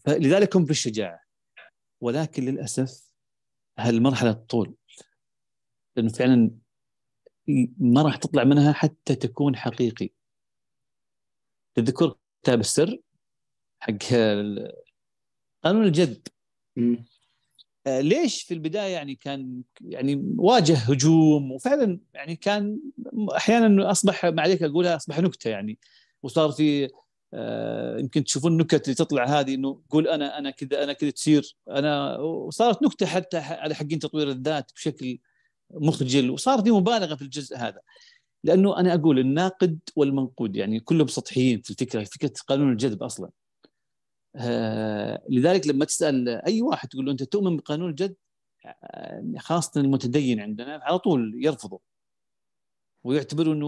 فلذلك 0.06 0.56
هم 0.56 0.66
في 0.66 0.72
الشجاعة. 0.72 1.20
ولكن 2.02 2.46
للأسف 2.46 3.14
هالمرحلة 3.78 4.32
تطول. 4.32 4.76
لأنه 5.96 6.10
فعلا 6.10 6.52
ما 7.78 8.02
راح 8.02 8.16
تطلع 8.16 8.44
منها 8.44 8.74
حتى 8.74 9.16
تكون 9.16 9.56
حقيقي. 9.56 10.10
تذكر 11.76 12.16
كتاب 12.44 12.60
السر 12.60 13.00
حق 13.80 14.14
قانون 15.64 15.86
الجذب. 15.86 16.22
آه 17.88 18.02
ليش 18.02 18.44
في 18.44 18.54
البداية 18.54 18.94
يعني 18.94 19.16
كان 19.16 19.62
يعني 19.82 20.34
واجه 20.38 20.78
هجوم 20.78 21.52
وفعلا 21.52 22.00
يعني 22.14 22.36
كان 22.36 22.80
أحيانا 23.38 23.92
أصبح 23.92 24.26
ما 24.26 24.42
عليك 24.42 24.64
أقولها 24.64 24.96
أصبح 24.96 25.20
نكتة 25.20 25.50
يعني. 25.50 25.80
وصار 26.24 26.52
في 26.52 26.90
آه 27.34 28.00
يمكن 28.00 28.24
تشوفون 28.24 28.52
النكت 28.52 28.84
اللي 28.86 28.96
تطلع 28.96 29.26
هذه 29.26 29.56
إنه 29.56 29.82
قول 29.90 30.08
أنا 30.08 30.38
أنا 30.38 30.50
كذا 30.50 30.84
أنا 30.84 30.94
كذا 30.94 31.10
تصير. 31.10 31.56
أنا 31.70 32.18
وصارت 32.20 32.84
نكتة 32.84 33.06
حتى 33.06 33.38
على 33.38 33.76
حقين 33.76 34.00
تطوير 34.00 34.30
الذات 34.30 34.72
بشكل 34.76 35.20
مخجل 35.72 36.30
وصار 36.30 36.62
في 36.64 36.72
مبالغة 36.72 37.16
في 37.16 37.22
الجزء 37.22 37.58
هذا. 37.58 37.82
لأنه 38.44 38.80
أنا 38.80 38.94
أقول 38.94 39.20
الناقد 39.20 39.80
والمنقود 39.96 40.56
يعني 40.56 40.80
كلهم 40.80 41.08
سطحيين 41.08 41.62
في 41.62 41.70
الفكرة 41.70 42.04
فكرة 42.04 42.34
قانون 42.48 42.72
الجذب 42.72 43.04
أصلا. 43.04 43.30
آه 44.36 45.24
لذلك 45.30 45.68
لما 45.68 45.86
تسأل 45.86 46.30
أي 46.30 46.62
واحد 46.62 46.90
تقول 46.90 47.06
له 47.06 47.12
أنت 47.12 47.24
تؤمن 47.24 47.58
بقانون 47.58 47.90
الجذب؟ 47.90 48.16
آه، 48.66 49.24
خاصة 49.38 49.82
المتدين 49.82 50.40
عندنا 50.40 50.80
على 50.84 51.00
طول 51.00 51.34
يرفضه 51.46 51.82
ويعتبروا 53.04 53.54
إنه 53.54 53.68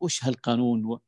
وش 0.00 0.24
هالقانون؟ 0.24 0.84
و... 0.84 1.00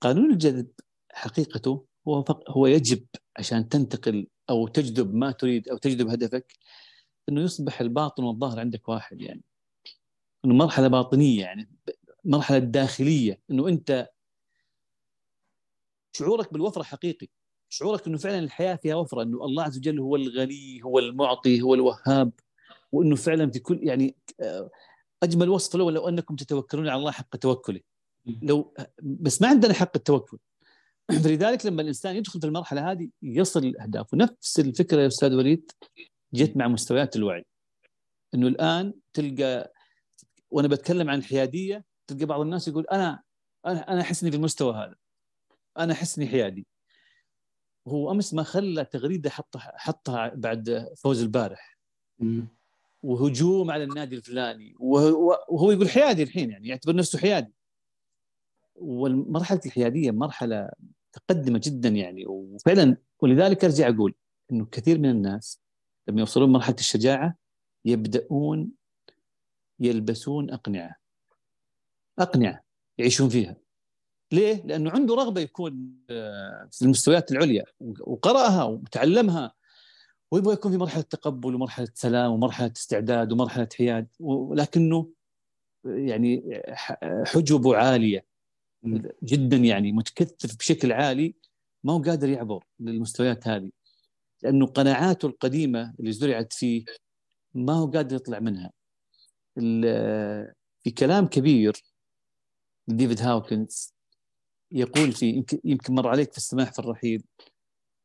قانون 0.00 0.32
الجذب 0.32 0.68
حقيقته 1.12 1.86
هو 2.08 2.22
فق... 2.22 2.50
هو 2.50 2.66
يجب 2.66 3.06
عشان 3.38 3.68
تنتقل 3.68 4.26
أو 4.50 4.68
تجذب 4.68 5.14
ما 5.14 5.30
تريد 5.30 5.68
أو 5.68 5.76
تجذب 5.76 6.08
هدفك 6.08 6.52
إنه 7.28 7.40
يصبح 7.40 7.80
الباطن 7.80 8.24
والظاهر 8.24 8.60
عندك 8.60 8.88
واحد 8.88 9.20
يعني. 9.20 9.42
إنه 10.44 10.54
مرحلة 10.54 10.88
باطنية 10.88 11.40
يعني 11.40 11.70
مرحلة 12.24 12.58
داخلية. 12.58 13.40
إنه 13.50 13.68
أنت 13.68 14.10
شعورك 16.12 16.52
بالوفرة 16.52 16.82
حقيقي. 16.82 17.28
شعورك 17.68 18.06
إنه 18.06 18.18
فعلا 18.18 18.38
الحياة 18.38 18.76
فيها 18.76 18.94
وفرة. 18.94 19.22
إنه 19.22 19.44
الله 19.44 19.62
عز 19.62 19.78
وجل 19.78 20.00
هو 20.00 20.16
الغني 20.16 20.84
هو 20.84 20.98
المعطي 20.98 21.62
هو 21.62 21.74
الوهاب. 21.74 22.32
وإنه 22.92 23.16
فعلا 23.16 23.50
في 23.50 23.58
كل 23.58 23.80
يعني 23.82 24.16
آه، 24.40 24.70
أجمل 25.22 25.48
وصف 25.48 25.76
له 25.76 25.90
لو 25.90 26.08
أنكم 26.08 26.36
تتوكلون 26.36 26.88
على 26.88 26.98
الله 26.98 27.10
حق 27.10 27.36
توكله. 27.36 27.80
لو 28.42 28.74
بس 29.02 29.42
ما 29.42 29.48
عندنا 29.48 29.74
حق 29.74 29.92
التوكل. 29.96 30.38
فلذلك 31.24 31.66
لما 31.66 31.82
الإنسان 31.82 32.16
يدخل 32.16 32.40
في 32.40 32.46
المرحلة 32.46 32.90
هذه 32.92 33.08
يصل 33.22 33.66
لاهدافه 33.66 34.16
نفس 34.16 34.60
الفكرة 34.60 35.00
يا 35.00 35.06
أستاذ 35.06 35.34
وليد. 35.34 35.72
جت 36.34 36.56
مع 36.56 36.68
مستويات 36.68 37.16
الوعي. 37.16 37.44
إنه 38.34 38.48
الآن 38.48 38.94
تلقى 39.12 39.72
وأنا 40.50 40.68
بتكلم 40.68 41.10
عن 41.10 41.22
حيادية 41.22 41.84
تلقى 42.06 42.24
بعض 42.24 42.40
الناس 42.40 42.68
يقول 42.68 42.86
أنا 42.92 43.22
أنا 43.66 43.92
أنا 43.92 44.00
أحس 44.00 44.22
إني 44.22 44.30
في 44.30 44.36
المستوى 44.36 44.74
هذا. 44.74 44.94
أنا 45.78 45.92
أحس 45.92 46.18
إني 46.18 46.28
حيادي. 46.28 46.66
هو 47.88 48.10
أمس 48.10 48.34
ما 48.34 48.42
خلى 48.42 48.84
تغريدة 48.84 49.30
حطها 49.30 49.72
حطها 49.76 50.32
بعد 50.34 50.88
فوز 50.96 51.22
البارح. 51.22 51.78
وهجوم 53.02 53.70
على 53.70 53.84
النادي 53.84 54.16
الفلاني. 54.16 54.74
وهو 54.78 55.70
يقول 55.72 55.88
حيادي 55.88 56.22
الحين 56.22 56.50
يعني 56.50 56.68
يعتبر 56.68 56.94
نفسه 56.96 57.18
حيادي. 57.18 57.52
والمرحلة 58.74 59.60
الحيادية 59.66 60.10
مرحلة 60.10 60.70
متقدمة 61.08 61.60
جدا 61.64 61.88
يعني. 61.88 62.26
وفعلا 62.26 62.96
ولذلك 63.20 63.64
أرجع 63.64 63.88
أقول 63.88 64.14
إنه 64.52 64.66
كثير 64.66 64.98
من 64.98 65.10
الناس 65.10 65.60
لما 66.08 66.20
يوصلون 66.20 66.52
مرحلة 66.52 66.76
الشجاعة 66.78 67.36
يبدأون 67.84 68.70
يلبسون 69.80 70.50
أقنعة. 70.50 70.96
أقنعة 72.18 72.64
يعيشون 72.98 73.28
فيها. 73.28 73.56
ليه؟ 74.32 74.62
لأنه 74.66 74.90
عنده 74.90 75.14
رغبة 75.14 75.40
يكون 75.40 75.92
آه، 76.10 76.68
في 76.72 76.82
المستويات 76.82 77.32
العليا 77.32 77.64
وقرأها 78.00 78.64
وتعلمها. 78.64 79.52
ويبغى 80.30 80.52
يكون 80.52 80.72
في 80.72 80.78
مرحلة 80.78 81.02
تقبل 81.02 81.54
ومرحلة 81.54 81.88
سلام 81.94 82.32
ومرحلة 82.32 82.72
استعداد 82.76 83.32
ومرحلة 83.32 83.68
حياد. 83.78 84.08
ولكنه 84.20 85.10
يعني 85.84 86.62
حجبه 87.26 87.76
عالية. 87.76 88.24
جدا 89.22 89.56
يعني 89.56 89.92
متكثف 89.92 90.56
بشكل 90.56 90.92
عالي 90.92 91.34
ما 91.84 91.92
هو 91.92 92.02
قادر 92.02 92.28
يعبر 92.28 92.64
للمستويات 92.80 93.48
هذه. 93.48 93.70
لأنه 94.46 94.66
قناعاته 94.66 95.26
القديمة 95.26 95.94
اللي 96.00 96.12
زرعت 96.12 96.52
فيه 96.52 96.84
ما 97.54 97.72
هو 97.72 97.86
قادر 97.86 98.16
يطلع 98.16 98.38
منها. 98.38 98.72
في 100.82 100.90
كلام 100.98 101.26
كبير 101.26 101.72
لديفيد 102.88 103.20
هاوكنز 103.20 103.94
يقول 104.72 105.12
في 105.12 105.44
يمكن 105.64 105.94
مر 105.94 106.08
عليك 106.08 106.32
في 106.32 106.38
السماح 106.38 106.72
في 106.72 106.78
الرحيل 106.78 107.24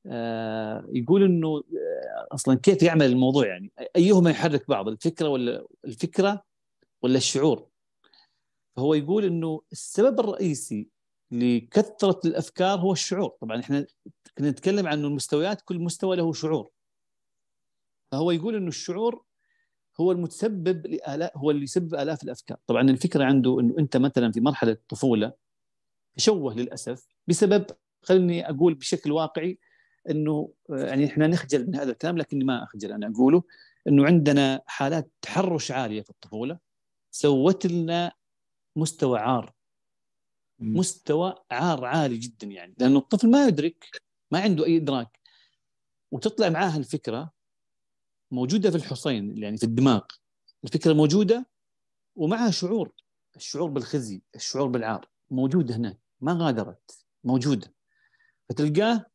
آه، 0.06 0.86
يقول 0.90 1.24
إنه 1.24 1.48
آه، 1.58 2.28
أصلا 2.32 2.56
كيف 2.56 2.84
يعمل 2.84 3.06
الموضوع 3.06 3.48
يعني؟ 3.48 3.72
أيهما 3.96 4.30
يحرك 4.30 4.68
بعض 4.70 4.88
الفكرة 4.88 5.30
ولا 5.30 5.68
الفكرة 5.86 6.44
ولا 7.02 7.18
الشعور؟ 7.18 7.68
فهو 8.76 8.94
يقول 8.94 9.26
إنه 9.26 9.62
السبب 9.72 10.20
الرئيسي 10.20 10.88
لكثرة 11.32 12.20
الأفكار 12.26 12.80
هو 12.80 12.92
الشعور. 12.92 13.30
طبعا 13.42 13.60
إحنا 13.60 13.86
كنا 14.38 14.50
نتكلم 14.50 14.88
عن 14.88 15.06
المستويات 15.06 15.62
كل 15.62 15.80
مستوى 15.80 16.16
له 16.16 16.34
شعور. 16.34 16.70
فهو 18.12 18.32
يقول 18.32 18.56
إنه 18.56 18.68
الشعور 18.68 19.24
هو 20.00 20.12
المتسبب 20.12 20.88
لآلاف 20.88 21.38
هو 21.38 21.52
اللي 21.52 21.64
يسبب 21.64 21.96
آلاف 21.96 22.24
الأفكار. 22.24 22.58
طبعا 22.68 22.82
الفكرة 22.82 23.24
عنده 23.24 23.60
أنه 23.60 23.76
أنت 23.80 23.98
مثلا 23.98 24.32
في 24.32 24.42
مرحلة 24.42 24.72
الطفولة 24.72 25.34
تشوه 26.16 26.54
للأسف 26.54 27.08
بسبب 27.28 27.66
خليني 28.04 28.50
أقول 28.50 28.74
بشكل 28.74 29.12
واقعي 29.12 29.60
أنه 30.10 30.54
يعني 30.70 31.06
إحنا 31.06 31.28
نخجل 31.28 31.68
من 31.68 31.76
هذا 31.76 31.92
الكلام 31.92 32.18
لكني 32.18 32.44
ما 32.44 32.64
أخجل 32.64 32.92
أنا 32.92 33.08
أقوله 33.08 33.44
أنه 33.88 34.06
عندنا 34.06 34.62
حالات 34.66 35.12
تحرش 35.22 35.72
عالية 35.72 36.02
في 36.02 36.10
الطفولة. 36.10 36.58
سوت 37.12 37.66
لنا 37.66 38.12
مستوى 38.76 39.20
عار. 39.20 39.54
مستوى 40.62 41.36
عار 41.52 41.86
عالي 41.86 42.18
جدا 42.18 42.48
يعني. 42.48 42.76
لأنه 42.78 43.00
الطفل 43.00 43.30
ما 43.30 43.48
يدرك 43.48 44.02
ما 44.32 44.40
عنده 44.40 44.66
أي 44.66 44.78
إدراك. 44.78 45.20
وتطلع 46.12 46.50
معاه 46.50 46.78
الفكرة 46.78 47.32
موجودة 48.32 48.70
في 48.70 48.76
الحصين 48.76 49.38
يعني 49.38 49.58
في 49.58 49.64
الدماغ. 49.64 50.02
الفكرة 50.64 50.94
موجودة 50.94 51.46
ومعها 52.16 52.52
شعور. 52.52 52.92
الشعور 53.36 53.70
بالخزي 53.70 54.22
الشعور 54.36 54.68
بالعار. 54.68 55.10
موجوده 55.32 55.76
هناك 55.76 56.00
ما 56.22 56.38
غادرت 56.40 57.06
موجودة. 57.24 57.74
فتلقاه 58.50 59.06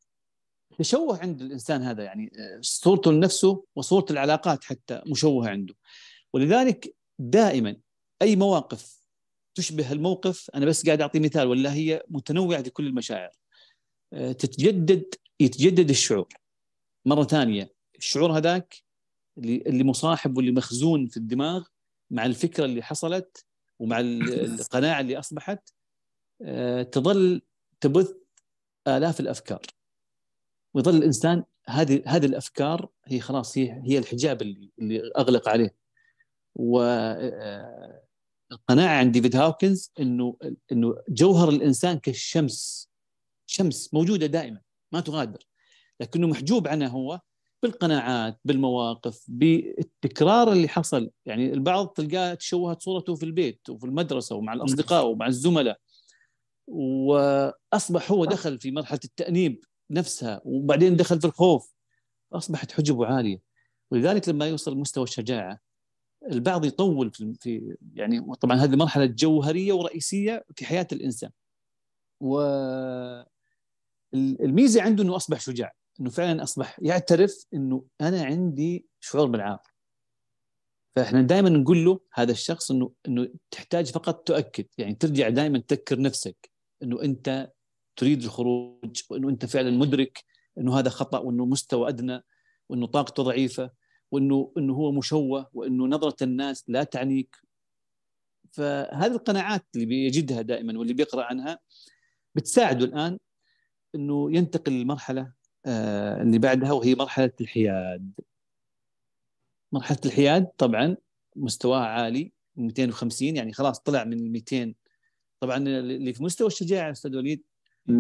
تشوه 0.78 1.18
عند 1.18 1.42
الإنسان 1.42 1.82
هذا 1.82 2.05
يعني 2.05 2.32
صورته 2.61 3.12
لنفسه 3.12 3.64
وصورة 3.76 4.07
العلاقات 4.11 4.64
حتى 4.64 5.03
مشوهة 5.07 5.49
عنده. 5.49 5.74
ولذلك 6.32 6.97
دائما 7.18 7.76
أي 8.22 8.36
مواقف 8.36 9.05
تشبه 9.57 9.92
الموقف 9.92 10.50
أنا 10.54 10.66
بس 10.66 10.86
قاعد 10.86 11.00
أعطي 11.00 11.20
مثال 11.20 11.48
ولا 11.48 11.72
هي 11.74 12.02
متنوعة 12.09 12.62
في 12.62 12.70
كل 12.70 12.86
المشاعر. 12.86 13.30
آه، 14.12 14.32
تتجدد 14.32 15.14
يتجدد 15.40 15.90
الشعور. 15.90 16.28
مرة 17.04 17.24
ثانية 17.24 17.72
الشعور 17.98 18.38
هذاك 18.38 18.76
اللي 19.38 19.84
مصاحب 19.84 20.36
واللي 20.36 20.52
مخزون 20.52 21.07
في 21.07 21.16
الدماغ 21.16 21.64
مع 22.11 22.26
الفكرة 22.26 22.64
اللي 22.64 22.82
حصلت 22.82 23.44
ومع 23.78 24.00
القناعة 24.00 25.00
اللي 25.00 25.18
أصبحت 25.18 25.70
آه، 26.42 26.82
تظل 26.82 27.42
تبث 27.80 28.12
آلاف 28.88 29.20
الأفكار. 29.20 29.62
ويظل 30.74 30.96
الإنسان 30.96 31.44
هذه 31.68 32.02
هذه 32.07 32.26
الأفكار 32.26 32.88
هي 33.04 33.20
خلاص 33.20 33.59
هي 33.59 33.82
هي 33.84 33.98
الحجاب 33.98 34.42
اللي 34.42 34.70
اللي 34.78 35.11
أغلق 35.18 35.48
عليه. 35.48 35.74
والقناعه 36.54 38.05
آه، 38.53 38.80
عند 38.80 39.12
ديفيد 39.12 39.36
هاوكنز 39.36 39.92
إنه 40.01 40.36
إنه 40.72 40.94
جوهر 41.09 41.49
الإنسان 41.49 41.99
كالشمس 41.99 42.90
شمس 43.47 43.94
موجودة 43.94 44.26
دائما 44.26 44.61
ما 44.92 45.01
تغادر. 45.01 45.47
لكنه 46.01 46.26
محجوب 46.26 46.68
عنها 46.68 46.88
هو 46.88 47.20
بالقناعات 47.62 48.40
بالمواقف 48.44 49.24
بالتكرار 49.28 50.53
اللي 50.53 50.68
حصل. 50.68 51.11
يعني 51.26 51.53
البعض 51.53 51.88
تلقاه 51.88 52.34
تشوهت 52.34 52.82
صورته 52.82 53.14
في 53.14 53.22
البيت 53.22 53.70
وفي 53.70 53.86
المدرسة 53.86 54.36
ومع 54.36 54.53
الأصدقاء 54.53 55.07
ومع 55.07 55.26
الزملاء. 55.26 55.78
وأصبح 56.66 58.12
هو 58.12 58.24
دخل 58.24 58.59
في 58.59 58.70
مرحلة 58.70 59.01
التأنيب 59.05 59.64
نفسها 59.90 60.40
وبعدين 60.44 60.97
دخل 60.97 61.20
في 61.20 61.26
الخوف. 61.26 61.74
أصبحت 62.32 62.72
حجبه 62.72 63.07
عالية. 63.07 63.40
ولذلك 63.90 64.28
لما 64.28 64.47
يوصل 64.47 64.72
لمستوى 64.72 65.05
الشجاعة 65.05 65.66
البعض 66.33 66.64
يطول 66.64 67.11
في 67.41 67.77
يعني 67.95 68.35
طبعا 68.41 68.57
هذه 68.57 68.77
مرحلة 68.77 69.07
جوهرية 69.07 69.72
ورئيسية 69.72 70.45
في 70.57 70.64
حياة 70.64 70.87
الإنسان. 70.93 71.31
و 72.20 72.41
الميزة 74.14 74.83
عنده 74.83 75.03
إنه 75.03 75.16
أصبح 75.16 75.41
شجاع 75.41 75.72
إنه 76.01 76.11
فعلا 76.11 76.43
أصبح 76.43 76.79
يعترف 76.83 77.47
إنه 77.55 77.85
أنا 78.01 78.24
عندي 78.24 78.87
شعور 79.01 79.27
بالعار. 79.27 79.62
فإحنا 80.97 81.22
دائما 81.22 81.49
نقول 81.49 81.85
له 81.85 82.01
هذا 82.14 82.33
الشخص 82.33 82.70
إنه 82.70 82.91
إنه 83.09 83.29
تحتاج 83.51 83.91
فقط 83.93 84.29
تؤكد 84.29 84.66
يعني 84.79 84.95
ترجع 84.95 85.29
دائما 85.29 85.59
تذكر 85.59 86.01
نفسك 86.01 86.51
إنه 86.83 87.03
أنت 87.03 87.53
تريد 87.97 88.22
الخروج 88.22 89.03
وإنه 89.11 89.29
أنت 89.29 89.47
فعلا 89.47 89.70
مدرك 89.70 90.24
إنه 90.59 90.79
هذا 90.79 90.91
خطأ 90.91 91.18
وإنه 91.18 91.47
مستوى 91.47 91.89
أدنى 91.89 92.20
وإنه 92.68 92.87
طاقته 92.87 93.22
ضعيفة. 93.22 93.70
وإنه 94.11 94.52
إنه 94.59 94.74
هو 94.74 94.92
مشوه 94.92 95.50
وإنه 95.54 95.86
نظرة 95.86 96.24
الناس 96.24 96.64
لا 96.68 96.84
تعنيك. 96.84 97.36
فهذه 98.52 99.12
القناعات 99.12 99.66
اللي 99.74 99.86
بيجدها 99.86 100.42
دائما 100.42 100.78
واللي 100.78 100.94
بيقرأ 100.94 101.24
عنها 101.24 101.59
بتساعده 102.34 102.84
الآن 102.84 103.18
إنه 103.94 104.36
ينتقل 104.36 104.72
للمرحلة 104.72 105.32
آه، 105.66 106.22
اللي 106.22 106.38
بعدها 106.38 106.72
وهي 106.72 106.94
مرحلة 106.94 107.32
الحياد. 107.40 108.12
مرحلة 109.72 109.98
الحياد 110.07 110.46
طبعا 110.46 110.96
مستواها 111.36 111.86
عالي 111.86 112.32
250 112.57 113.36
يعني 113.36 113.52
خلاص 113.52 113.80
طلع 113.80 114.04
من 114.04 114.12
ال 114.12 114.32
200 114.32 114.74
طبعا 115.40 115.57
اللي 115.57 116.12
في 116.12 116.22
مستوى 116.22 116.46
الشجاعة 116.46 116.90
أستاذ 116.90 117.16
وليد 117.16 117.42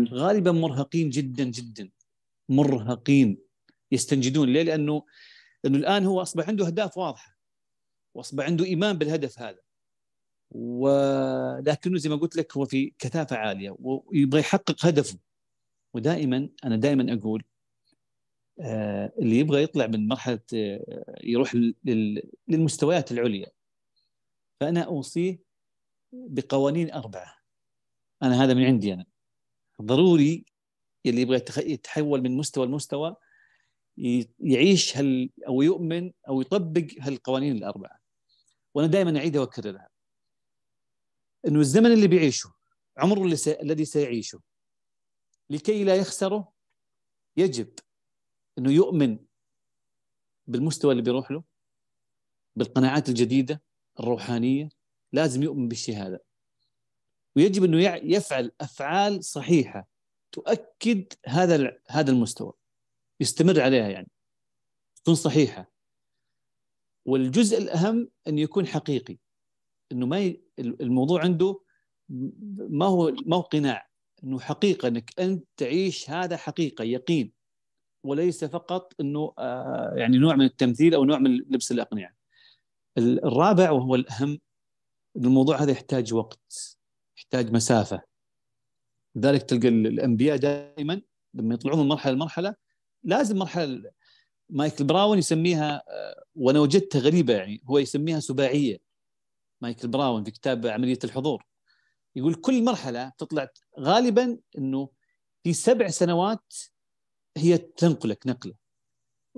غالبا 0.08 0.52
مرهقين 0.52 1.10
جدا 1.10 1.44
جدا. 1.44 1.90
مرهقين 2.48 3.38
يستنجدون. 3.92 4.48
ليه؟ 4.48 4.62
لأنه 4.62 5.02
لأنه 5.66 5.78
الآن 5.78 6.06
هو 6.06 6.22
أصبح 6.22 6.48
عنده 6.48 6.66
أهداف 6.66 6.98
واضحة 6.98 7.38
وأصبح 8.14 8.44
عنده 8.44 8.64
إيمان 8.64 8.98
بالهدف 8.98 9.38
هذا. 9.38 9.58
ولكنه 10.50 11.98
زي 11.98 12.08
ما 12.08 12.16
قلت 12.16 12.36
لك 12.36 12.56
هو 12.56 12.64
في 12.64 12.92
كثافة 12.98 13.36
عالية 13.36 13.76
ويبغى 13.80 14.40
يحقق 14.40 14.86
هدفه. 14.86 15.18
ودائما 15.94 16.48
أنا 16.64 16.76
دائما 16.76 17.14
أقول 17.14 17.44
آه، 18.60 19.12
اللي 19.18 19.38
يبغى 19.38 19.62
يطلع 19.62 19.86
من 19.86 20.08
مرحلة 20.08 20.40
آه، 20.54 21.16
يروح 21.24 21.56
للمستويات 22.48 23.12
العليا. 23.12 23.50
فأنا 24.60 24.80
أوصيه 24.80 25.38
بقوانين 26.12 26.90
أربعة. 26.92 27.36
أنا 28.22 28.44
هذا 28.44 28.54
من 28.54 28.64
عندي 28.64 28.92
أنا. 28.94 29.06
ضروري 29.82 30.44
اللي 31.06 31.20
يبغى 31.20 31.42
يتحول 31.58 32.22
من 32.22 32.36
مستوى 32.36 32.66
لمستوى 32.66 33.16
يعيش 34.40 34.96
هل 34.96 35.30
أو 35.48 35.62
يؤمن 35.62 36.12
أو 36.28 36.40
يطبق 36.40 36.86
هالقوانين 37.00 37.56
الأربعة. 37.56 37.98
وأنا 38.74 38.88
دائما 38.88 39.18
اعيدها 39.18 39.40
واكررها 39.40 39.88
إنه 41.46 41.60
الزمن 41.60 41.92
اللي 41.92 42.06
بيعيشه 42.06 42.54
عمره 42.96 43.24
اللي 43.24 43.36
سي... 43.36 43.60
الذي 43.60 43.84
سيعيشه 43.84 44.40
لكي 45.50 45.84
لا 45.84 45.96
يخسره 45.96 46.52
يجب 47.36 47.68
إنه 48.58 48.72
يؤمن 48.72 49.18
بالمستوى 50.46 50.92
اللي 50.92 51.02
بيروح 51.02 51.30
له 51.30 51.42
بالقناعات 52.56 53.08
الجديدة 53.08 53.62
الروحانية. 54.00 54.68
لازم 55.12 55.42
يؤمن 55.42 55.68
بالشيء 55.68 55.96
هذا 55.96 56.18
ويجب 57.36 57.64
إنه 57.64 57.80
يفعل 58.02 58.52
أفعال 58.60 59.24
صحيحة 59.24 59.88
تؤكد 60.32 61.12
هذا 61.26 61.78
هذا 61.88 62.10
المستوى. 62.10 62.52
يستمر 63.20 63.60
عليها 63.60 63.88
يعني 63.88 64.08
تكون 64.94 65.14
صحيحة. 65.14 65.70
والجزء 67.04 67.58
الأهم 67.58 68.08
انه 68.28 68.40
يكون 68.40 68.66
حقيقي 68.66 69.18
إنه 69.92 70.06
ما 70.06 70.20
ي... 70.20 70.42
الموضوع 70.58 71.22
عنده 71.22 71.60
ما 72.68 72.86
هو 72.86 73.12
ما 73.26 73.36
هو 73.36 73.40
قناع. 73.40 73.88
إنه 74.24 74.40
حقيقة 74.40 74.88
إنك 74.88 75.20
أنت 75.20 75.44
تعيش 75.56 76.10
هذا 76.10 76.36
حقيقة 76.36 76.84
يقين. 76.84 77.32
وليس 78.04 78.44
فقط 78.44 78.92
إنه 79.00 79.32
آه 79.38 79.92
يعني 79.96 80.18
نوع 80.18 80.36
من 80.36 80.44
التمثيل 80.44 80.94
أو 80.94 81.04
نوع 81.04 81.18
من 81.18 81.36
لبس 81.36 81.72
الأقنعة. 81.72 82.14
الرابع 82.98 83.70
وهو 83.70 83.94
الأهم 83.94 84.40
إن 85.16 85.24
الموضوع 85.24 85.62
هذا 85.62 85.72
يحتاج 85.72 86.14
وقت 86.14 86.78
يحتاج 87.16 87.52
مسافة. 87.52 88.02
لذلك 89.14 89.42
تلقى 89.42 89.68
الأنبياء 89.68 90.36
دائما 90.36 91.02
لما 91.34 91.54
يطلعون 91.54 91.78
من 91.78 91.88
مرحلة 91.88 92.12
لمرحلة 92.12 92.54
لازم 93.06 93.38
مرحلة 93.38 93.90
مايكل 94.50 94.84
براون 94.84 95.18
يسميها 95.18 95.82
آه، 95.88 96.24
وأنا 96.34 96.60
وجدتها 96.60 97.00
غريبة 97.00 97.34
يعني 97.34 97.62
هو 97.66 97.78
يسميها 97.78 98.20
سباعية. 98.20 98.78
مايكل 99.60 99.88
براون 99.88 100.24
في 100.24 100.30
كتاب 100.30 100.66
عملية 100.66 100.98
الحضور. 101.04 101.44
يقول 102.16 102.34
كل 102.34 102.64
مرحلة 102.64 103.12
تطلع 103.18 103.48
غالبا 103.80 104.38
إنه 104.58 104.88
في 105.44 105.52
سبع 105.52 105.88
سنوات 105.88 106.54
هي 107.36 107.58
تنقلك 107.58 108.26
نقلة. 108.26 108.54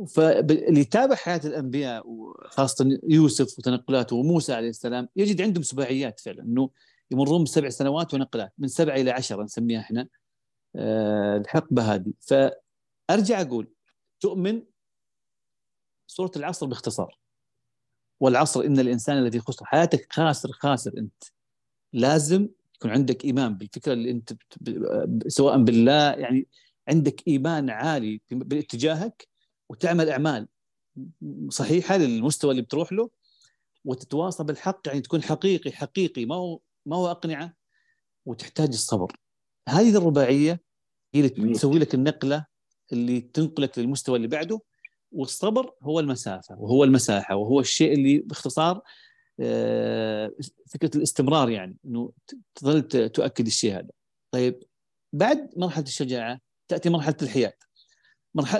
فاللي 0.07 0.81
يتابع 0.81 1.15
حياة 1.15 1.41
الأنبياء 1.45 2.09
وخاصة 2.09 2.99
يوسف 3.09 3.59
وتنقلاته 3.59 4.17
وموسى 4.17 4.53
عليه 4.53 4.69
السلام 4.69 5.09
يجد 5.17 5.43
عندهم 5.43 5.63
سباعيات 5.63 6.21
فعلا 6.21 6.43
إنه 6.43 6.71
يمرون 7.11 7.45
بسبع 7.45 7.69
سنوات 7.69 8.15
ونقلات 8.15 8.53
من 8.59 8.69
سبعه 8.69 8.97
إلى 8.97 9.11
عشرة 9.11 9.43
نسميها 9.43 9.81
إحنا 9.81 10.09
آه، 10.77 11.37
الحقبة 11.37 11.95
هذه. 11.95 12.13
فارجع 13.09 13.41
أقول 13.41 13.69
تؤمن 14.21 14.63
سورة 16.07 16.31
العصر 16.37 16.67
باختصار. 16.67 17.19
والعصر 18.21 18.61
إن 18.61 18.79
الإنسان 18.79 19.19
الذي 19.19 19.41
خسر 19.41 19.65
حياتك 19.65 20.13
خاسر 20.13 20.53
خاسر 20.53 20.99
أنت. 20.99 21.25
لازم 21.93 22.49
يكون 22.75 22.91
عندك 22.91 23.25
إيمان 23.25 23.55
بالفكرة 23.55 23.93
اللي 23.93 24.11
أنت 24.11 24.33
سواء 25.29 25.63
بالله 25.63 26.13
يعني 26.13 26.49
عندك 26.89 27.29
إيمان 27.29 27.71
عالي 27.71 28.21
باتجاهك 28.31 29.29
وتعمل 29.69 30.09
أعمال 30.09 30.49
صحيحة 31.49 31.97
للمستوى 31.97 32.51
اللي 32.51 32.63
بتروح 32.63 32.93
له 32.93 33.11
وتتواصل 33.85 34.45
بالحق 34.45 34.81
يعني 34.87 35.01
تكون 35.01 35.23
حقيقي 35.23 35.73
حقيقي 35.73 36.27
ما 36.27 36.35
هو 36.35 36.61
ما 36.87 36.97
هو 36.97 37.11
أقنعة 37.11 37.55
وتحتاج 38.27 38.69
الصبر. 38.69 39.17
هذه 39.69 39.97
الرباعية 39.97 40.61
هي 41.15 41.21
اللي 41.21 41.55
تسوي 41.55 41.79
لك 41.79 41.95
النقلة 41.95 42.47
اللي 42.93 43.21
تنقلك 43.21 43.79
للمستوى 43.79 44.17
اللي 44.17 44.29
بعده 44.29 44.61
والصبر 45.13 45.75
هو 45.83 46.01
المسافة 46.01 46.55
وهو 46.59 46.85
المساحة 46.85 47.37
وهو 47.37 47.61
الشيء 47.61 47.93
اللي 47.93 48.19
باختصار 48.19 48.83
آه، 49.41 50.33
فكرة 50.67 50.97
الاستمرار 50.97 51.51
يعني 51.51 51.77
إنه 51.85 52.13
تظل 52.55 52.83
تؤكد 53.11 53.47
الشيء 53.47 53.79
هذا. 53.79 53.91
طيب 54.31 54.63
بعد 55.13 55.51
مرحلة 55.57 55.85
الشجاعة 55.85 56.41
تأتي 56.69 56.91
مرحلة 56.91 57.17
الحياد. 57.23 57.53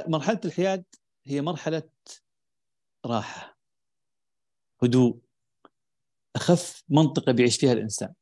مرحلة 0.09 0.41
الحياد 0.45 0.85
هي 1.27 1.43
مرحلة 1.43 1.83
راحة 3.07 3.59
هدوء 4.83 5.19
أخف 6.37 6.85
منطقة 6.89 7.33
بيعيش 7.33 7.57
فيها 7.57 7.73
الإنسان. 7.73 8.13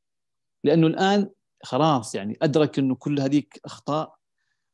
لأنه 0.65 0.87
الآن 0.87 1.31
خلاص 1.63 2.15
يعني 2.15 2.39
أدرك 2.43 2.79
إنه 2.79 2.95
كل 2.95 3.21
هذيك 3.21 3.61
أخطاء 3.65 4.17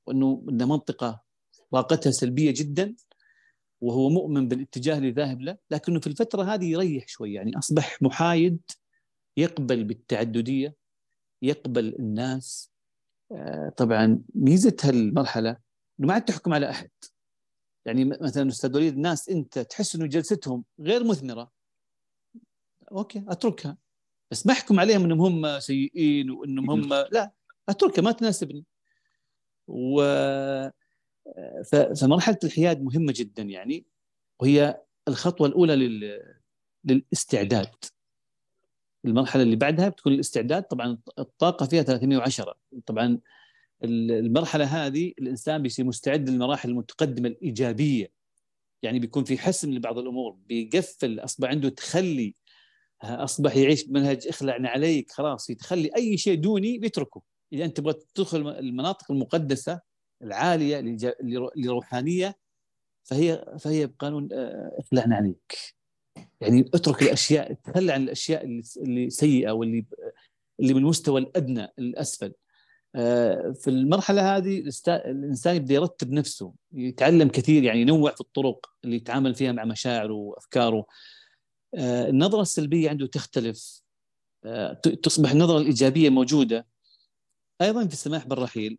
وإنه 0.06 0.46
انه 0.48 0.66
منطقة 0.66 1.21
طاقتها 1.72 2.10
سلبية 2.10 2.54
جدا 2.56 2.94
وهو 3.80 4.08
مؤمن 4.08 4.48
بالاتجاه 4.48 4.98
اللي 4.98 5.10
ذاهب 5.10 5.40
له 5.40 5.56
لكنه 5.70 6.00
في 6.00 6.06
الفترة 6.06 6.42
هذه 6.42 6.64
يريح 6.64 7.08
شوي 7.08 7.32
يعني 7.32 7.58
أصبح 7.58 8.02
محايد 8.02 8.60
يقبل 9.36 9.84
بالتعددية 9.84 10.74
يقبل 11.42 11.96
الناس. 11.98 12.72
آه، 13.32 13.72
طبعا 13.76 14.22
ميزة 14.34 14.76
هالمرحلة 14.84 15.50
إنه 16.00 16.08
ما 16.08 16.14
عاد 16.14 16.24
تحكم 16.24 16.54
على 16.54 16.70
أحد. 16.70 16.90
يعني 17.84 18.04
مثلا 18.04 18.48
أستاذ 18.48 18.76
وليد 18.76 18.98
ناس 18.98 19.28
أنت 19.28 19.58
تحس 19.58 19.94
إنه 19.94 20.06
جلستهم 20.06 20.64
غير 20.80 21.04
مثمرة. 21.04 21.50
أوكي 22.92 23.24
أتركها. 23.28 23.76
بس 24.30 24.46
ما 24.46 24.52
أحكم 24.52 24.80
عليهم 24.80 25.04
إنهم 25.04 25.20
هم 25.20 25.60
سيئين 25.60 26.30
وإنهم 26.30 26.70
هم 26.70 26.88
لا 26.88 27.32
أتركها 27.68 28.02
ما 28.02 28.12
تناسبني. 28.12 28.64
و 29.68 30.02
فمرحلة 32.00 32.38
الحياد 32.44 32.82
مهمة 32.82 33.12
جدا 33.16 33.42
يعني 33.42 33.86
وهي 34.40 34.80
الخطوة 35.08 35.46
الأولى 35.46 35.76
لل... 35.76 36.22
للاستعداد. 36.84 37.74
المرحلة 39.04 39.42
اللي 39.42 39.56
بعدها 39.56 39.88
بتكون 39.88 40.12
الاستعداد 40.12 40.62
طبعا 40.62 40.98
الطاقة 41.18 41.66
فيها 41.66 41.82
310 41.82 42.54
طبعا 42.86 43.18
المرحلة 43.84 44.64
هذه 44.64 45.12
الإنسان 45.18 45.62
بيصير 45.62 45.84
مستعد 45.84 46.28
للمراحل 46.28 46.68
المتقدمة 46.68 47.28
الإيجابية. 47.28 48.12
يعني 48.82 48.98
بيكون 48.98 49.24
في 49.24 49.38
حسم 49.38 49.74
لبعض 49.74 49.98
الأمور 49.98 50.32
بيقفل 50.32 51.20
أصبح 51.20 51.48
عنده 51.48 51.68
تخلي 51.68 52.34
أصبح 53.02 53.56
يعيش 53.56 53.84
بمنهج 53.84 54.28
اخلعنا 54.28 54.68
عليك 54.68 55.10
خلاص 55.10 55.50
يتخلي 55.50 55.90
أي 55.96 56.16
شيء 56.16 56.40
دوني 56.40 56.78
بيتركه. 56.78 57.22
إذا 57.52 57.64
أنت 57.64 57.76
تبغى 57.76 57.94
تدخل 58.14 58.48
المناطق 58.48 59.10
المقدسة 59.10 59.80
العالية 60.22 60.98
لروحانية 61.56 62.38
فهي 63.04 63.56
فهي 63.60 63.86
بقانون 63.86 64.28
آه، 64.32 64.76
إخلعنا 64.78 65.16
عليك 65.16 65.58
يعني 66.40 66.70
اترك 66.74 67.02
الأشياء 67.02 67.52
تخلى 67.52 67.92
عن 67.92 68.02
الأشياء 68.02 68.44
اللي 68.76 69.10
سيئة 69.10 69.50
واللي 69.50 69.86
اللي 70.60 70.74
من 70.74 70.82
المستوى 70.82 71.20
الأدنى 71.20 71.68
الأسفل. 71.78 72.32
آه، 72.94 73.52
في 73.52 73.70
المرحلة 73.70 74.36
هذه 74.36 74.58
الإنسان 74.88 75.56
يبدأ 75.56 75.74
يرتب 75.74 76.12
نفسه 76.12 76.52
يتعلم 76.72 77.28
كثير 77.28 77.62
يعني 77.62 77.80
ينوع 77.80 78.10
في 78.14 78.20
الطرق 78.20 78.66
اللي 78.84 78.96
يتعامل 78.96 79.34
فيها 79.34 79.52
مع 79.52 79.64
مشاعره 79.64 80.12
وأفكاره. 80.12 80.86
آه، 81.74 82.08
النظرة 82.08 82.42
السلبية 82.42 82.90
عنده 82.90 83.06
تختلف. 83.06 83.82
تصبح 85.02 85.30
النظرة 85.30 85.58
الإيجابية 85.58 86.10
موجودة. 86.10 86.66
أيضا 87.62 87.86
في 87.86 87.92
السماح 87.92 88.26
بالرحيل. 88.26 88.78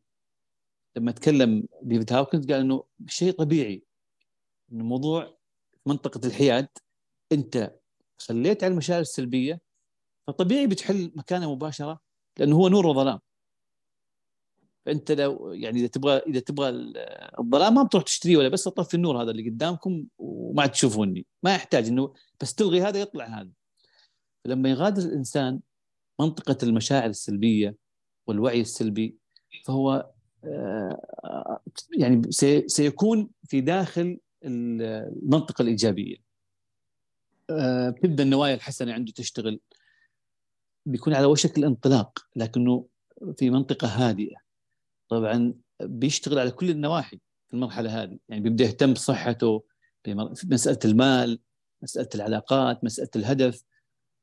لما 0.95 1.11
تكلم 1.11 1.67
ديفيد 1.81 2.13
هاوكنز 2.13 2.51
قال 2.51 2.59
إنه 2.59 2.83
شيء 3.07 3.31
طبيعي 3.31 3.83
انه 4.71 4.81
الموضوع 4.81 5.25
في 5.71 5.89
منطقة 5.89 6.27
الحياد 6.27 6.67
أنت 7.31 7.75
خليت 8.17 8.63
على 8.63 8.71
المشاعر 8.71 9.01
السلبية 9.01 9.61
فطبيعي 10.27 10.67
بتحل 10.67 11.11
مكانه 11.15 11.55
مباشرة 11.55 11.99
لأنه 12.39 12.55
هو 12.55 12.67
نور 12.67 12.87
وظلام. 12.87 13.19
فأنت 14.85 15.11
لو 15.11 15.53
يعني 15.53 15.79
إذا 15.79 15.87
تبغى 15.87 16.17
إذا 16.17 16.39
تبغى 16.39 16.69
الظلام 17.39 17.73
ما 17.75 17.83
بتروح 17.83 18.03
تشتريه 18.03 18.37
ولا 18.37 18.49
بس 18.49 18.63
تطفي 18.63 18.93
النور 18.93 19.21
هذا 19.21 19.31
اللي 19.31 19.49
قدامكم 19.49 20.05
وما 20.17 20.61
عاد 20.61 20.71
تشوفوني 20.71 21.25
ما 21.43 21.55
يحتاج 21.55 21.87
إنه 21.87 22.13
بس 22.41 22.55
تلغي 22.55 22.81
هذا 22.81 23.01
يطلع 23.01 23.25
هذا. 23.25 23.49
فلما 24.43 24.69
يغادر 24.69 25.01
الإنسان 25.03 25.59
منطقة 26.19 26.57
المشاعر 26.63 27.09
السلبية 27.09 27.75
والوعي 28.27 28.61
السلبي 28.61 29.17
فهو 29.65 30.12
يعني 31.97 32.31
سيكون 32.67 33.29
في 33.43 33.61
داخل 33.61 34.19
المنطقة 34.43 35.61
الإيجابية. 35.61 36.17
آه، 37.49 37.89
بتبدا 37.89 38.23
النوايا 38.23 38.53
الحسنة 38.53 38.93
عنده 38.93 39.11
تشتغل. 39.11 39.59
بيكون 40.85 41.13
على 41.13 41.25
وشك 41.25 41.57
الانطلاق 41.57 42.19
لكنه 42.35 42.87
في 43.37 43.49
منطقة 43.49 43.87
هادئة. 43.87 44.37
طبعا 45.09 45.53
بيشتغل 45.81 46.39
على 46.39 46.51
كل 46.51 46.69
النواحي 46.69 47.19
في 47.47 47.53
المرحلة 47.53 48.03
هذه. 48.03 48.19
يعني 48.29 48.41
بيبدأ 48.41 48.63
يهتم 48.63 48.93
بصحته 48.93 49.63
بمسألة 50.05 50.79
المال 50.85 51.39
مسألة 51.81 52.09
العلاقات 52.15 52.83
مسألة 52.83 53.09
الهدف. 53.15 53.63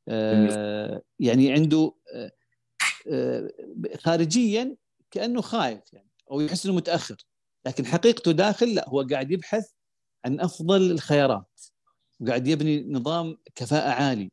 آه 0.09 1.03
يعني 1.21 1.53
عنده 1.53 1.95
آه 2.15 2.33
آه 3.11 3.51
خارجيا 3.97 4.77
كأنه 5.11 5.41
خايف 5.41 5.93
يعني. 5.93 6.10
أو 6.31 6.41
يحس 6.41 6.67
انه 6.67 6.75
متأخر. 6.75 7.17
لكن 7.67 7.87
حقيقته 7.87 8.33
داخل 8.33 8.75
لا 8.75 8.89
هو 8.89 9.07
قاعد 9.11 9.31
يبحث 9.31 9.71
عن 10.25 10.41
أفضل 10.41 10.91
الخيارات. 10.91 11.61
وقاعد 12.21 12.49
يبني 12.49 12.87
نظام 12.89 13.39
كفاءة 13.55 13.91
عالي. 13.91 14.31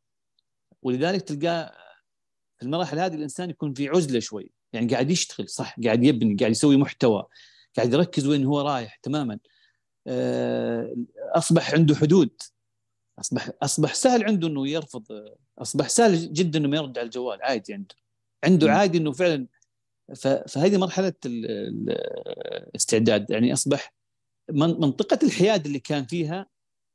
ولذلك 0.81 1.21
تلقاه 1.21 1.73
في 2.57 2.65
المراحل 2.65 2.99
هذه 2.99 3.15
الإنسان 3.15 3.49
يكون 3.49 3.73
في 3.73 3.89
عزلة 3.89 4.19
شوي. 4.19 4.51
يعني 4.73 4.87
قاعد 4.87 5.11
يشتغل 5.11 5.49
صح 5.49 5.75
قاعد 5.83 6.03
يبني 6.03 6.35
قاعد 6.35 6.51
يسوي 6.51 6.77
محتوى 6.77 7.25
قاعد 7.77 7.93
يركز 7.93 8.27
وين 8.27 8.45
هو 8.45 8.61
رايح 8.61 8.95
تماما. 8.95 9.39
آه، 10.07 10.95
أصبح 11.35 11.73
عنده 11.73 11.95
حدود. 11.95 12.41
أصبح 13.19 13.49
أصبح 13.61 13.93
سهل 13.93 14.23
عنده 14.23 14.47
إنه 14.47 14.67
يرفض 14.67 15.05
أصبح 15.59 15.89
سهل 15.89 16.33
جدا 16.33 16.59
إنه 16.59 16.77
يرد 16.77 16.97
على 16.97 17.05
الجوال 17.05 17.41
عادي 17.41 17.73
عنده. 17.73 17.95
عنده 18.43 18.71
عادي 18.71 18.97
إنه 18.97 19.11
فعلا 19.11 19.47
فهذه 20.15 20.77
مرحلة 20.77 21.13
الاستعداد. 21.25 23.31
يعني 23.31 23.53
أصبح 23.53 23.93
منطقة 24.51 25.19
الحياد 25.23 25.65
اللي 25.65 25.79
كان 25.79 26.05
فيها 26.05 26.45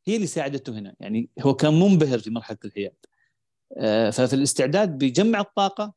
هي 0.07 0.17
اللي 0.17 0.27
ساعدته 0.27 0.79
هنا. 0.79 0.95
يعني 1.01 1.31
هو 1.41 1.55
كان 1.55 1.81
منبهر 1.81 2.19
في 2.19 2.31
مرحلة 2.31 2.59
الحياد. 2.65 2.95
آه، 3.77 4.11
ففي 4.11 4.37
الاستعداد 4.37 4.99
بيجمع 4.99 5.41
الطاقة 5.41 5.95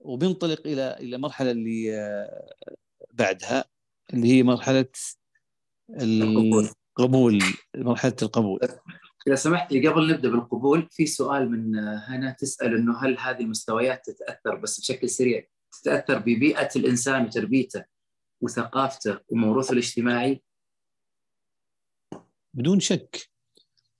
وبينطلق 0.00 0.66
إلى 0.66 0.96
إلى 1.00 1.16
المرحله 1.16 1.50
اللي 1.50 1.98
آه، 1.98 2.54
بعدها 3.12 3.64
اللي 4.14 4.28
هي 4.28 4.42
مرحلة 4.42 4.86
القبول. 5.90 6.68
مرحلة 7.76 8.16
القبول. 8.22 8.60
إذا 9.26 9.34
سمحت 9.34 9.72
لي 9.72 9.88
قبل 9.88 10.12
نبدأ 10.12 10.28
بالقبول 10.28 10.88
في 10.90 11.06
سؤال 11.06 11.50
من 11.50 11.78
هنا 11.78 12.36
تسأل 12.38 12.74
إنه 12.74 12.98
هل 12.98 13.18
هذه 13.18 13.40
المستويات 13.40 14.10
تتأثر 14.10 14.54
بس 14.54 14.80
بشكل 14.80 15.08
سريع؟ 15.08 15.44
تتأثر 15.82 16.18
ببيئة 16.18 16.68
الإنسان 16.76 17.24
وتربيته 17.24 17.84
وثقافته 18.40 19.18
وموروثه 19.28 19.72
الاجتماعي؟ 19.72 20.42
بدون 22.54 22.80
شك 22.80 23.30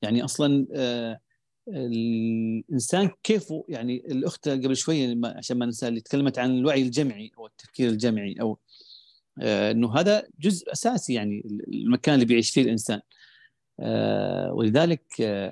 يعني 0.03 0.25
أصلا 0.25 0.67
آه 0.75 1.21
الإنسان 1.69 3.11
كيف 3.23 3.55
يعني 3.69 3.97
الأخت 3.97 4.49
قبل 4.49 4.77
شوي 4.77 5.21
عشان 5.25 5.59
ما 5.59 5.67
ننسى 5.67 5.89
اللي 5.89 6.01
تكلمت 6.01 6.39
عن 6.39 6.59
الوعي 6.59 6.83
الجمعي 6.83 7.31
أو 7.39 7.47
التفكير 7.47 7.89
الجمعي 7.89 8.35
أو 8.41 8.59
آه 9.43 9.71
إنه 9.71 9.95
هذا 9.95 10.27
جزء 10.41 10.73
أساسي 10.73 11.15
يعني 11.15 11.43
المكان 11.69 12.15
اللي 12.15 12.27
بيعيش 12.27 12.51
فيه 12.51 12.63
الإنسان 12.63 13.01
آه 13.81 14.53
ولذلك 14.53 15.05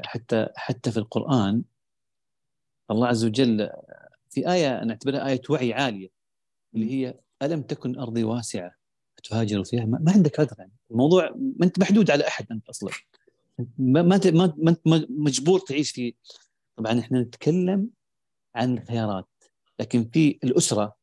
حتى 0.05 0.49
حتى 0.57 0.91
في 0.91 0.97
القرآن 0.97 1.63
الله 2.91 3.07
عز 3.07 3.25
وجل 3.25 3.71
في 4.33 4.53
آية 4.53 4.85
نعتبرها 4.85 5.29
آية 5.29 5.43
وعي 5.51 5.73
عالية 5.73 6.09
اللي 6.75 6.91
هي 6.91 7.15
ألم 7.43 7.63
تكن 7.63 7.99
أرضي 7.99 8.25
واسعة؟ 8.25 8.75
تهاجر 9.25 9.65
فيها؟ 9.65 9.85
ما 9.85 10.13
عندك 10.13 10.41
عذر 10.41 10.57
يعني 10.59 10.73
الموضوع 10.91 11.31
ما 11.37 11.67
أنت 11.67 11.79
محدود 11.79 12.11
على 12.11 12.27
أحد 12.29 12.47
أنت 12.51 12.69
أصلا. 12.69 12.91
ما 13.79 14.03
ما 14.03 14.21
ما 14.57 14.71
أنت 14.71 14.81
مجبور 15.11 15.61
تعيش 15.61 15.91
في 15.91 16.15
طبعا 16.77 17.01
إحنا 17.01 17.21
نتكلم 17.21 17.89
عن 18.55 18.79
الخيارات 18.79 19.29
لكن 19.81 20.05
في 20.05 20.39
الأسرة 20.45 20.97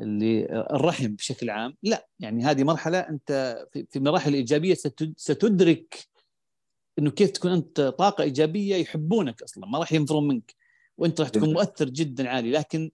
اللي 0.00 0.46
الرحم 0.70 1.14
بشكل 1.14 1.50
عام 1.50 1.76
لا. 1.82 2.08
يعني 2.20 2.44
هذه 2.44 2.64
مرحلة 2.64 2.98
أنت 2.98 3.58
في 3.90 4.00
مراحل 4.00 4.34
إيجابية 4.34 4.74
ستدرك 5.16 6.08
إنه 6.98 7.10
كيف 7.10 7.30
تكون 7.30 7.52
أنت 7.52 7.80
طاقة 7.80 8.22
إيجابية 8.22 8.76
يحبونك 8.76 9.42
أصلا 9.42 9.66
ما 9.66 9.78
راح 9.78 9.92
ينفرون 9.92 10.28
منك. 10.28 10.54
وانت 11.00 11.20
راح 11.20 11.28
تكون 11.28 11.52
مؤثر 11.52 11.88
جدا 11.88 12.28
عالي. 12.28 12.50
لكن 12.50 12.90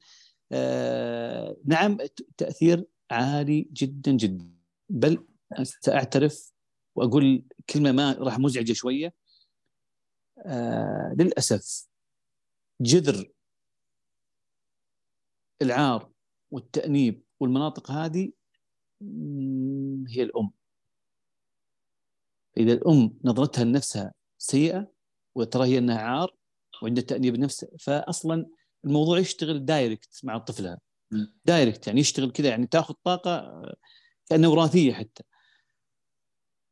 آه 0.52 1.56
نعم 1.64 1.98
تأثير 2.36 2.84
عالي 3.10 3.68
جدا 3.72 4.12
جدا. 4.12 4.50
بل 4.88 5.26
سأعترف 5.62 6.52
وأقول 6.94 7.44
كلمة 7.70 7.92
ما 7.92 8.12
راح 8.12 8.38
مزعجة 8.38 8.72
شوية. 8.72 9.14
آه 10.38 11.16
للأسف 11.18 11.88
جذر 12.80 13.30
العار 15.62 16.10
والتأنيب 16.50 17.22
والمناطق 17.40 17.90
هذه 17.90 18.32
هي 20.08 20.22
الأم. 20.22 20.50
إذا 22.56 22.72
الأم 22.72 23.18
نظرتها 23.24 23.64
لنفسها 23.64 24.14
سيئة 24.38 24.92
وترى 25.34 25.66
هي 25.66 25.78
أنها 25.78 25.98
عار 25.98 26.34
وعندها 26.82 27.04
تأنيب 27.04 27.38
نفسها 27.38 27.68
فاصلا 27.80 28.46
الموضوع 28.84 29.18
يشتغل 29.18 29.64
دايركت 29.64 30.20
مع 30.24 30.38
طفلها 30.38 30.78
direct 31.44 31.86
يعني 31.86 32.00
يشتغل 32.00 32.30
كذا 32.30 32.48
يعني 32.48 32.66
تأخذ 32.66 32.94
طاقة 33.04 33.62
كأنه 34.30 34.48
وراثية 34.48 34.92
حتى. 34.92 35.22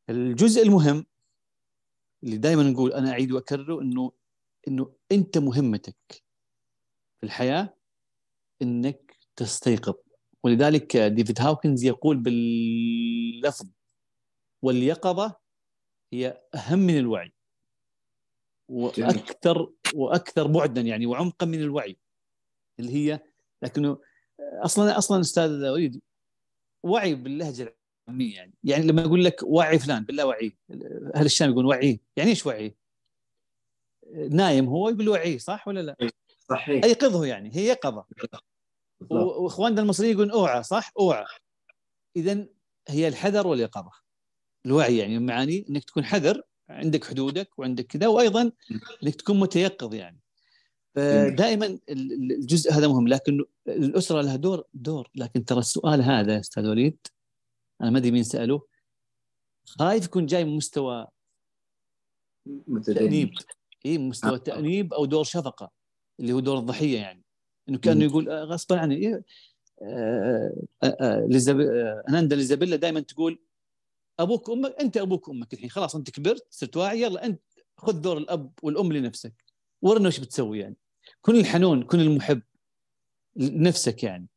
الجزء 0.09 0.63
المهم 0.63 1.05
اللي 2.23 2.37
دائما 2.37 2.63
نقول 2.63 2.93
أنا 2.93 3.11
أعيد 3.11 3.31
وأكرره 3.31 3.81
إنه 3.81 4.11
إنه 4.67 4.95
أنت 5.11 5.37
مهمتك 5.37 6.23
في 7.19 7.25
الحياة 7.25 7.77
إنك 8.61 9.17
تستيقظ. 9.35 9.93
ولذلك 10.43 10.97
ديفيد 10.97 11.41
هاوكنز 11.41 11.83
يقول 11.83 12.17
باللفظ 12.17 13.67
واليقظة 14.61 15.35
هي 16.13 16.41
أهم 16.55 16.79
من 16.79 16.97
الوعي. 16.97 17.34
وأكثر 18.69 19.71
وأكثر 19.93 20.47
بعدا 20.47 20.81
يعني 20.81 21.05
وعمقا 21.05 21.45
من 21.45 21.59
الوعي. 21.59 21.97
اللي 22.79 22.93
هي 22.93 23.19
لكنه 23.63 23.97
أصلا 24.39 24.97
أصلا 24.97 25.19
أستاذ 25.19 25.69
وليد 25.69 26.01
وعي 26.83 27.15
باللهجة 27.15 27.75
العامية 28.07 28.35
يعني. 28.35 28.53
يعني 28.63 28.87
لما 28.87 29.01
يقول 29.01 29.23
لك 29.23 29.43
وعي 29.43 29.79
فلان 29.79 30.03
بالله 30.03 30.25
وعيه 30.25 30.57
أهل 31.15 31.25
الشام 31.25 31.51
يقول 31.51 31.65
وعيه 31.65 31.99
يعني 32.15 32.29
إيش 32.29 32.45
وعيه؟ 32.45 32.75
نايم 34.29 34.65
هو 34.65 34.89
يقول 34.89 35.09
وعيه 35.09 35.37
صح 35.37 35.67
ولا 35.67 35.79
لا؟ 35.79 35.95
صحيح. 36.49 36.85
ايقظه 36.85 37.25
يعني 37.25 37.55
هي 37.55 37.65
يقظه 37.65 38.05
وإخواننا 39.09 39.81
المصريين 39.81 40.13
يقولون 40.13 40.31
أوعى 40.31 40.63
صح؟ 40.63 40.91
أوعى. 40.99 41.25
اذا 42.15 42.47
هي 42.87 43.07
الحذر 43.07 43.47
واليقظة. 43.47 43.91
الوعي 44.65 44.97
يعني 44.97 45.19
معاني 45.19 45.65
إنك 45.69 45.83
تكون 45.83 46.05
حذر 46.05 46.41
عندك 46.69 47.03
حدودك 47.03 47.59
وعندك 47.59 47.85
كذا 47.85 48.07
وأيضا 48.07 48.51
إنك 49.03 49.15
تكون 49.15 49.39
متيقظ 49.39 49.93
يعني. 49.93 50.19
فدائما 50.95 51.79
الجزء 51.89 52.73
هذا 52.73 52.87
مهم 52.87 53.07
لكن 53.07 53.45
الأسرة 53.67 54.21
لها 54.21 54.35
دور 54.35 54.63
دور. 54.73 55.09
لكن 55.15 55.45
ترى 55.45 55.59
السؤال 55.59 56.01
هذا 56.01 56.39
أستاذ 56.39 56.67
وليد 56.67 56.97
أنا 57.81 57.89
ما 57.89 57.97
أدري 57.97 58.11
مين 58.11 58.23
ساله 58.23 58.61
خايف 59.65 60.05
يكون 60.05 60.25
جاي 60.25 60.45
من 60.45 60.55
مستوى 60.55 61.07
تأنيب. 62.85 63.33
إي 63.85 63.97
مستوى 63.97 64.39
تأنيب 64.39 64.93
أو 64.93 65.05
دور 65.05 65.23
شفقة 65.23 65.71
اللي 66.19 66.33
هو 66.33 66.39
دور 66.39 66.57
الضحية 66.57 66.97
يعني. 66.97 67.23
إنه 67.69 67.77
كأنه 67.77 68.05
يقول 68.05 68.29
آه، 68.29 68.43
غصبا 68.43 68.79
عني. 68.79 68.95
إيه؟ 68.95 69.23
آه 69.81 70.53
آه 70.83 70.97
آه 71.01 72.03
اناندا 72.09 72.35
ليزابيلا 72.35 72.75
دائما 72.75 72.99
تقول 72.99 73.44
أبوك 74.19 74.49
وأمك 74.49 74.75
أنت 74.79 74.97
أبوك 74.97 75.27
وأمك 75.27 75.53
الحين. 75.53 75.69
خلاص 75.69 75.95
أنت 75.95 76.09
كبرت 76.09 76.47
صرت 76.49 76.77
واعي 76.77 77.01
يلا 77.01 77.25
أنت 77.25 77.41
خذ 77.77 78.01
دور 78.01 78.17
الأب 78.17 78.51
والأم 78.63 78.93
لنفسك. 78.93 79.43
ورنا 79.81 80.07
وش 80.07 80.19
بتسوي 80.19 80.59
يعني؟ 80.59 80.75
كن 81.21 81.35
الحنون 81.35 81.83
كن 81.83 81.99
المحب 81.99 82.41
لنفسك 83.35 84.03
يعني. 84.03 84.27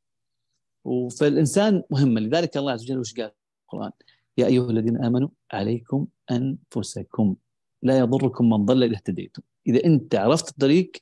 فالإنسان 1.21 1.83
مهم. 1.91 2.19
لذلك 2.19 2.57
الله 2.57 2.73
عز 2.73 2.83
وجل 2.83 2.99
وش 2.99 3.15
قال 3.15 3.31
في 3.31 3.75
القرآن؟ 3.75 3.93
يا 4.39 4.47
أيها 4.47 4.71
الذين 4.71 5.05
آمنوا 5.05 5.29
عليكم 5.53 6.07
أنفسكم. 6.31 7.37
لا 7.83 7.99
يضركم 7.99 8.49
من 8.49 8.65
ضل 8.65 8.83
إذا 8.83 8.97
اهتديتم. 8.97 9.43
إذا 9.67 9.85
أنت 9.85 10.15
عرفت 10.15 10.49
الطريق 10.49 10.93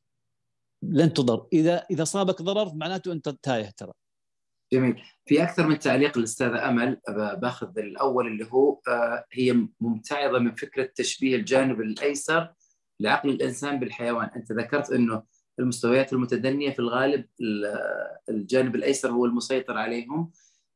لن 0.83 1.12
تضر. 1.12 1.47
إذا 1.53 1.87
إذا 1.91 2.05
صابك 2.05 2.43
ضرر 2.43 2.74
معناته 2.74 3.12
أنت 3.12 3.29
تايه 3.29 3.70
ترى. 3.70 3.93
جميل. 4.73 5.03
في 5.27 5.43
أكثر 5.43 5.67
من 5.67 5.79
تعليق 5.79 6.19
الاستاذه 6.19 6.69
أمل 6.69 7.01
باخذ 7.43 7.79
الأول 7.79 8.27
اللي 8.27 8.47
هو 8.51 8.81
آه، 8.89 9.25
هي 9.33 9.67
ممتعضه 9.81 10.39
من 10.39 10.55
فكرة 10.55 10.91
تشبيه 10.95 11.37
الجانب 11.37 11.81
الأيسر 11.81 12.53
لعقل 13.01 13.31
الإنسان 13.31 13.81
بالحيوان. 13.81 14.31
أنت 14.37 14.53
ذكرت 14.53 14.93
إنه 14.93 15.23
المستويات 15.59 16.12
المتدنية 16.12 16.71
في 16.71 16.79
الغالب 16.79 17.27
الجانب 18.29 18.75
الأيسر 18.75 19.11
هو 19.11 19.25
المسيطر 19.25 19.79
عليهم. 19.79 20.31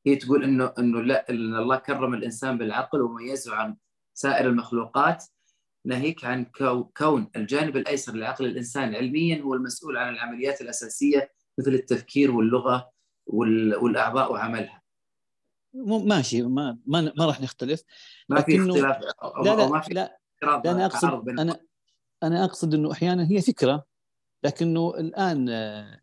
هي 0.07 0.16
تقول 0.16 0.45
إنه 0.45 0.72
إنه 0.78 1.01
لا 1.01 1.30
إن 1.30 1.55
الله 1.57 1.76
كرم 1.76 2.14
الإنسان 2.14 2.59
بالعقل 2.59 3.01
وميزه 3.03 3.55
عن 3.55 3.76
سائر 4.14 4.49
المخلوقات. 4.49 5.24
ناهيك 5.86 6.24
عن 6.24 6.47
كون 6.97 7.30
الجانب 7.36 7.76
الأيسر 7.76 8.14
لعقل 8.14 8.47
الإنسان 8.47 8.95
علميا 8.95 9.43
هو 9.43 9.55
المسؤول 9.55 9.97
عن 9.97 10.14
العمليات 10.14 10.61
الأساسية 10.61 11.30
مثل 11.59 11.74
التفكير 11.74 12.30
واللغة 12.30 12.91
والأعضاء 13.32 14.32
وعملها. 14.32 14.82
ماشي 15.74 16.42
ما 16.42 16.78
ما, 16.86 17.12
ما 17.16 17.26
راح 17.26 17.40
نختلف 17.40 17.82
ما 18.28 18.40
في 18.42 18.58
اختلاف 18.58 19.02
لا 19.44 19.56
لا, 19.56 19.68
ما 19.68 19.80
في 19.80 19.94
لا, 19.94 20.18
لا 20.42 20.70
أنا 20.70 20.86
اقصد 20.86 21.28
أنا 21.28 21.60
أنا 22.22 22.44
أقصد 22.44 22.74
إنه 22.74 22.92
أحيانا 22.92 23.30
هي 23.30 23.40
فكرة 23.40 23.84
لكنه 24.44 24.94
الآن 24.98 25.46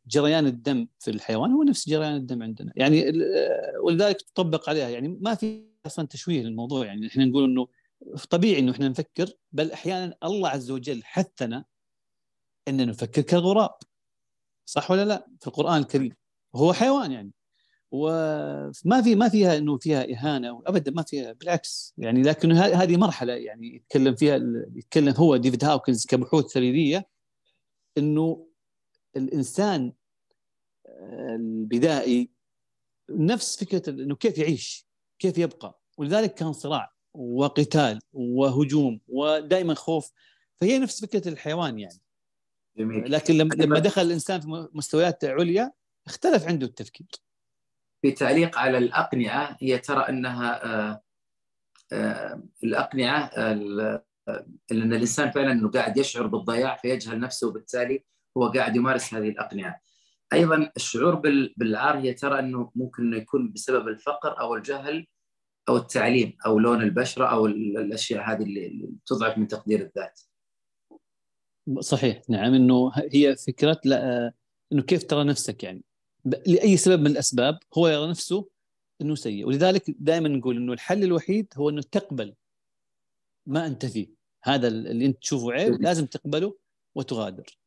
جريان 0.08 0.46
الدم 0.48 0.88
في 1.00 1.12
الحيوان 1.12 1.52
هو 1.52 1.64
نفس 1.64 1.90
جريان 1.90 2.16
الدم 2.16 2.44
عندنا. 2.44 2.74
يعني 2.76 3.04
ولذلك 3.84 4.22
تطبق 4.22 4.70
عليها. 4.70 4.90
يعني 4.90 5.08
ما 5.08 5.36
في 5.36 5.68
أصلا 5.86 6.08
تشويه 6.08 6.44
للموضوع. 6.44 6.86
يعني 6.86 7.08
إحنا 7.08 7.26
نقول 7.26 7.44
إنه 7.44 7.68
طبيعي 8.30 8.60
إنه 8.60 8.72
إحنا 8.72 8.90
نفكر 8.90 9.30
بل 9.52 9.72
أحيانا 9.72 10.18
الله 10.24 10.50
عز 10.50 10.72
وجل 10.72 11.04
حثنا 11.04 11.66
ان 12.68 12.88
نفكر 12.88 13.22
كالغراب 13.22 13.76
صح 14.66 14.92
ولا 14.92 15.06
لا؟ 15.06 15.28
في 15.40 15.48
القرآن 15.48 15.82
الكريم. 15.82 16.16
هو 16.56 16.74
حيوان 16.74 17.12
يعني. 17.12 17.32
وما 17.92 19.02
في 19.04 19.16
ما 19.16 19.30
فيها 19.30 19.58
إنه 19.58 19.78
فيها 19.78 20.14
إهانة 20.14 20.62
ابدا 20.66 20.92
ما 20.92 21.04
فيها 21.04 21.34
بالعكس 21.34 21.94
يعني 21.98 22.22
لكن 22.22 22.52
هذه 22.52 22.98
مرحلة 22.98 23.34
يعني 23.34 23.76
يتكلم 23.76 24.16
فيها 24.16 24.40
يتكلم 24.76 25.14
هو 25.14 25.38
ديفيد 25.38 25.64
هاوكنز 25.64 26.06
كبحوث 26.06 26.46
سريريه 26.46 27.08
إنه 27.98 28.48
الإنسان 29.18 29.94
البدائي 30.90 32.30
نفس 33.10 33.64
فكرة 33.64 33.90
إنه 33.90 34.16
كيف 34.16 34.38
يعيش 34.38 34.88
كيف 35.20 35.38
يبقى. 35.38 35.82
ولذلك 35.98 36.34
كان 36.34 36.54
صراع 36.54 36.94
وقتال 37.14 38.00
وهجوم 38.14 39.00
ودائما 39.08 39.74
خوف 39.74 40.12
فهي 40.62 40.80
نفس 40.80 41.02
فكرة 41.06 41.28
الحيوان 41.28 41.80
يعني. 41.80 42.00
جميل. 42.78 43.12
لكن 43.12 43.34
لما 43.38 43.54
لما 43.54 43.80
دخل 43.80 44.02
الإنسان 44.02 44.42
في 44.42 44.68
مستويات 44.74 45.26
عليا 45.26 45.72
اختلف 46.08 46.48
عنده 46.48 46.68
التفكير 46.68 47.08
في 48.02 48.12
تعليق 48.12 48.58
على 48.58 48.78
الأقنعة 48.78 49.58
هي 49.62 49.78
ترى 49.78 50.10
أنها 50.10 50.66
آه، 50.66 51.02
آه، 51.92 52.44
الأقنعة 52.64 53.32
ان 54.72 54.94
الإنسان 54.94 55.32
فعلا 55.32 55.52
إنه 55.52 55.70
قاعد 55.70 55.98
يشعر 55.98 56.28
بالضياع 56.28 56.76
فيجهل 56.76 57.20
نفسه 57.20 57.48
وبالتالي 57.48 58.04
هو 58.38 58.48
قاعد 58.48 58.76
يمارس 58.76 59.14
هذه 59.14 59.30
الأقنعة. 59.30 59.82
أيضا 60.34 60.72
الشعور 60.78 61.16
بالعار 61.58 61.98
هي 61.98 62.14
ترى 62.14 62.40
إنه 62.40 62.72
ممكن 62.76 63.04
إنه 63.04 63.18
يكون 63.18 63.52
بسبب 63.52 63.88
الفقر 63.88 64.40
أو 64.40 64.56
الجهل 64.56 65.08
أو 65.70 65.78
التعليم 65.78 66.38
أو 66.46 66.60
لون 66.60 66.82
البشرة 66.82 67.26
أو 67.26 67.46
الأشياء 67.46 68.32
هذه 68.32 68.44
اللي 68.44 68.90
تضعف 69.06 69.38
من 69.38 69.48
تقدير 69.48 69.80
الذات. 69.80 70.22
صحيح 71.80 72.22
نعم 72.30 72.54
إنه 72.54 72.92
هي 73.14 73.36
فكرة 73.36 73.82
لا 73.86 74.32
إنه 74.72 74.82
كيف 74.82 75.04
ترى 75.04 75.24
نفسك 75.24 75.64
يعني 75.64 75.84
لأي 76.48 76.78
سبب 76.78 77.00
من 77.00 77.08
الأسباب 77.08 77.60
هو 77.78 77.88
يرى 77.88 78.10
نفسه 78.10 78.50
إنه 79.02 79.16
سيء. 79.16 79.48
ولذلك 79.48 79.96
دائما 80.00 80.30
نقول 80.30 80.58
إنه 80.58 80.74
الحل 80.74 81.04
الوحيد 81.04 81.54
هو 81.58 81.70
إنه 81.70 81.82
تقبل 81.82 82.36
ما 83.46 83.66
أنت 83.66 83.86
فيه. 83.86 84.08
هذا 84.44 84.68
اللي 84.68 85.06
أنت 85.06 85.18
تشوفه 85.18 85.52
عيب 85.52 85.82
لازم 85.82 86.06
تقبله 86.06 86.58
وتغادر. 86.96 87.58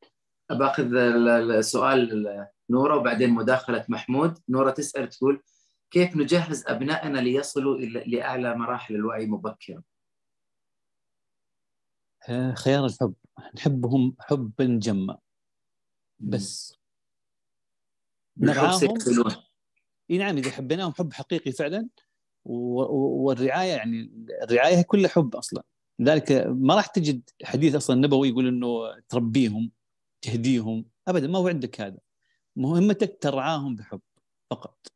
باخذ 0.50 0.94
السؤال 0.94 2.26
نوره 2.70 2.96
وبعدين 2.96 3.30
مداخلة 3.30 3.84
محمود. 3.88 4.38
نورة 4.48 4.70
تسأل 4.70 5.08
تقول 5.08 5.42
كيف 5.90 6.16
نجهز 6.16 6.64
أبنائنا 6.66 7.18
ليصلوا 7.18 7.78
لأعلى 7.78 8.54
مراحل 8.54 8.94
الوعي 8.94 9.26
مبكرا؟ 9.26 9.82
آه، 12.28 12.54
خيار 12.54 12.86
الحب. 12.86 13.14
نحبهم 13.54 14.16
حبا 14.20 14.78
جما. 14.82 15.18
بس. 16.18 16.79
نرعاهم 18.40 18.94
إي 20.10 20.18
نعم 20.18 20.36
إذا 20.36 20.50
حبيناهم 20.50 20.92
حب 20.92 21.12
حقيقي 21.12 21.52
فعلا. 21.52 21.88
والرعاية 22.44 23.72
يعني 23.72 24.26
الرعاية 24.42 24.76
هي 24.76 24.82
كلها 24.82 25.08
حب 25.10 25.36
أصلا. 25.36 25.62
لذلك 25.98 26.32
ما 26.46 26.74
راح 26.74 26.86
تجد 26.86 27.30
حديث 27.44 27.74
أصلا 27.74 27.96
نبوي 27.96 28.28
يقول 28.28 28.48
إنه 28.48 29.00
تربيهم 29.08 29.70
تهديهم. 30.22 30.84
ابدا 31.08 31.28
ما 31.28 31.38
هو 31.38 31.48
عندك 31.48 31.80
هذا. 31.80 31.98
مهمتك 32.56 33.18
ترعاهم 33.20 33.76
بحب 33.76 34.00
فقط. 34.50 34.86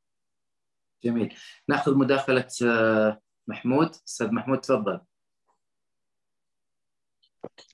جميل. 1.05 1.35
نأخذ 1.69 1.95
مداخلة 1.95 2.49
آه، 2.67 3.21
محمود. 3.47 3.89
أستاذ 4.09 4.31
محمود 4.31 4.61
تفضل. 4.61 5.01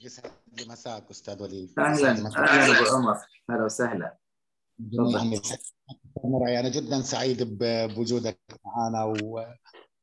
يسعد 0.00 0.32
مساك 0.68 1.10
أستاذ 1.10 1.42
وليد. 1.42 1.78
أهلا. 1.78 2.10
أهلا 2.10 2.78
أبو 2.78 2.96
عمر. 2.96 3.16
أهلا 3.50 3.64
وسهلا. 3.64 4.16
أنا 6.58 6.68
جدا 6.68 7.02
سعيد 7.02 7.58
بوجودك 7.58 8.40
معنا 8.64 9.04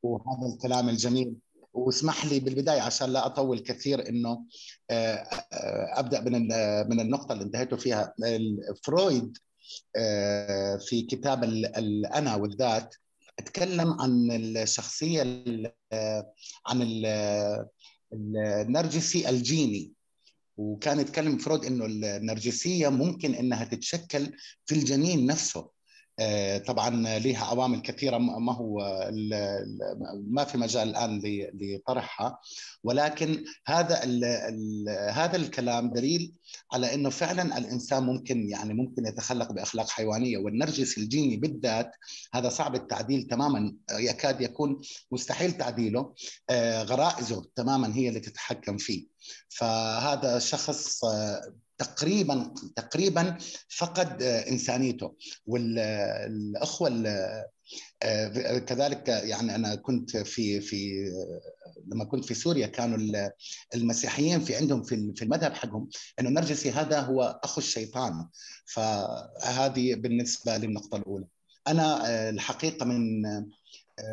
وهذا 0.02 0.54
الكلام 0.54 0.88
الجميل. 0.88 1.34
واسمح 1.72 2.26
لي 2.26 2.40
بالبداية 2.40 2.80
عشان 2.80 3.10
لا 3.12 3.26
أطول 3.26 3.58
كثير 3.58 4.08
إنه 4.08 4.44
آه، 4.90 5.14
آه، 5.52 6.00
أبدأ 6.00 6.20
من 6.20 6.48
من 6.88 7.00
النقطة 7.00 7.32
اللي 7.32 7.44
انتهيتوا 7.44 7.78
فيها. 7.78 8.14
فرويد 8.84 9.38
آه، 9.96 10.76
في 10.76 11.02
كتاب 11.02 11.44
الانا 11.44 12.34
والذات 12.34 12.94
اتكلم 13.38 14.00
عن 14.00 14.28
الشخصية 14.30 15.44
عن 16.66 16.82
النرجسي 18.12 19.28
الجيني. 19.28 19.92
وكان 20.58 21.00
يتكلم 21.00 21.38
فرويد 21.38 21.64
إنه 21.64 21.86
النرجسية 21.86 22.88
ممكن 22.88 23.34
إنها 23.34 23.64
تتشكل 23.64 24.32
في 24.66 24.74
الجنين 24.74 25.26
نفسه. 25.26 25.77
طبعا 26.66 27.18
لها 27.18 27.44
عوامل 27.44 27.82
كثيرة 27.82 28.18
ما 28.18 28.52
هو 28.52 28.78
ما 30.30 30.44
في 30.44 30.58
مجال 30.58 30.88
الآن 30.88 31.22
لطرحها. 31.54 32.38
ولكن 32.84 33.44
هذا 33.66 33.96
هذا 35.10 35.36
الكلام 35.36 35.90
دليل 35.90 36.32
على 36.72 36.94
إنه 36.94 37.10
فعلا 37.10 37.58
الإنسان 37.58 38.02
ممكن 38.02 38.48
يعني 38.48 38.74
ممكن 38.74 39.06
يتخلق 39.06 39.52
بأخلاق 39.52 39.88
حيوانية. 39.88 40.38
والنرجس 40.38 40.98
الجيني 40.98 41.36
بالذات 41.36 41.90
هذا 42.34 42.48
صعب 42.48 42.74
التعديل 42.74 43.22
تماما 43.22 43.74
يكاد 43.92 44.40
يكون 44.40 44.80
مستحيل 45.12 45.52
تعديله. 45.52 46.14
آه، 46.50 46.82
غرائزه 46.82 47.44
تماما 47.56 47.94
هي 47.96 48.08
اللي 48.08 48.20
تتحكم 48.20 48.76
فيه. 48.76 49.06
فهذا 49.48 50.38
شخص 50.38 51.04
آه، 51.04 51.52
تقريبا 51.78 52.54
تقريبا 52.76 53.38
فقد 53.68 54.22
آه، 54.22 54.48
إنسانيته. 54.50 55.16
والاخوه 55.46 56.88
آه، 58.02 58.58
كذلك 58.58 59.08
يعني 59.08 59.54
أنا 59.54 59.74
كنت 59.74 60.16
في 60.16 60.60
في 60.60 61.10
لما 61.86 62.04
كنت 62.04 62.24
في 62.24 62.34
سوريا 62.34 62.66
كانوا 62.66 63.28
المسيحيين 63.74 64.40
في 64.40 64.56
عندهم 64.56 64.82
في 64.82 65.22
المذهب 65.22 65.54
حقهم 65.54 65.88
إنه 66.20 66.28
النرجسي 66.28 66.70
هذا 66.70 67.00
هو 67.00 67.40
أخو 67.44 67.60
الشيطان. 67.60 68.28
فهذه 68.66 69.94
بالنسبة 69.94 70.56
للنقطة 70.56 70.96
الأولى. 70.96 71.26
أنا 71.68 72.08
آه، 72.08 72.30
الحقيقة 72.30 72.86
من 72.86 73.22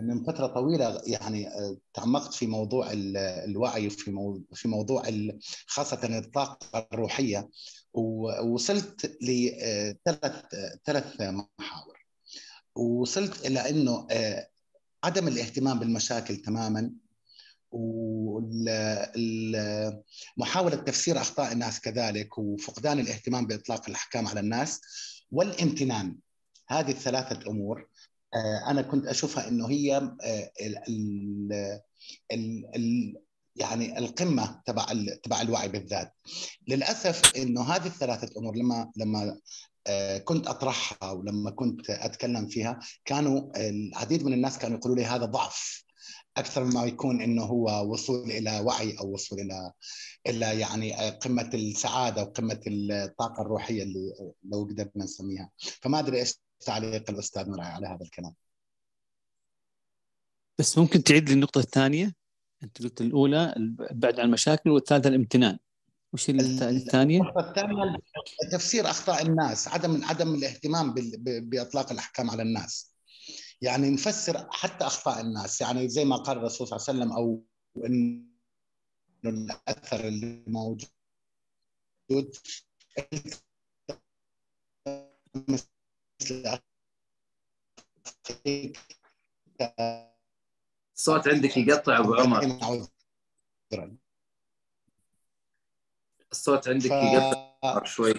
من 0.02 0.24
فترة 0.24 0.48
طويلة 0.48 1.02
يعني 1.06 1.50
تعمقت 1.94 2.34
في 2.34 2.48
موضوع 2.48 2.88
الوعي 2.94 3.90
موضوع 4.12 4.42
في 4.54 4.68
موضوع 4.68 5.04
خاصة 5.68 6.18
الطاقة 6.18 6.88
الروحية. 6.94 7.50
ووصلت 7.94 9.18
لثلاث 9.22 10.46
ثلاث 10.86 11.22
محاور. 11.22 12.06
ووصلت 12.76 13.46
إلى 13.46 13.70
إنه 13.70 14.08
عدم 15.04 15.28
الاهتمام 15.28 15.80
بالمشاكل 15.80 16.38
تماما. 16.38 16.92
ومحاولة 20.38 20.76
تفسير 20.76 21.18
أخطاء 21.18 21.52
الناس 21.52 21.80
كذلك 21.80 22.38
وفقدان 22.38 23.00
الاهتمام 23.00 23.48
بإطلاق 23.48 23.90
الأحكام 23.90 24.28
على 24.28 24.40
الناس 24.40 24.82
والامتنان. 25.32 26.16
هذه 26.68 26.92
الثلاثة 26.92 27.52
أمور 27.52 27.80
آه، 27.82 27.95
أنا 28.68 28.82
كنت 28.82 29.06
أشوفها 29.06 29.48
إنه 29.48 29.70
هي 29.70 29.98
آه، 29.98 30.52
ال 30.62 30.78
ال 32.32 32.66
ال 32.76 33.16
يعني 33.56 33.98
القمة 34.00 34.62
تبع 34.66 34.86
تبع 35.24 35.42
الوعي 35.42 35.68
بالذات. 35.68 36.14
للأسف 36.68 37.36
إنه 37.38 37.62
هذه 37.62 37.88
الثلاثة 37.88 38.40
امور 38.40 38.56
لما 38.56 38.92
لما 38.98 39.40
آه، 39.88 40.18
كنت 40.18 40.48
أطرحها 40.48 41.12
ولما 41.12 41.52
كنت 41.52 41.90
أتكلم 41.90 42.48
فيها 42.48 42.80
كانوا 43.06 43.52
العديد 43.58 44.24
من 44.24 44.34
الناس 44.34 44.58
كانوا 44.58 44.78
يقولوا 44.78 44.98
لي 44.98 45.06
هذا 45.06 45.26
ضعف. 45.26 45.86
أكثر 46.38 46.64
مما 46.64 46.86
يكون 46.86 47.22
إنه 47.22 47.44
هو 47.44 47.92
وصول 47.92 48.32
إلى 48.32 48.60
وعي 48.60 48.96
أو 49.00 49.14
وصول 49.14 49.40
إلى 49.40 49.72
إلى 50.28 50.60
يعني 50.60 51.10
قمة 51.10 51.50
السعادة 51.54 52.22
وقمة 52.24 52.60
الطاقة 52.68 53.42
الروحية 53.42 53.84
اللي 53.84 54.14
لو 54.44 54.64
قدرنا 54.64 55.04
نسميها. 55.04 55.50
فما 55.82 56.00
أدري 56.00 56.20
إيش 56.20 56.40
تعليق 56.60 57.10
الأستاذ 57.10 57.50
مرعي 57.50 57.72
على 57.72 57.88
هذا 57.88 58.02
الكلام. 58.02 58.34
بس 60.60 60.78
ممكن 60.78 61.04
تعيد 61.04 61.30
لي 61.30 61.36
النقطة 61.36 61.60
الثانية؟ 61.60 62.16
أنت 62.64 62.82
قلت 62.82 63.02
الأولى 63.02 63.54
البعد 63.58 64.20
عن 64.20 64.26
المشاكل 64.26 64.70
والثالثة 64.70 65.10
الامتنان. 65.10 65.58
وش 66.14 66.30
الثانية؟ 66.30 67.22
النقطة 67.22 67.50
الثانية 67.50 67.98
تفسير 68.52 68.90
أخطاء 68.90 69.22
الناس 69.26 69.68
عدم 69.68 70.06
عدم 70.06 70.36
الاهتمام 70.36 70.94
بإطلاق 71.20 71.92
الأحكام 71.92 72.30
على 72.30 72.44
الناس. 72.44 72.96
يعني 73.62 73.90
نفسر 73.90 74.48
حتى 74.52 74.86
أخطاء 74.86 75.22
الناس. 75.22 75.62
يعني 75.62 75.90
زي 75.90 76.06
ما 76.06 76.16
قال 76.16 76.38
الرسول 76.38 76.68
صلى 76.68 76.78
الله 76.78 76.88
عليه 76.90 77.00
وسلم 77.00 77.12
أو 77.18 77.44
انه 77.86 78.26
الأثر 79.26 80.08
اللي 80.08 80.44
موجود 80.48 80.88
الصوت 90.96 91.28
عندك 91.28 91.58
يقطع 91.58 92.00
أبو 92.00 92.16
عمر. 92.16 92.88
الصوت 96.32 96.68
عندك 96.68 96.90
ف... 96.90 96.92
يقطع 96.92 97.84
شوي. 97.84 98.14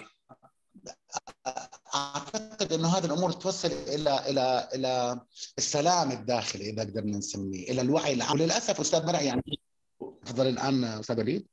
أعتقد 1.95 2.73
إنه 2.73 2.97
هذه 2.97 3.05
الأمور 3.05 3.31
توصل 3.31 3.67
إلى 3.67 4.29
إلى 4.29 4.69
إلى 4.73 5.21
السلام 5.57 6.11
الداخلي 6.11 6.69
إذا 6.69 6.81
قدرنا 6.81 7.17
نسميه 7.17 7.71
إلى 7.71 7.81
الوعي 7.81 8.13
العام. 8.13 8.31
وللأسف 8.31 8.79
أستاذ 8.79 9.05
مرعي 9.05 9.25
يعني 9.25 9.59
تفضل 9.99 10.47
الآن 10.47 10.83
أستاذ 10.83 11.19
وليد 11.19 11.47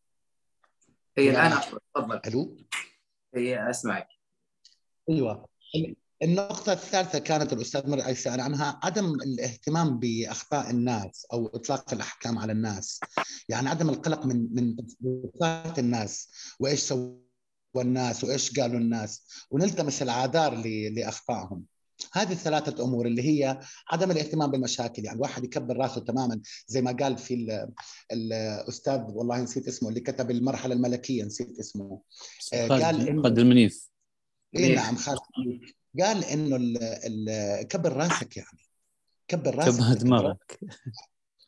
هي 1.18 1.30
الآن 1.30 1.61
تفضل. 1.95 2.20
ألو؟ 2.26 2.57
هي 3.34 3.70
أسمعك. 3.70 4.09
أيوه. 5.11 5.49
النقطة 6.23 6.73
الثالثة 6.73 7.19
كانت 7.19 7.53
الأستاذ 7.53 7.91
مرعي 7.91 8.15
سأل 8.15 8.41
عنها 8.41 8.81
عدم 8.83 9.15
الاهتمام 9.15 9.99
بأخطاء 9.99 10.71
الناس 10.71 11.27
أو 11.33 11.47
إطلاق 11.47 11.95
الأحكام 11.95 12.39
على 12.39 12.53
الناس. 12.53 13.01
يعني 13.49 13.69
عدم 13.69 13.89
القلق 13.89 14.27
من 14.27 14.49
من 14.55 14.77
تصرفات 14.77 15.79
الناس 15.79 16.29
وإيش 16.61 16.81
سووا 16.81 17.19
الناس 17.77 18.25
وإيش 18.25 18.61
قالوا 18.61 18.81
الناس 18.81 19.23
ونلتمس 19.51 20.03
العذار 20.03 20.55
لأخطائهم. 20.91 21.65
هذه 22.12 22.33
الثلاثة 22.33 22.85
أمور 22.85 23.07
اللي 23.07 23.23
هي 23.23 23.61
عدم 23.91 24.11
الاهتمام 24.11 24.51
بالمشاكل. 24.51 25.05
يعني 25.05 25.17
الواحد 25.17 25.45
يكبر 25.45 25.77
راسه 25.77 26.01
تماما 26.01 26.41
زي 26.67 26.83
ما 26.83 26.93
قال 26.93 27.19
في 27.19 27.67
الأستاذ 28.12 29.01
والله 29.09 29.41
نسيت 29.41 29.69
اسمه 29.69 29.89
اللي 29.89 30.01
كتب 30.01 30.31
المرحلة 30.31 30.75
الملكية 30.75 31.25
نسيت 31.25 31.59
اسمه. 31.59 32.01
قال 32.53 33.09
إنه 33.09 33.29
المنيف. 33.29 33.89
إيه 34.57 34.77
نعم 34.77 34.97
خالد 34.97 35.19
قال 36.01 36.24
إنه 36.24 36.57
ال 36.57 36.78
ال 36.82 37.68
كبر 37.68 37.92
راسك 37.92 38.36
يعني. 38.36 38.61
كبر 39.28 39.55
راسك 39.55 39.78
كبر 39.78 39.95
دماغك. 39.95 40.61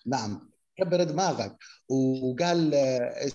نعم 0.07 0.51
كبر 0.77 1.05
دماغك. 1.05 1.57
وقال 1.89 2.71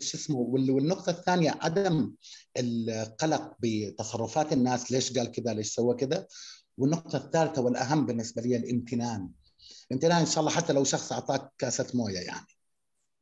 شو 0.02 0.18
اسمه 0.18 0.38
والنقطة 0.38 1.10
الثانية 1.10 1.58
عدم 1.62 2.14
القلق 2.58 3.54
بتصرفات 3.60 4.54
الناس. 4.54 4.92
ليش 4.92 5.18
قال 5.18 5.32
كذا؟ 5.32 5.54
ليش 5.54 5.74
سوى 5.74 5.96
كذا؟ 5.96 6.28
والنقطة 6.78 7.18
الثالثة 7.18 7.62
والأهم 7.62 8.06
بالنسبة 8.06 8.42
لي 8.42 8.56
الامتنان. 8.56 9.30
الامتنان 9.92 10.20
إن 10.20 10.26
شاء 10.26 10.40
الله 10.40 10.52
حتى 10.52 10.74
لو 10.74 10.84
شخص 10.84 11.12
أعطاك 11.12 11.52
كاسة 11.58 11.88
موية 11.94 12.20
يعني. 12.20 12.48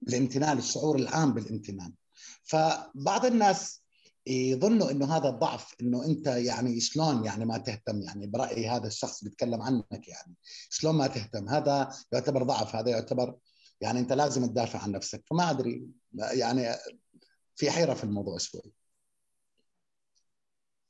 الامتنان 0.07 0.57
الشعور 0.57 0.95
العام 0.95 1.33
بالامتنان. 1.33 1.93
فبعض 2.43 3.25
الناس 3.25 3.78
يظنوا 4.29 4.91
إنه 4.91 5.17
هذا 5.17 5.29
ضعف 5.29 5.75
إنه 5.81 6.05
أنت 6.05 6.27
يعني 6.27 6.79
شلون 6.79 7.25
يعني 7.25 7.45
ما 7.45 7.57
تهتم؟ 7.57 8.01
يعني 8.01 8.27
برايي 8.27 8.69
هذا 8.69 8.87
الشخص 8.87 9.23
بيتكلم 9.23 9.61
عنك 9.61 10.07
يعني. 10.07 10.35
شلون 10.69 10.95
ما 10.95 11.07
تهتم؟ 11.07 11.49
هذا 11.49 11.89
يعتبر 12.11 12.43
ضعف 12.43 12.75
هذا 12.75 12.89
يعتبر 12.89 13.35
يعني 13.81 13.99
أنت 13.99 14.13
لازم 14.13 14.45
تدافع 14.45 14.79
عن 14.79 14.91
نفسك. 14.91 15.23
فما 15.25 15.49
أدري 15.49 15.87
يعني 16.13 16.65
في 17.55 17.71
حيرة 17.71 17.93
في 17.93 18.03
الموضوع 18.03 18.37
شوي. 18.37 18.73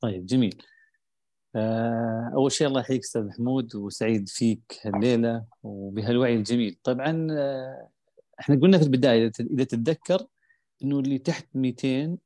طيب 0.00 0.26
جميل. 0.26 0.62
آه، 1.56 2.30
أول 2.34 2.52
شيء 2.52 2.66
الله 2.66 2.80
يحييك 2.80 3.02
أستاذ 3.02 3.22
محمود 3.22 3.76
وسعيد 3.76 4.28
فيك 4.28 4.80
الليلة 4.86 5.44
وبهالوعي 5.62 6.34
الجميل. 6.34 6.78
طبعا 6.84 7.28
آه، 7.30 7.88
إحنا 8.40 8.60
قلنا 8.60 8.78
في 8.78 8.84
البداية 8.84 9.32
إذا 9.40 9.64
تتذكر 9.64 10.26
إنه 10.82 10.98
اللي 10.98 11.18
تحت 11.18 11.46
200 11.54 12.18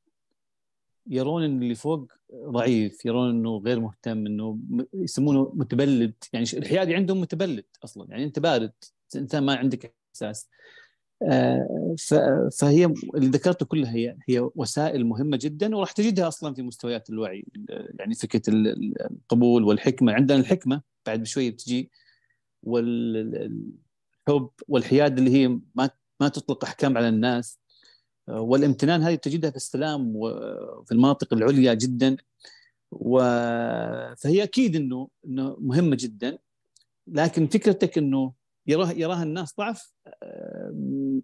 يرون 1.07 1.43
إن 1.43 1.61
اللي 1.61 1.75
فوق 1.75 2.11
ضعيف 2.35 3.05
يرون 3.05 3.29
إنه 3.29 3.57
غير 3.57 3.79
مهتم 3.79 4.25
إنه 4.25 4.59
يسمونه 4.93 5.51
متبلد. 5.55 6.13
يعني 6.33 6.45
الحيادي 6.53 6.95
عندهم 6.95 7.21
متبلد 7.21 7.65
أصلا. 7.83 8.07
يعني 8.09 8.23
أنت 8.23 8.39
بارد 8.39 8.73
انت 9.15 9.35
ما 9.35 9.55
عندك 9.55 9.95
إحساس. 10.13 10.49
آه، 11.23 11.95
فهي 12.59 12.85
اللي 13.15 13.27
ذكرته 13.27 13.65
كلها 13.65 13.95
هي 13.95 14.17
هي 14.29 14.49
وسائل 14.55 15.05
مهمة 15.05 15.37
جدا 15.41 15.75
وراح 15.75 15.91
تجدها 15.91 16.27
أصلا 16.27 16.53
في 16.53 16.61
مستويات 16.61 17.09
الوعي. 17.09 17.45
يعني 17.99 18.15
فكرة 18.15 18.41
القبول 18.47 19.63
والحكمة. 19.63 20.13
عندنا 20.13 20.39
الحكمة 20.39 20.81
بعد 21.05 21.21
بشوي 21.21 21.51
بتجي 21.51 21.91
والحب 22.63 24.49
والحياد 24.67 25.17
اللي 25.17 25.31
هي 25.31 25.47
ما 25.75 25.89
ما 26.21 26.27
تطلق 26.29 26.65
أحكام 26.65 26.97
على 26.97 27.09
الناس. 27.09 27.59
والامتنان 28.27 29.01
هذه 29.01 29.15
تجدها 29.15 29.49
في 29.49 29.55
السلام 29.55 30.13
وفي 30.15 30.91
المناطق 30.91 31.33
العليا 31.33 31.73
جدا. 31.73 32.17
و... 32.91 33.19
فهي 34.15 34.43
أكيد 34.43 34.75
انه 34.75 35.09
إنه 35.25 35.57
مهمة 35.59 35.97
جدا. 35.99 36.37
لكن 37.07 37.47
فكرتك 37.47 37.97
إنه 37.97 38.33
يراها 38.67 38.93
يراها 38.93 39.23
الناس 39.23 39.55
ضعف 39.57 39.93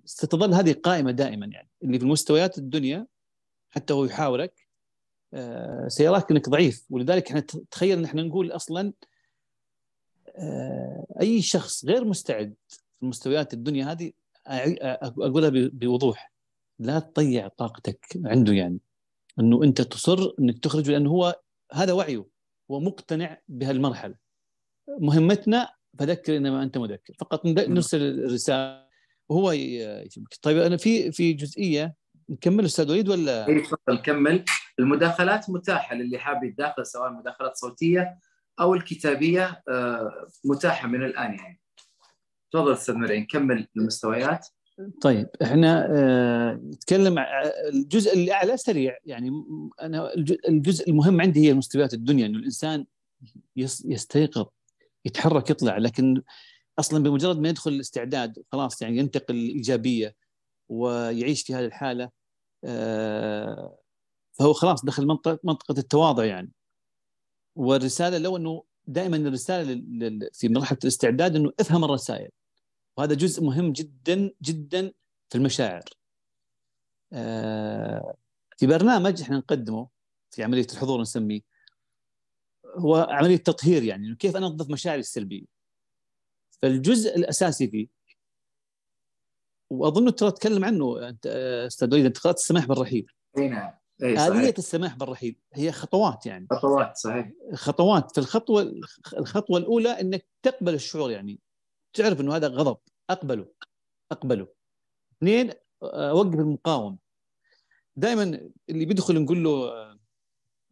ستظل 0.06 0.54
هذه 0.54 0.74
قائمة 0.74 1.12
دائما 1.12 1.46
يعني. 1.46 1.70
اللي 1.84 2.00
في 2.00 2.06
المستويات 2.06 2.58
الدنيا 2.58 3.08
حتى 3.70 3.94
هو 3.94 4.06
يحاورك 4.06 4.68
آه، 5.34 5.88
سيراك 5.88 6.32
إنك 6.32 6.50
ضعيف. 6.50 6.86
ولذلك 6.90 7.28
إحنا 7.28 7.40
تخيل 7.72 7.98
إن 7.98 8.06
إحنا 8.06 8.24
نقول 8.24 8.52
أصلا 8.52 8.94
آه، 10.36 11.06
أي 11.22 11.42
شخص 11.42 11.86
غير 11.86 12.06
مستعد 12.06 12.54
في 12.70 13.06
مستويات 13.06 13.54
الدنيا 13.54 13.92
هذه 13.92 14.12
أقولها 14.48 15.50
بوضوح. 15.54 16.31
لا 16.82 17.00
تضيع 17.00 17.48
طاقتك 17.48 18.06
عنده 18.26 18.54
يعني. 18.54 18.80
إنه 19.40 19.64
أنت 19.64 19.82
تصر 19.82 20.34
إنك 20.40 20.60
تخرج 20.60 20.92
لأنه 20.92 21.10
هو 21.10 21.42
هذا 21.74 21.94
وعيه. 21.94 22.26
هو 22.72 22.80
مقتنع 22.80 23.38
بهالمرحلة. 23.48 24.16
مهمتنا 24.88 25.70
فذكر 26.00 26.38
إنما 26.38 26.64
أنت 26.64 26.78
مذكر. 26.78 27.14
فقط 27.20 27.46
نرسل 27.46 28.02
الرسالة. 28.02 28.86
وهو 29.30 29.52
طيب 30.42 30.58
أنا 30.58 30.78
في 30.78 31.12
في 31.12 31.34
جزئية. 31.34 31.96
نكمل 32.30 32.66
أستاذ 32.66 32.92
وليد 32.92 33.10
ولا؟ 33.10 33.48
اي 33.48 33.62
تفضل 33.62 33.98
كمل. 34.04 34.46
المداخلات 34.80 35.50
متاحة 35.50 35.96
للي 35.96 36.18
حاب 36.18 36.44
يتداخل 36.44 36.86
سواء 36.86 37.12
مداخلات 37.12 37.56
صوتيه 37.56 38.20
أو 38.60 38.74
الكتابية 38.74 39.64
آه، 39.70 40.28
متاحة 40.46 40.88
من 40.88 41.04
الآن 41.04 41.34
يعني. 41.34 41.62
تفضل 42.52 42.74
أستاذ 42.74 42.96
مرعين 42.96 43.26
كمل 43.26 43.68
المستويات. 43.78 44.48
طيب 45.02 45.30
إحنا 45.42 45.88
آه 45.92 46.54
نتكلم 46.54 47.16
الجزء 47.74 48.14
الاعلى 48.14 48.58
سريع 48.58 48.98
يعني 49.06 49.32
أنا 49.82 50.14
الجزء 50.50 50.90
المهم 50.90 51.22
عندي 51.22 51.48
هي 51.50 51.54
مستويات 51.54 51.94
الدنيا 51.94 52.26
إنه 52.26 52.38
الإنسان 52.38 52.86
يستيقظ 53.86 54.46
يتحرك 55.06 55.50
يطلع 55.50 55.78
لكن 55.78 56.22
أصلا 56.80 57.04
بمجرد 57.04 57.40
ما 57.40 57.50
يدخل 57.50 57.72
الاستعداد 57.72 58.44
خلاص 58.52 58.82
يعني 58.82 58.98
ينتقل 58.98 59.36
الايجابيه 59.36 60.16
ويعيش 60.70 61.42
في 61.44 61.56
هذه 61.56 61.66
الحالة 61.66 62.10
آه 62.64 63.78
فهو 64.34 64.54
خلاص 64.54 64.86
دخل 64.86 65.06
منطقه 65.08 65.40
منطقة 65.44 65.80
التواضع 65.80 66.26
يعني. 66.26 66.52
والرسالة 67.56 68.18
لو 68.18 68.38
إنه 68.38 68.64
دائما 68.88 69.18
الرسالة 69.18 69.74
في 70.34 70.50
مرحلة 70.50 70.78
الاستعداد 70.84 71.36
إنه 71.36 71.52
افهم 71.60 71.84
الرسائل. 71.84 72.30
وهذا 72.98 73.14
جزء 73.14 73.44
مهم 73.44 73.72
جدا 73.72 74.32
جدا 74.42 74.92
في 75.30 75.38
المشاعر. 75.38 75.84
آه، 77.14 78.16
في 78.58 78.68
برنامج 78.68 79.22
إحنا 79.22 79.38
نقدمه 79.38 79.88
في 80.32 80.44
عملية 80.44 80.68
الحضور 80.74 81.02
نسميه 81.02 81.42
هو 82.66 82.96
عملية 82.96 83.38
تطهير 83.38 83.84
يعني 83.84 84.16
كيف 84.16 84.38
أنظف 84.38 84.70
مشاعري 84.70 85.00
السلبية. 85.00 85.46
فالجزء 86.62 87.16
الأساسي 87.16 87.68
فيه 87.68 87.88
وأظن 89.70 90.16
ترى 90.16 90.32
تكلم 90.32 90.66
عنه 90.66 91.10
أنت 91.10 91.28
أستاذ 91.68 91.94
وليد 91.94 92.06
أنت 92.06 92.18
قرأت 92.18 92.38
السماح 92.38 92.66
بالرحيل. 92.66 93.06
إي 93.38 93.50
نعم. 93.50 93.74
آلية 94.02 94.54
السماح 94.58 94.96
بالرحيل 94.96 95.36
هي 95.54 95.72
خطوات 95.72 96.26
يعني. 96.26 96.48
خطوات 96.52 96.98
صحيح. 96.98 97.32
خطوات. 97.54 98.16
فالخطوة 98.16 98.82
الخطوة 99.18 99.58
الأولى 99.58 99.90
أنك 99.90 100.26
تقبل 100.44 100.74
الشعور 100.74 101.12
يعني. 101.12 101.40
تعرف 101.94 102.22
أنه 102.22 102.36
هذا 102.36 102.48
غضب. 102.48 102.78
أقبله. 103.10 103.46
أقبله. 104.12 104.48
اثنين 105.18 105.52
أوقف 105.84 106.34
المقاومة. 106.34 106.98
دائما 107.96 108.24
اللي 108.70 108.86
بيدخل 108.86 109.22
نقول 109.22 109.44
له 109.44 109.72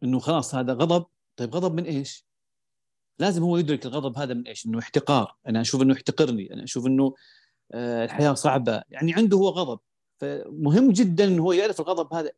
إنه 0.02 0.18
خلاص 0.18 0.54
هذا 0.54 0.72
غضب. 0.72 1.06
طيب 1.36 1.54
غضب 1.54 1.74
من 1.74 1.84
إيش؟ 1.84 2.26
لازم 3.18 3.42
هو 3.42 3.56
يدرك 3.56 3.86
الغضب 3.86 4.18
هذا 4.18 4.34
من 4.34 4.46
إيش؟ 4.46 4.66
إنه 4.66 4.78
احتقار، 4.78 5.36
أنا 5.46 5.60
أشوف 5.60 5.82
إنه 5.82 5.92
يحتقرني، 5.92 6.52
أنا 6.52 6.64
أشوف 6.64 6.86
إنه 6.86 7.14
آه، 7.72 8.04
الحياة 8.04 8.34
صعبة. 8.34 8.82
يعني 8.88 9.14
عنده 9.14 9.36
هو 9.36 9.48
غضب. 9.48 9.80
فمهم 10.18 10.92
جدا 10.92 11.24
إنه 11.24 11.42
هو 11.42 11.52
يعرف 11.52 11.80
الغضب 11.80 12.14
هذا 12.14 12.30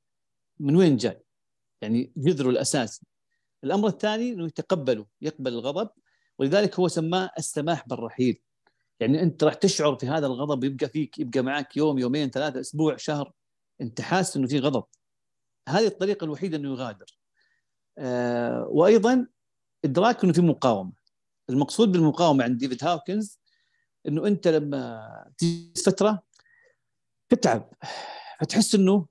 من 0.61 0.77
وين 0.77 0.97
جاي. 0.97 1.23
يعني 1.81 2.13
جذره 2.17 2.51
الاساسي 2.51 3.07
الأمر 3.65 3.89
الثاني 3.89 4.33
إنه 4.33 4.47
يتقبله 4.47 5.07
يقبل 5.21 5.53
الغضب. 5.53 5.91
ولذلك 6.39 6.79
هو 6.81 6.89
سماه 6.89 7.31
السماح 7.39 7.89
بالرحيل. 7.89 8.41
يعني 9.03 9.23
أنت 9.23 9.45
راح 9.45 9.55
تشعر 9.55 9.97
في 9.97 10.07
هذا 10.07 10.27
الغضب 10.27 10.65
يبقى 10.65 10.89
فيك 10.89 11.19
يبقى 11.19 11.43
معك 11.43 11.77
يوم 11.77 11.99
يومين 11.99 12.31
ثلاثة 12.31 12.61
أسبوع 12.61 12.97
شهر 12.97 13.33
أنت 13.81 14.01
حاسس 14.01 14.37
إنه 14.37 14.47
في 14.47 14.59
غضب. 14.59 14.85
هذه 15.69 15.87
الطريقة 15.87 16.25
الوحيدة 16.25 16.57
إنه 16.57 16.73
يغادر. 16.73 17.19
آه 17.99 18.67
وأيضا 18.71 19.27
إدراك 19.85 20.25
إنه 20.25 20.33
في 20.33 20.41
مقاومة. 20.41 20.93
المقصود 21.51 21.93
بالمقاومة 21.93 22.45
عند 22.45 22.59
ديفيد 22.59 22.85
هاوكنز 22.85 23.41
إنه 24.09 24.27
أنت 24.27 24.49
لما 24.49 25.03
تجي 25.39 25.73
فترة 25.87 26.23
تتعب 27.29 27.71
فتحس 28.41 28.75
إنه 28.75 29.07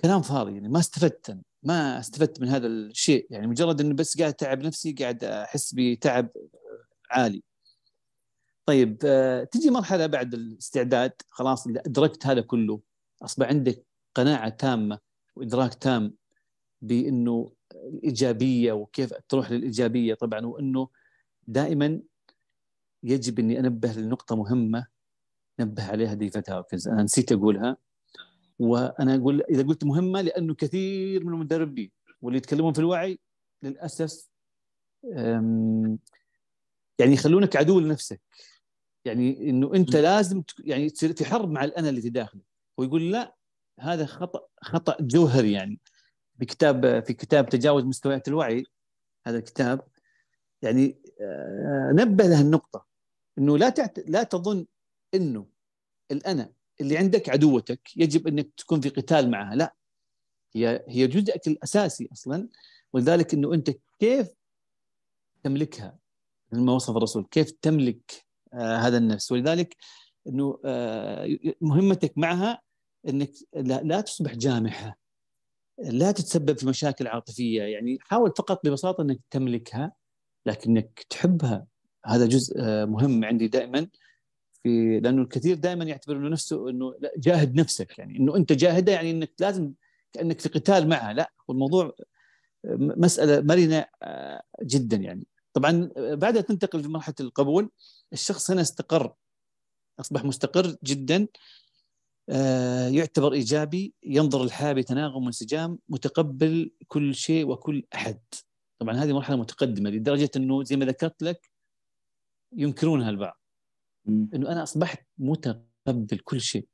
كلام 0.00 0.22
فاضي 0.22 0.54
يعني 0.54 0.68
ما 0.68 0.78
استفدت 0.78 1.30
أنا. 1.30 1.42
ما 1.62 1.98
استفدت 1.98 2.40
من 2.40 2.48
هذا 2.48 2.66
الشيء. 2.66 3.26
يعني 3.30 3.46
مجرد 3.46 3.80
إنه 3.80 3.94
بس 3.94 4.18
قاعد 4.18 4.32
أتعب 4.32 4.60
نفسي 4.60 4.92
قاعد 4.92 5.24
أحس 5.24 5.74
بتعب 5.76 6.28
عالي. 7.10 7.42
طيب 8.68 8.98
آه، 9.04 9.44
تجي 9.44 9.70
مرحلة 9.70 10.06
بعد 10.06 10.34
الاستعداد 10.34 11.12
خلاص 11.30 11.66
أدركت 11.66 12.26
هذا 12.26 12.40
كله 12.40 12.80
أصبح 13.22 13.48
عندك 13.48 13.84
قناعة 14.14 14.48
تامة 14.48 14.98
وإدراك 15.36 15.74
تام 15.74 16.14
بإنه 16.82 17.52
الإيجابية 17.74 18.72
وكيف 18.72 19.14
تروح 19.28 19.50
للإيجابية 19.50 20.14
طبعا 20.14 20.46
وإنه 20.46 20.88
دائما 21.46 22.00
يجب 23.02 23.38
إني 23.38 23.58
أنبه 23.60 23.92
لنقطة 23.92 24.36
مهمة 24.36 24.86
نبه 25.60 25.90
عليها 25.90 26.14
ديفيد 26.14 26.50
هاوكنز 26.50 26.88
أنا 26.88 27.02
نسيت 27.02 27.32
أقولها. 27.32 27.76
وأنا 28.58 29.14
أقول 29.14 29.42
إذا 29.42 29.62
قلت 29.62 29.84
مهمة 29.84 30.20
لأنه 30.20 30.54
كثير 30.54 31.24
من 31.24 31.32
المدربين 31.32 31.90
واللي 32.22 32.38
يتكلمون 32.38 32.72
في 32.72 32.78
الوعي 32.78 33.18
للأسف 33.62 34.28
يعني 36.98 37.12
يخلونك 37.12 37.56
عدو 37.56 37.80
لنفسك. 37.80 38.20
يعني 39.04 39.50
إنه 39.50 39.74
أنت 39.74 39.96
لازم 39.96 40.42
يعني 40.58 40.90
تصير 40.90 41.12
في 41.12 41.24
حرب 41.24 41.50
مع 41.50 41.64
الأنا 41.64 41.88
اللي 41.88 42.00
في 42.00 42.10
داخلك. 42.10 42.42
ويقول 42.78 43.12
لا 43.12 43.36
هذا 43.80 44.06
خطأ 44.06 44.46
خطأ 44.62 44.96
جوهري 45.00 45.52
يعني. 45.52 45.80
في 46.38 46.44
كتاب 46.46 47.04
في 47.04 47.12
كتاب 47.12 47.48
تجاوز 47.48 47.84
مستويات 47.84 48.28
الوعي 48.28 48.64
هذا 49.26 49.38
الكتاب 49.38 49.80
يعني 50.62 50.98
آه، 51.20 51.92
نبه 51.94 52.24
له 52.24 52.40
النقطة 52.40 52.86
إنه 53.38 53.58
لا 53.58 53.68
تعت... 53.68 53.98
لا 53.98 54.22
تظن 54.22 54.66
إنه 55.14 55.46
الأنا 56.10 56.52
اللي 56.80 56.98
عندك 56.98 57.28
عدوتك 57.28 57.96
يجب 57.96 58.26
إنك 58.26 58.48
تكون 58.56 58.80
في 58.80 58.88
قتال 58.88 59.30
معها. 59.30 59.54
لا 59.54 59.74
هي 60.54 60.84
هي 60.88 61.06
جزءك 61.06 61.48
الأساسي 61.48 62.08
أصلا. 62.12 62.48
ولذلك 62.92 63.34
إنه 63.34 63.54
أنت 63.54 63.70
كيف 63.98 64.28
تملكها؟ 65.42 65.98
مثل 66.52 66.62
ما 66.62 66.72
وصف 66.72 66.96
الرسول 66.96 67.26
كيف 67.30 67.50
تملك 67.50 68.27
هذا 68.54 68.98
النفس. 68.98 69.32
ولذلك 69.32 69.76
إنه 70.26 70.58
آه 70.64 71.28
مهمتك 71.60 72.18
معها 72.18 72.60
إنك 73.08 73.30
لا, 73.54 74.00
تصبح 74.00 74.34
جامحة. 74.34 74.98
لا 75.78 76.12
تتسبب 76.12 76.58
في 76.58 76.66
مشاكل 76.66 77.06
عاطفية. 77.06 77.62
يعني 77.62 77.98
حاول 78.00 78.32
فقط 78.38 78.66
ببساطة 78.66 79.02
إنك 79.02 79.20
تملكها 79.30 79.92
لكنك 80.46 81.06
تحبها. 81.10 81.66
هذا 82.06 82.26
جزء 82.26 82.54
آه 82.60 82.84
مهم 82.84 83.24
عندي 83.24 83.48
دائما 83.48 83.88
في 84.62 85.00
لأنه 85.00 85.22
الكثير 85.22 85.56
دائما 85.56 85.84
يعتبر 85.84 86.16
إنه 86.16 86.28
نفسه 86.28 86.70
إنه 86.70 86.94
جاهد 87.16 87.54
نفسك. 87.54 87.98
يعني 87.98 88.18
إنه 88.18 88.36
أنت 88.36 88.52
جاهدة 88.52 88.92
يعني 88.92 89.10
إنك 89.10 89.32
لازم 89.40 89.72
كأنك 90.12 90.40
في 90.40 90.48
قتال 90.48 90.88
معها. 90.88 91.12
لا 91.12 91.32
والموضوع 91.48 91.94
مسألة 92.64 93.40
مرنة 93.40 93.84
آه، 94.02 94.42
جدا 94.62 94.96
يعني. 94.96 95.26
طبعا 95.52 95.90
بعدها 95.96 96.42
تنتقل 96.42 96.82
في 96.82 96.88
مرحلة 96.88 97.14
القبول. 97.20 97.70
الشخص 98.12 98.50
هنا 98.50 98.60
استقر 98.60 99.14
أصبح 100.00 100.24
مستقر 100.24 100.76
جدا 100.84 101.28
آه، 102.30 102.88
يعتبر 102.88 103.32
إيجابي 103.32 103.94
ينظر 104.02 104.42
الحياة 104.44 104.72
بتناغم 104.72 105.24
وانسجام 105.24 105.78
متقبل 105.88 106.70
كل 106.88 107.14
شيء 107.14 107.48
وكل 107.48 107.84
أحد. 107.94 108.20
طبعا 108.78 108.94
هذه 108.94 109.12
مرحلة 109.12 109.36
متقدمة 109.36 109.90
لدرجة 109.90 110.30
إنه 110.36 110.62
زي 110.62 110.76
ما 110.76 110.84
ذكرت 110.84 111.22
لك 111.22 111.50
ينكرونها 112.52 113.10
البعض. 113.10 113.40
إنه 114.08 114.52
أنا 114.52 114.62
أصبحت 114.62 115.06
متقبل 115.18 116.18
كل 116.24 116.40
شيء. 116.40 116.68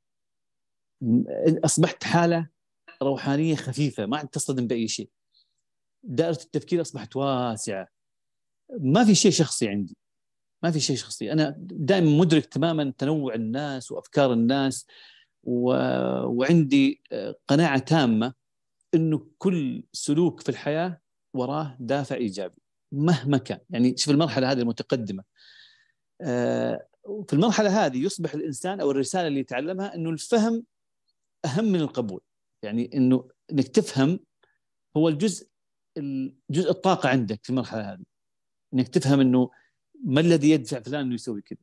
أصبحت 1.65 2.05
حالة 2.05 2.49
روحانية 3.03 3.55
خفيفة 3.55 4.07
ما 4.07 4.17
عاد 4.17 4.29
تصطدم 4.29 4.67
بأي 4.67 4.89
شيء. 4.89 5.11
دائرة 6.03 6.43
التفكير 6.43 6.81
أصبحت 6.81 7.17
واسعة. 7.17 7.89
ما 8.81 9.05
في 9.05 9.15
شيء 9.15 9.31
شخصي 9.31 9.69
عندي. 9.69 9.97
ما 10.65 10.71
في 10.71 10.81
شيء 10.81 10.97
شخصي. 10.97 11.33
أنا 11.33 11.55
دائما 11.59 12.19
مدرك 12.19 12.47
تماما 12.47 12.93
تنوع 12.99 13.35
الناس 13.35 13.93
وأفكار 13.93 14.33
الناس 14.33 14.87
و... 15.43 15.73
وعندي 16.27 17.03
قناعة 17.49 17.79
تامة 17.79 18.35
إنه 18.95 19.27
كل 19.39 19.85
سلوك 19.93 20.41
في 20.41 20.49
الحياة 20.49 21.01
وراه 21.35 21.77
دافع 21.81 22.17
إيجابي 22.17 22.63
مهما 22.93 23.39
كان. 23.39 23.59
يعني 23.71 23.97
شوف 23.97 24.15
المرحلة 24.15 24.53
هذه 24.53 24.61
المتقدمة. 24.61 25.25
آه، 26.21 26.87
في 27.29 27.33
المرحلة 27.33 27.87
هذه 27.87 28.05
يصبح 28.05 28.35
الإنسان 28.35 28.81
أو 28.81 28.91
الرسالة 28.91 29.29
اللي 29.29 29.41
يتعلمها 29.41 29.95
إنه 29.95 30.11
الفهم 30.11 30.65
أهم 31.45 31.65
من 31.65 31.81
القبول. 31.81 32.21
يعني 32.63 32.91
إنه 32.95 33.29
إنك 33.53 33.69
تفهم 33.69 34.21
هو 34.97 35.09
الجزء 35.09 35.49
الجزء 35.99 36.71
الطاقة 36.71 37.09
عندك 37.09 37.41
في 37.43 37.51
المرحلة 37.51 37.93
هذه. 37.93 38.05
إنك 38.75 38.89
تفهم 38.89 39.21
إنه 39.21 39.51
ما 40.05 40.21
الذي 40.21 40.51
يدفع 40.51 40.81
فلان 40.81 41.01
إنه 41.01 41.15
يسوي 41.15 41.43
كذا؟ 41.43 41.59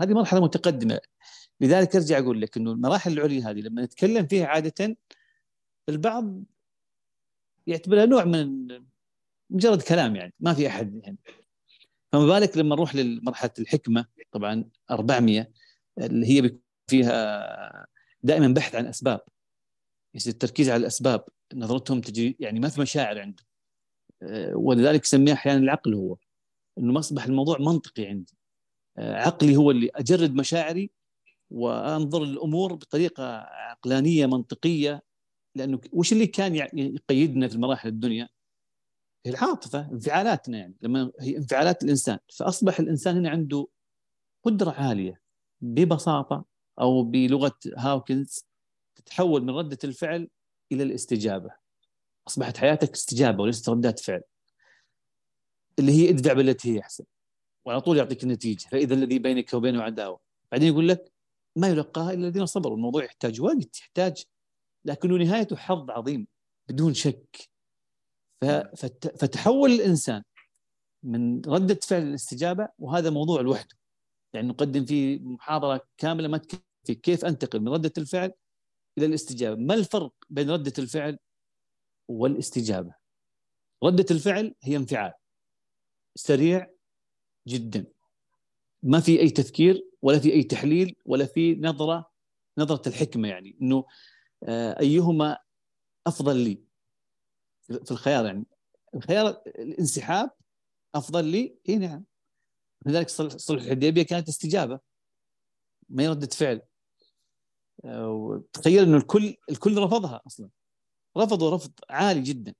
هذه 0.00 0.12
مرحلة 0.12 0.40
متقدمة. 0.40 1.00
لذلك 1.60 1.96
أرجع 1.96 2.18
أقول 2.18 2.40
لك 2.40 2.56
إنه 2.56 2.72
المراحل 2.72 3.12
العليا 3.12 3.50
هذه 3.50 3.60
لما 3.60 3.82
نتكلم 3.82 4.26
فيها 4.26 4.46
عادة 4.46 4.96
البعض 5.88 6.42
يعتبرها 7.66 8.06
نوع 8.06 8.24
من 8.24 8.68
مجرد 9.50 9.82
كلام 9.82 10.16
يعني 10.16 10.34
ما 10.40 10.54
في 10.54 10.68
أحد 10.68 11.00
يعني. 11.02 11.18
فما 12.12 12.26
بالك 12.26 12.56
لما 12.56 12.76
نروح 12.76 12.94
لمرحلة 12.94 13.50
الحكمة 13.58 14.06
طبعا 14.32 14.64
400 14.90 15.50
اللي 15.98 16.26
هي 16.26 16.56
فيها 16.86 17.86
دائما 18.22 18.48
بحث 18.48 18.74
عن 18.74 18.86
أسباب. 18.86 19.20
يصير 20.14 20.32
التركيز 20.32 20.70
على 20.70 20.80
الأسباب 20.80 21.24
نظرتهم 21.54 22.00
تجي 22.00 22.36
يعني 22.40 22.60
ما 22.60 22.68
في 22.68 22.80
مشاعر 22.80 23.18
عنده 23.20 23.42
آه، 24.22 24.56
ولذلك 24.56 25.04
يسميه 25.04 25.32
أحيانا 25.32 25.58
العقل 25.58 25.94
هو. 25.94 26.16
إنه 26.78 26.92
ما 26.92 26.98
اصبح 26.98 27.24
الموضوع 27.24 27.58
منطقي 27.58 28.06
عندي. 28.06 28.36
آه، 28.98 29.14
عقلي 29.14 29.56
هو 29.56 29.70
اللي 29.70 29.90
أجرد 29.94 30.34
مشاعري 30.34 30.90
وأنظر 31.50 32.22
الأمور 32.22 32.74
بطريقة 32.74 33.38
عقلانية 33.40 34.26
منطقية 34.26 35.02
لأنه 35.56 35.80
وش 35.92 36.12
اللي 36.12 36.26
كان 36.26 36.56
يقيدنا 36.78 37.48
في 37.48 37.54
المراحل 37.54 37.88
الدنيا؟ 37.88 38.28
هي 39.26 39.30
العاطفة 39.32 39.90
انفعالاتنا 39.92 40.58
يعني 40.58 40.76
لما 40.82 41.12
هي 41.20 41.36
انفعالات 41.36 41.84
الإنسان. 41.84 42.18
فأصبح 42.36 42.80
الإنسان 42.80 43.16
هنا 43.16 43.30
عنده 43.30 43.68
قدرة 44.44 44.70
عالية 44.70 45.20
ببساطة 45.60 46.44
أو 46.80 47.02
بلغة 47.02 47.58
هاوكنز 47.76 48.46
تتحول 48.96 49.42
من 49.44 49.50
ردة 49.50 49.78
الفعل 49.84 50.28
إلى 50.72 50.82
الاستجابة. 50.82 51.50
أصبحت 52.28 52.56
حياتك 52.56 52.92
استجابة 52.92 53.42
وليست 53.42 53.68
ردات 53.68 54.00
فعل. 54.00 54.22
اللي 55.78 55.92
هي 55.92 56.10
ادفع 56.10 56.32
بالتي 56.32 56.74
هي 56.74 56.80
أحسن. 56.80 57.04
وعلى 57.64 57.80
طول 57.80 57.96
يعطيك 57.96 58.22
النتيجة 58.24 58.68
فإذا 58.68 58.94
الذي 58.94 59.18
بينك 59.18 59.54
وبينه 59.54 59.82
عداوة. 59.82 60.20
بعدين 60.52 60.68
يقول 60.68 60.88
لك 60.88 61.12
ما 61.56 61.68
يلقاها 61.68 62.12
إلا 62.12 62.28
الذين 62.28 62.46
صبروا. 62.46 62.76
الموضوع 62.76 63.04
يحتاج 63.04 63.40
وقت 63.40 63.80
يحتاج 63.80 64.24
لكنه 64.84 65.16
نهايته 65.16 65.56
حظ 65.56 65.90
عظيم 65.90 66.26
بدون 66.68 66.94
شك. 66.94 67.48
فتحول 69.20 69.70
الإنسان 69.70 70.22
من 71.02 71.40
ردة 71.40 71.78
فعل 71.82 72.02
الاستجابة 72.02 72.68
وهذا 72.78 73.10
موضوع 73.10 73.40
لوحده. 73.40 73.76
يعني 74.32 74.48
نقدم 74.48 74.84
فيه 74.84 75.20
محاضرة 75.20 75.86
كاملة 75.98 76.28
ما 76.28 76.38
تكفي. 76.38 76.94
كيف 77.02 77.24
أنتقل 77.24 77.60
من 77.60 77.68
ردة 77.68 77.92
الفعل 77.98 78.32
إلى 78.98 79.06
الاستجابة؟ 79.06 79.60
ما 79.60 79.74
الفرق 79.74 80.12
بين 80.30 80.50
ردة 80.50 80.72
الفعل 80.78 81.18
والاستجابة؟ 82.08 82.94
ردة 83.84 84.06
الفعل 84.10 84.54
هي 84.62 84.76
انفعال. 84.76 85.12
سريع 86.14 86.70
جدا. 87.48 87.86
ما 88.82 89.00
في 89.00 89.20
أي 89.20 89.30
تفكير 89.30 89.88
ولا 90.02 90.18
في 90.18 90.32
أي 90.32 90.42
تحليل 90.42 90.96
ولا 91.04 91.26
في 91.26 91.54
نظرة 91.54 92.10
نظرة 92.58 92.88
الحكمة 92.88 93.28
يعني 93.28 93.56
إنه 93.62 93.84
آه، 94.42 94.80
أيهما 94.80 95.38
أفضل 96.06 96.36
لي 96.36 96.62
في 97.62 97.90
الخيار 97.90 98.26
يعني. 98.26 98.44
الخيار 98.94 99.42
الانسحاب 99.46 100.30
أفضل 100.94 101.24
لي 101.24 101.56
اي 101.68 101.76
نعم. 101.76 102.04
لذلك 102.86 103.08
صلح 103.08 103.62
الحديبية 103.62 104.02
كانت 104.02 104.28
استجابة 104.28 104.80
ما 105.88 106.02
هي 106.02 106.08
رده 106.08 106.26
فعل 106.26 106.62
تخيل 108.52 108.82
إنه 108.82 108.96
الكل 108.96 109.36
الكل 109.50 109.78
رفضها 109.78 110.22
أصلا. 110.26 110.48
رفضوا 111.16 111.54
رفض 111.54 111.72
عالي 111.90 112.20
جدا. 112.20 112.54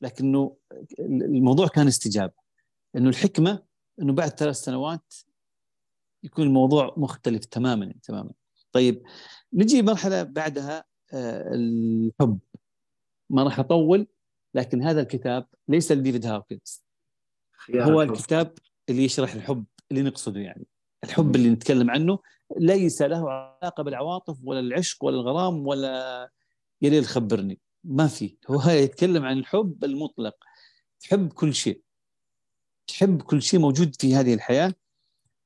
لكنه 0.00 0.56
الموضوع 1.00 1.68
كان 1.68 1.86
استجابة. 1.86 2.41
إنه 2.96 3.08
الحكمة 3.08 3.62
إنه 4.02 4.12
بعد 4.12 4.30
ثلاث 4.30 4.56
سنوات 4.56 5.14
يكون 6.22 6.46
الموضوع 6.46 6.94
مختلف 6.96 7.44
تماما 7.44 7.94
تماما. 8.02 8.30
طيب 8.72 9.02
نجي 9.52 9.82
مرحلة 9.82 10.22
بعدها 10.22 10.84
آه، 11.12 11.54
الحب. 11.54 12.38
ما 13.30 13.42
راح 13.42 13.58
أطول 13.58 14.06
لكن 14.54 14.82
هذا 14.82 15.00
الكتاب 15.00 15.46
ليس 15.68 15.92
لديفيد 15.92 16.26
هاوكنز. 16.26 16.84
هو. 17.74 18.02
الكتاب 18.02 18.54
اللي 18.88 19.04
يشرح 19.04 19.34
الحب 19.34 19.64
اللي 19.90 20.02
نقصده 20.02 20.40
يعني. 20.40 20.66
الحب 21.04 21.36
اللي 21.36 21.50
نتكلم 21.50 21.90
عنه 21.90 22.18
ليس 22.56 23.02
له 23.02 23.30
علاقة 23.30 23.82
بالعواطف 23.82 24.38
ولا 24.44 24.60
العشق 24.60 25.04
ولا 25.04 25.16
الغرام 25.16 25.66
ولا 25.66 26.30
يا 26.82 26.90
ليل 26.90 27.04
خبرني 27.04 27.60
ما 27.84 28.06
في. 28.06 28.36
هو 28.50 28.70
يتكلم 28.70 29.24
عن 29.24 29.38
الحب 29.38 29.84
المطلق. 29.84 30.34
تحب 31.00 31.32
كل 31.32 31.54
شيء. 31.54 31.82
تحب 32.86 33.22
كل 33.22 33.42
شيء 33.42 33.60
موجود 33.60 33.96
في 34.00 34.14
هذه 34.14 34.34
الحياة 34.34 34.74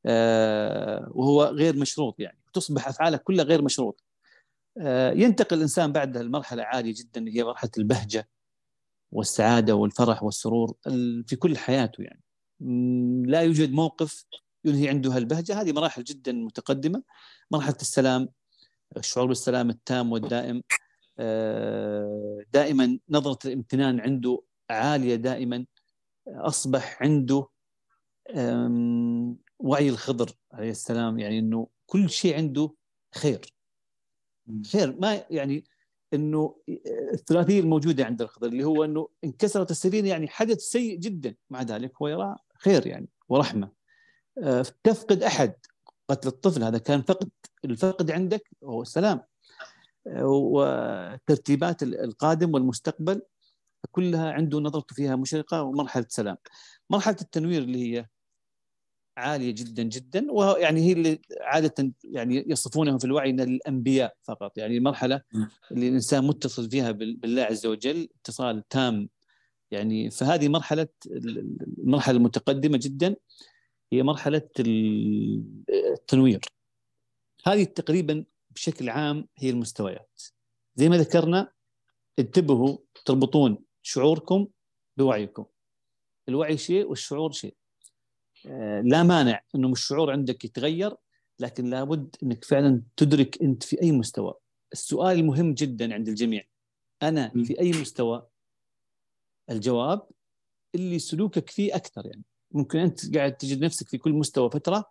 آه 0.06 1.08
وهو 1.14 1.44
غير 1.44 1.76
مشروط 1.76 2.20
يعني 2.20 2.38
تصبح 2.52 2.88
أفعالك 2.88 3.22
كلها 3.22 3.44
غير 3.44 3.62
مشروط. 3.62 4.04
آه 4.78 5.12
ينتقل 5.12 5.56
الإنسان 5.56 5.92
بعد 5.92 6.16
المرحله 6.16 6.62
عاليه 6.62 6.94
جدا 6.96 7.28
هي 7.28 7.44
مرحلة 7.44 7.70
البهجة 7.78 8.28
والسعادة 9.12 9.74
والفرح 9.74 10.22
والسرور 10.22 10.74
في 11.26 11.36
كل 11.38 11.58
حياته 11.58 12.02
يعني. 12.02 12.22
لا 13.26 13.40
يوجد 13.40 13.72
موقف 13.72 14.24
ينهي 14.64 14.88
عنده 14.88 15.10
هالبهجة. 15.16 15.60
هذه 15.60 15.72
مراحل 15.72 16.04
جدا 16.04 16.32
متقدمة. 16.32 17.02
مرحلة 17.50 17.76
السلام 17.80 18.28
الشعور 18.96 19.26
بالسلام 19.26 19.70
التام 19.70 20.12
والدائم. 20.12 20.62
آه، 21.18 22.42
دائما 22.52 22.98
نظرة 23.08 23.38
الامتنان 23.44 24.00
عنده 24.00 24.42
عالية 24.70 25.14
دائما. 25.14 25.66
أصبح 26.28 27.02
عنده 27.02 27.48
وعي 29.58 29.88
الخضر 29.88 30.30
عليه 30.52 30.70
السلام 30.70 31.18
يعني 31.18 31.38
إنه 31.38 31.68
كل 31.86 32.10
شيء 32.10 32.36
عنده 32.36 32.74
خير. 33.14 33.54
خير 34.72 35.00
ما 35.00 35.24
يعني 35.30 35.64
إنه 36.14 36.56
الثلاثية 37.12 37.60
الموجودة 37.60 38.04
عند 38.04 38.22
الخضر 38.22 38.48
اللي 38.48 38.64
هو 38.64 38.84
إنه 38.84 39.08
انكسرت 39.24 39.70
السفينة 39.70 40.08
يعني 40.08 40.28
حدث 40.28 40.58
سيء 40.58 40.98
جدا. 40.98 41.34
مع 41.50 41.62
ذلك 41.62 41.92
هو 42.02 42.08
يرى 42.08 42.36
خير 42.58 42.86
يعني 42.86 43.08
ورحمة. 43.28 43.70
آه، 44.42 44.66
تفقد 44.84 45.22
أحد 45.22 45.54
قتل 46.08 46.28
الطفل 46.28 46.62
هذا 46.62 46.78
كان 46.78 47.02
فقد 47.02 47.30
الفقد 47.64 48.10
عندك 48.10 48.50
هو 48.64 48.82
السلام. 48.82 49.20
آه، 50.06 50.26
وترتيبات 50.26 51.82
القادم 51.82 52.54
والمستقبل. 52.54 53.22
كلها 53.90 54.32
عنده 54.32 54.60
نظرته 54.60 54.94
فيها 54.94 55.16
مشرقة 55.16 55.62
ومرحلة 55.62 56.06
سلام. 56.08 56.36
مرحلة 56.90 57.16
التنوير 57.22 57.62
اللي 57.62 57.96
هي 57.96 58.06
عالية 59.16 59.50
جدا 59.50 59.82
جدا 59.82 60.32
ويعني 60.32 60.80
هي 60.80 60.92
اللي 60.92 61.20
عادة 61.40 61.92
يعني 62.04 62.44
يصفونهم 62.48 62.98
في 62.98 63.04
الوعي 63.04 63.30
ان 63.30 63.40
الانبياء 63.40 64.14
فقط. 64.22 64.58
يعني 64.58 64.76
المرحلة 64.76 65.22
اللي 65.70 65.88
الإنسان 65.88 66.24
متصل 66.26 66.70
فيها 66.70 66.90
بالله 66.90 67.42
عز 67.42 67.66
وجل 67.66 68.08
اتصال 68.20 68.68
تام. 68.68 69.08
يعني 69.70 70.10
فهذه 70.10 70.48
مرحلة 70.48 70.88
المرحلة 71.78 72.16
المتقدمة 72.16 72.78
جدا 72.82 73.16
هي 73.92 74.02
مرحلة 74.02 74.48
التنوير. 74.58 76.40
هذه 77.46 77.64
تقريبا 77.64 78.24
بشكل 78.50 78.88
عام 78.88 79.28
هي 79.36 79.50
المستويات. 79.50 80.22
زي 80.76 80.88
ما 80.88 80.96
ذكرنا 80.96 81.52
انتبهوا 82.18 82.78
تربطون 83.04 83.65
شعوركم 83.86 84.46
بوعيكم. 84.96 85.44
الوعي 86.28 86.58
شيء 86.58 86.86
والشعور 86.86 87.32
شيء. 87.32 87.56
آه، 88.46 88.80
لا 88.80 89.02
مانع 89.02 89.40
إنه 89.54 89.72
الشعور 89.72 90.12
عندك 90.12 90.44
يتغير 90.44 90.96
لكن 91.40 91.64
لابد 91.64 92.16
إنك 92.22 92.44
فعلا 92.44 92.82
تدرك 92.96 93.42
أنت 93.42 93.62
في 93.62 93.82
أي 93.82 93.92
مستوى. 93.92 94.34
السؤال 94.72 95.18
المهم 95.18 95.54
جدا 95.54 95.94
عند 95.94 96.08
الجميع. 96.08 96.44
أنا 97.02 97.28
في 97.28 97.60
أي 97.60 97.70
مستوى؟ 97.70 98.26
الجواب 99.50 100.08
اللي 100.74 100.98
سلوكك 100.98 101.50
فيه 101.50 101.76
أكثر 101.76 102.06
يعني. 102.06 102.24
ممكن 102.50 102.78
أنت 102.78 103.16
قاعد 103.16 103.36
تجد 103.36 103.64
نفسك 103.64 103.88
في 103.88 103.98
كل 103.98 104.12
مستوى 104.12 104.50
فترة 104.50 104.84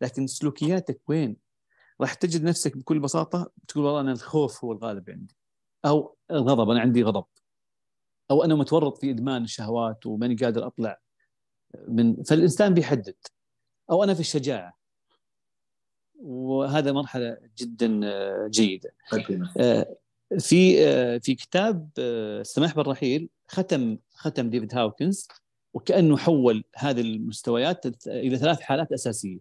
لكن 0.00 0.26
سلوكياتك 0.26 1.00
وين؟ 1.08 1.36
راح 2.00 2.14
تجد 2.14 2.42
نفسك 2.44 2.76
بكل 2.76 3.00
بساطة 3.00 3.50
تقول 3.68 3.84
والله 3.84 4.00
أنا 4.00 4.12
الخوف 4.12 4.64
هو 4.64 4.72
الغالب 4.72 5.10
عندي 5.10 5.36
أو 5.84 6.16
الغضب 6.30 6.70
أنا 6.70 6.80
عندي 6.80 7.02
غضب. 7.02 7.24
أو 8.34 8.44
أنا 8.44 8.54
متورط 8.54 8.98
في 8.98 9.10
إدمان 9.10 9.44
الشهوات 9.44 10.06
وماني 10.06 10.34
قادر 10.34 10.66
أطلع 10.66 11.00
من 11.88 12.22
فالإنسان 12.22 12.74
بيحدد. 12.74 13.14
أو 13.90 14.04
أنا 14.04 14.14
في 14.14 14.20
الشجاعة. 14.20 14.78
وهذا 16.20 16.92
مرحلة 16.92 17.38
جدا 17.58 18.00
جيدة. 18.48 18.94
آه، 19.60 19.96
في 20.38 20.88
آه، 20.88 21.18
في 21.18 21.34
كتاب 21.34 21.90
آه، 21.98 22.40
السماح 22.40 22.76
بالرحيل 22.76 23.28
ختم 23.48 23.98
ختم 24.14 24.50
ديفيد 24.50 24.74
هاوكنز 24.74 25.28
وكأنه 25.74 26.16
حول 26.16 26.64
هذه 26.76 27.00
المستويات 27.00 28.06
إلى 28.06 28.38
ثلاث 28.38 28.60
حالات 28.60 28.92
أساسية. 28.92 29.38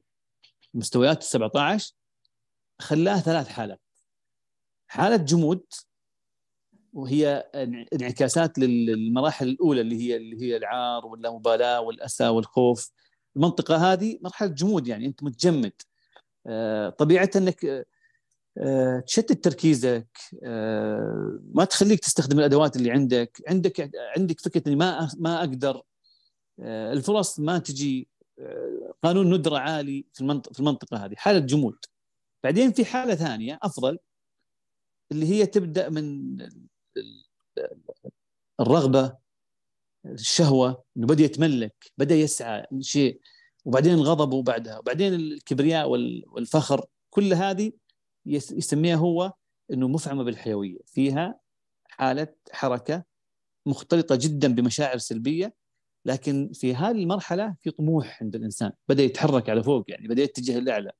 مستويات 0.73 1.17
ال 1.17 1.27
17 1.27 1.93
خلاها 2.79 3.19
ثلاث 3.19 3.47
حالات. 3.47 3.81
حالة 4.87 5.15
جمود 5.15 5.63
وهي 6.93 7.49
انعكاسات 7.93 8.59
للمراحل 8.59 9.47
الأولى 9.47 9.81
اللي 9.81 9.95
هي 10.01 10.15
اللي 10.17 10.41
هي 10.41 10.57
العار 10.57 11.05
واللامبالاة 11.05 11.81
والأسى 11.81 12.27
والخوف. 12.27 12.91
المنطقة 13.35 13.93
هذه 13.93 14.19
مرحلة 14.21 14.49
جمود 14.49 14.87
يعني 14.87 15.05
أنت 15.05 15.23
متجمد. 15.23 15.73
آه، 16.47 16.89
طبيعة 16.89 17.29
أنك 17.35 17.85
آه، 18.57 18.99
تشتت 18.99 19.43
تركيزك 19.43 20.07
آه، 20.43 21.39
ما 21.53 21.65
تخليك 21.65 21.99
تستخدم 21.99 22.39
الأدوات 22.39 22.75
اللي 22.75 22.91
عندك. 22.91 23.41
عندك 23.47 23.91
عندك 24.17 24.39
فكرة 24.41 24.63
إني 24.67 24.75
ما 24.75 25.09
ما 25.19 25.39
أقدر. 25.39 25.81
الفرص 26.59 27.39
ما 27.39 27.57
تجي. 27.59 28.07
قانون 29.03 29.33
ندرة 29.33 29.57
عالي 29.57 30.05
في 30.13 30.21
المنطقة 30.21 30.53
في 30.53 30.59
المنطقة 30.59 31.05
هذه. 31.05 31.15
حالة 31.17 31.39
جمود. 31.39 31.77
بعدين 32.43 32.71
في 32.71 32.85
حالة 32.85 33.15
ثانية 33.15 33.59
أفضل 33.63 33.99
اللي 35.11 35.25
هي 35.25 35.45
تبدأ 35.45 35.89
من 35.89 36.37
الرغبة 38.59 39.17
الشهوة 40.05 40.83
إنه 40.97 41.07
بدأ 41.07 41.23
يتملك 41.23 41.91
بدأ 41.97 42.15
يسعى 42.15 42.65
شيء 42.79 43.19
وبعدين 43.65 43.93
الغضب 43.93 44.33
وبعدها 44.33 44.79
وبعدين 44.79 45.13
الكبرياء 45.13 45.89
والفخر 45.89 46.85
كل 47.09 47.33
هذه 47.33 47.71
يسميها 48.25 48.95
هو 48.95 49.33
إنه 49.73 49.87
مفعمة 49.87 50.23
بالحيوية. 50.23 50.77
فيها 50.85 51.39
حالة 51.83 52.27
حركة 52.51 53.03
مختلطة 53.65 54.15
جدا 54.21 54.55
بمشاعر 54.55 54.97
سلبية 54.97 55.53
لكن 56.05 56.51
في 56.53 56.75
هذه 56.75 57.03
المرحلة 57.03 57.55
في 57.61 57.71
طموح 57.71 58.23
عند 58.23 58.35
الإنسان. 58.35 58.71
بدأ 58.87 59.03
يتحرك 59.03 59.49
على 59.49 59.63
فوق 59.63 59.83
يعني 59.87 60.07
بدأ 60.07 60.23
يتجه 60.23 60.57
الاعلى 60.57 60.91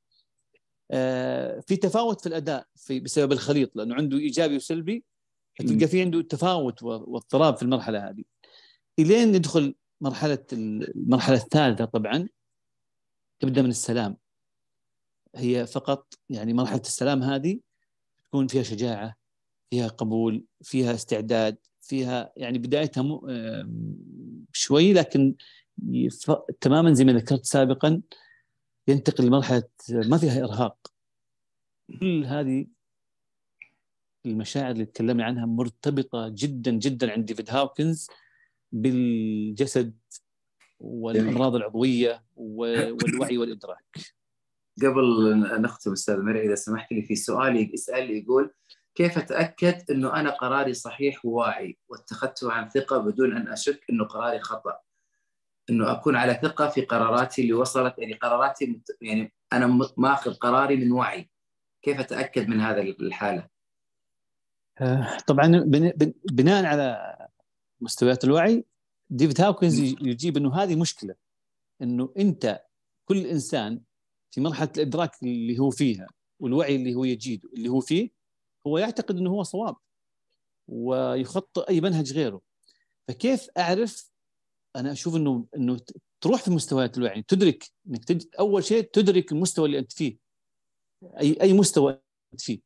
آه، 0.92 1.60
في 1.60 1.76
تفاوت 1.76 2.22
في 2.22 2.28
الأداء 2.28 2.68
في 2.76 3.00
بسبب 3.00 3.32
الخليط 3.32 3.76
لأنه 3.76 3.96
عنده 3.96 4.18
إيجابي 4.18 4.56
وسلبي 4.56 5.04
تلقى 5.58 5.88
في 5.88 6.02
عنده 6.02 6.22
تفاوت 6.22 6.84
واضطراب 6.84 7.56
في 7.56 7.64
المرحلة 7.64 8.10
هذه. 8.10 8.24
إلين 9.00 9.32
ندخل 9.32 9.76
مرحلة 10.02 10.46
المرحلة 10.54 11.36
الثالثة 11.36 11.86
طبعا 11.86 12.30
تبدأ 13.40 13.62
من 13.62 13.70
السلام. 13.70 14.18
هي 15.36 15.68
فقط 15.68 16.14
يعني 16.30 16.54
مرحلة 16.54 16.82
السلام 16.82 17.24
هذه 17.24 17.60
تكون 18.26 18.48
فيها 18.48 18.64
شجاعة 18.64 19.16
فيها 19.70 19.88
قبول 19.88 20.46
فيها 20.62 20.94
استعداد 20.94 21.58
فيها 21.82 22.34
يعني 22.38 22.58
بدايتها 22.58 23.04
م... 23.04 23.20
شوي 24.52 24.94
لكن 24.94 25.36
تماما 26.62 26.94
زي 26.94 27.06
ما 27.06 27.14
ذكرت 27.14 27.46
سابقا 27.46 28.02
ينتقل 28.88 29.26
لمرحلة 29.26 29.64
ما 29.90 30.18
فيها 30.18 30.44
إرهاق. 30.44 30.78
كل 32.00 32.26
هذه 32.26 32.68
المشاعر 34.26 34.72
اللي 34.72 34.86
تكلمنا 34.86 35.26
عنها 35.26 35.46
مرتبطة 35.46 36.30
جدا 36.30 36.72
جدا 36.72 37.12
عند 37.12 37.26
ديفيد 37.26 37.50
هاوكنز 37.50 38.08
بالجسد 38.72 39.98
والأمراض 40.80 41.56
العضوية 41.56 42.24
والوعي 42.36 43.38
والإدراك. 43.38 43.98
قبل 44.82 45.40
نختم 45.62 45.92
أستاذ 45.92 46.22
مرعي 46.22 46.46
إذا 46.46 46.56
سمحت 46.56 46.92
لي 46.92 47.02
في 47.02 47.16
سؤال 47.16 47.74
يسأل 47.74 48.12
يقول 48.12 48.54
كيف 48.96 49.18
أتأكد 49.18 49.92
إنه 49.92 50.20
أنا 50.20 50.30
قراري 50.30 50.74
صحيح 50.74 51.26
وواعي 51.26 51.78
واتخذته 51.90 52.52
عن 52.52 52.70
ثقة 52.70 52.98
بدون 52.98 53.38
أن 53.38 53.48
أشك 53.48 53.86
إنه 53.90 54.04
قراري 54.04 54.40
خطأ؟ 54.40 54.80
إنه 55.70 55.92
أكون 55.92 56.16
على 56.16 56.40
ثقة 56.42 56.68
في 56.68 56.82
قراراتي 56.82 57.42
اللي 57.42 57.54
وصلت 57.54 57.94
يعني 57.98 58.14
قراراتي 58.14 58.82
يعني 59.02 59.34
أنا 59.54 59.90
ماخذ 59.98 60.34
قراري 60.34 60.76
من 60.76 60.92
وعي 60.92 61.30
كيف 61.82 62.00
أتأكد 62.00 62.48
من 62.48 62.60
هذا 62.60 62.82
الحالة؟ 62.82 63.53
آه، 64.82 65.18
طبعا 65.28 65.48
بن- 65.48 65.90
بن- 65.90 66.14
بناء 66.32 66.66
على 66.66 67.18
مستويات 67.82 68.24
الوعي 68.24 68.66
ديفيد 69.10 69.42
هاوكنز 69.42 69.80
يجيب 69.80 70.38
إنه 70.38 70.56
هذه 70.56 70.76
مشكلة 70.76 71.16
إنه 71.82 72.14
أنت 72.18 72.62
كل 73.06 73.18
إنسان 73.26 73.82
في 74.32 74.42
مرحلة 74.42 74.70
الإدراك 74.78 75.24
اللي 75.24 75.60
هو 75.60 75.70
فيها 75.70 76.08
والوعي 76.40 76.76
اللي 76.76 76.96
هو 76.96 77.04
يجيده 77.04 77.50
اللي 77.54 77.70
هو 77.70 77.80
فيه 77.80 78.10
هو 78.68 78.78
يعتقد 78.78 79.18
إنه 79.18 79.30
هو 79.30 79.44
صواب 79.44 79.76
ويخطئ 80.68 81.70
أي 81.70 81.82
منهج 81.82 82.14
غيره 82.14 82.42
فكيف 83.08 83.48
أعرف 83.58 84.12
أنا 84.76 84.92
أشوف 84.92 85.16
إنه 85.16 85.46
إنه 85.56 85.78
تروح 86.22 86.42
في 86.44 86.52
مستويات 86.52 86.98
الوعي 86.98 87.22
تدرك 87.28 87.64
إنك. 87.88 88.36
أول 88.40 88.64
شيء 88.64 88.82
تدرك 88.94 89.32
المستوى 89.32 89.66
اللي 89.66 89.80
أنت 89.80 89.92
فيه 89.92 90.18
أي 91.20 91.38
أي 91.42 91.54
مستوى 91.54 92.02
أنت 92.34 92.42
فيه 92.42 92.60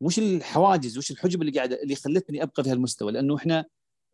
وش 0.00 0.18
الحواجز 0.18 0.98
وش 0.98 1.10
الحجب 1.10 1.40
اللي 1.42 1.52
قاعدة 1.52 1.82
اللي 1.82 1.94
خلتني 1.94 2.42
أبقى 2.42 2.64
في 2.64 2.70
هالمستوى 2.70 3.12
لأنه 3.12 3.36
إحنا 3.36 3.64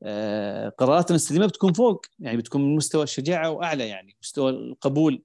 آه، 0.02 0.68
قراراتنا 0.68 1.16
السليمة 1.16 1.46
بتكون 1.46 1.72
فوق 1.72 2.06
يعني 2.18 2.36
بتكون 2.36 2.60
من 2.62 2.76
مستوى 2.76 3.02
الشجاعة 3.02 3.50
وأعلى 3.50 3.88
يعني 3.88 4.16
مستوى 4.22 4.50
القبول. 4.50 5.22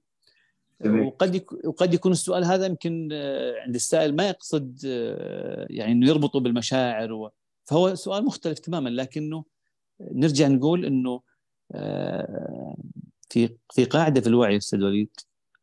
وقد 1.06 1.34
يك- 1.34 1.64
وقد 1.66 1.94
يكون 1.94 2.12
السؤال 2.12 2.44
هذا 2.44 2.66
يمكن 2.66 3.08
آه، 3.12 3.60
عند 3.60 3.74
السائل 3.74 4.16
ما 4.16 4.28
يقصد 4.28 4.80
آه، 4.86 5.66
يعني 5.70 5.92
إنه 5.92 6.08
يربطه 6.08 6.40
بالمشاعر 6.40 7.12
و... 7.12 7.30
فهو 7.64 7.94
سؤال 7.94 8.24
مختلف 8.24 8.58
تماما 8.58 8.88
لكنه 8.88 9.44
نرجع 10.00 10.48
نقول 10.48 10.84
إنه 10.84 11.20
في 13.30 13.56
في 13.72 13.84
قاعدة 13.84 14.20
في 14.20 14.26
الوعي 14.26 14.56
أستاذ 14.56 14.84
وليد 14.84 15.10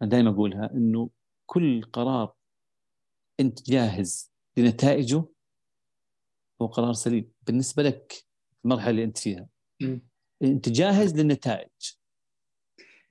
أنا 0.02 0.10
دائما 0.10 0.30
أقولها 0.30 0.72
إنه 0.74 1.10
كل 1.46 1.82
قرار 1.94 2.34
أنت 3.40 3.70
جاهز 3.70 4.32
لنتائجه 4.58 5.26
هو 6.62 6.66
قرار 6.66 6.94
سليم. 6.94 7.32
بالنسبة 7.42 7.84
لك 7.84 8.14
المرحلة 8.66 8.90
اللي 8.90 9.04
أنت 9.04 9.18
فيها 9.18 9.48
أنت 10.44 10.70
جاهز 10.70 11.16
للنتائج؟ 11.16 11.70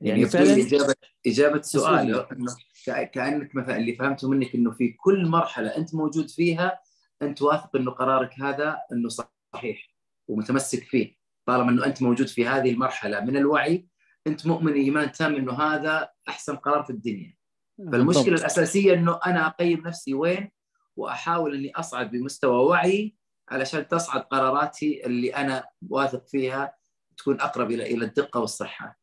يعني 0.01 0.21
يعني 0.21 0.31
فعلا 0.31 0.53
اجابه 0.53 0.95
إجابة 1.27 1.63
سؤال. 1.63 2.27
إنه 2.33 2.57
كأنك 2.87 3.55
مثلا 3.55 3.77
اللي 3.77 3.97
فهمته 3.97 4.29
منك 4.31 4.55
إنه 4.55 4.71
في 4.71 4.93
كل 4.93 5.27
مرحلة 5.27 5.77
أنت 5.77 5.95
موجود 5.95 6.31
فيها 6.31 6.81
أنت 7.23 7.43
واثق 7.43 7.77
إنه 7.77 7.91
قرارك 7.91 8.41
هذا 8.41 8.79
إنه 8.93 9.09
صحيح 9.09 9.95
ومتمسك 10.29 10.83
فيه. 10.83 11.17
طالما 11.47 11.71
إنه 11.71 11.87
أنت 11.87 12.03
موجود 12.03 12.27
في 12.27 12.47
هذه 12.47 12.71
المرحلة 12.71 13.21
من 13.21 13.37
الوعي 13.37 13.89
أنت 14.27 14.47
مؤمن 14.47 14.73
إيمان 14.73 15.13
تام 15.13 15.35
إنه 15.35 15.53
هذا 15.53 16.09
أحسن 16.29 16.57
قرار 16.57 16.85
في 16.85 16.91
الدنيا. 16.91 17.37
فالمشكلة 17.79 18.25
بالضبط. 18.25 18.29
الأساسية 18.41 18.95
إنه 18.95 19.21
أنا 19.27 19.47
أقيم 19.47 19.81
نفسي 19.87 20.15
وين؟ 20.15 20.51
وأحاول 20.97 21.55
إني 21.55 21.73
أصعد 21.77 22.11
بمستوى 22.11 22.65
وعي 22.65 23.15
علشان 23.49 23.89
تصعد 23.89 24.21
قراراتي 24.21 25.07
اللي 25.07 25.35
أنا 25.35 25.65
واثق 25.89 26.29
فيها 26.29 26.75
تكون 27.17 27.41
أقرب 27.41 27.71
إلى 27.71 27.95
إلى 27.95 28.05
الدقة 28.05 28.41
والصحة. 28.41 28.99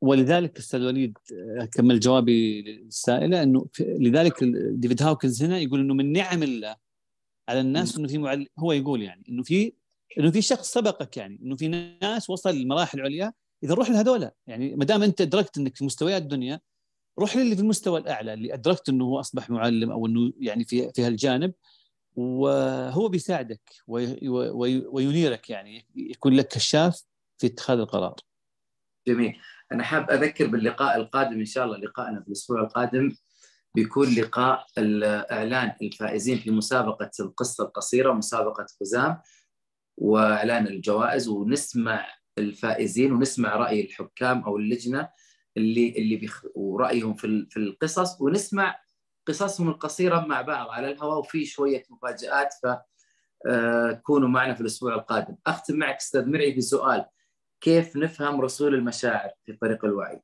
ولذلك 0.00 0.58
أستاذ 0.58 0.86
وليد 0.86 1.18
أكمل 1.32 2.00
جوابي 2.00 2.62
للسائلة 2.62 3.42
إنه 3.42 3.66
لذلك 3.80 4.44
ديفيد 4.72 5.02
هاوكنز 5.02 5.42
هنا 5.42 5.58
يقول 5.58 5.80
إنه 5.80 5.94
من 5.94 6.12
نعم 6.12 6.42
الله 6.42 6.76
على 7.48 7.60
الناس 7.60 7.96
إنه 7.96 8.08
في 8.08 8.18
معلم 8.18 8.46
هو 8.58 8.72
يقول 8.72 9.02
يعني 9.02 9.24
إنه 9.28 9.42
في 9.42 9.72
إنه 10.18 10.30
في 10.30 10.42
شخص 10.42 10.72
سبقك 10.72 11.16
يعني 11.16 11.40
إنه 11.42 11.56
في 11.56 11.68
ناس 12.02 12.30
وصل 12.30 12.50
للمراحل 12.50 12.98
العليا 12.98 13.32
إذا 13.64 13.74
روح 13.74 13.90
لهذولا 13.90 14.34
يعني 14.46 14.76
ما 14.76 14.84
دام 14.84 15.02
أنت 15.02 15.20
أدركت 15.20 15.58
إنك 15.58 15.76
في 15.76 15.84
مستويات 15.84 16.22
الدنيا 16.22 16.60
روح 17.18 17.36
للي 17.36 17.56
في 17.56 17.62
المستوى 17.62 18.00
الأعلى 18.00 18.34
اللي 18.34 18.54
أدركت 18.54 18.88
إنه 18.88 19.04
هو 19.04 19.20
أصبح 19.20 19.50
معلم 19.50 19.90
أو 19.90 20.06
إنه 20.06 20.32
يعني 20.40 20.64
في 20.64 20.92
في 20.92 21.02
هالجانب 21.02 21.52
وهو 22.16 23.08
بيساعدك 23.08 23.60
وي- 23.86 24.28
وي- 24.28 24.86
وينيرك 24.86 25.50
يعني 25.50 25.86
يكون 25.94 26.34
لك 26.36 26.48
كشاف 26.48 27.02
في 27.38 27.46
اتخاذ 27.46 27.78
القرار. 27.78 28.14
جميل 29.08 29.36
أنا 29.72 29.82
حاب 29.84 30.10
أذكر 30.10 30.46
باللقاء 30.46 30.96
القادم 30.96 31.38
إن 31.38 31.44
شاء 31.44 31.64
الله 31.64 31.76
لقائنا 31.78 32.20
في 32.20 32.26
الأسبوع 32.28 32.60
القادم 32.62 33.12
بيكون 33.74 34.14
لقاء 34.14 34.66
اعلان 34.78 35.72
الفائزين 35.82 36.38
في 36.38 36.50
مسابقة 36.50 37.10
القصة 37.20 37.64
القصيرة 37.64 38.10
ومسابقه 38.10 38.66
خزام 38.80 39.20
وإعلان 39.96 40.66
الجوائز 40.66 41.28
ونسمع 41.28 42.06
الفائزين 42.38 43.12
ونسمع 43.12 43.56
رأي 43.56 43.80
الحكام 43.84 44.42
أو 44.42 44.56
اللجنة 44.56 45.08
اللي 45.58 45.88
اللي 45.98 46.16
بيخ... 46.16 46.44
ورأيهم 46.54 47.14
في 47.14 47.26
ال- 47.26 47.50
في 47.50 47.56
القصص 47.56 48.20
ونسمع 48.20 48.80
قصصهم 49.26 49.68
القصيرة 49.68 50.20
مع 50.20 50.42
بعض 50.42 50.68
على 50.68 50.90
الهواء 50.92 51.18
وفي 51.18 51.44
شوية 51.44 51.82
مفاجآت 51.90 52.48
ف 52.62 52.66
آه، 53.48 53.92
كونوا 53.92 54.28
معنا 54.28 54.54
في 54.54 54.60
الأسبوع 54.60 54.94
القادم. 54.94 55.36
أختم 55.46 55.76
معك 55.76 55.96
أستاذ 55.96 56.26
مرعي 56.30 56.52
بسؤال. 56.56 57.06
كيف 57.60 57.96
نفهم 57.96 58.40
رسول 58.40 58.74
المشاعر 58.74 59.30
في 59.44 59.52
طريق 59.52 59.84
الوعي؟ 59.84 60.22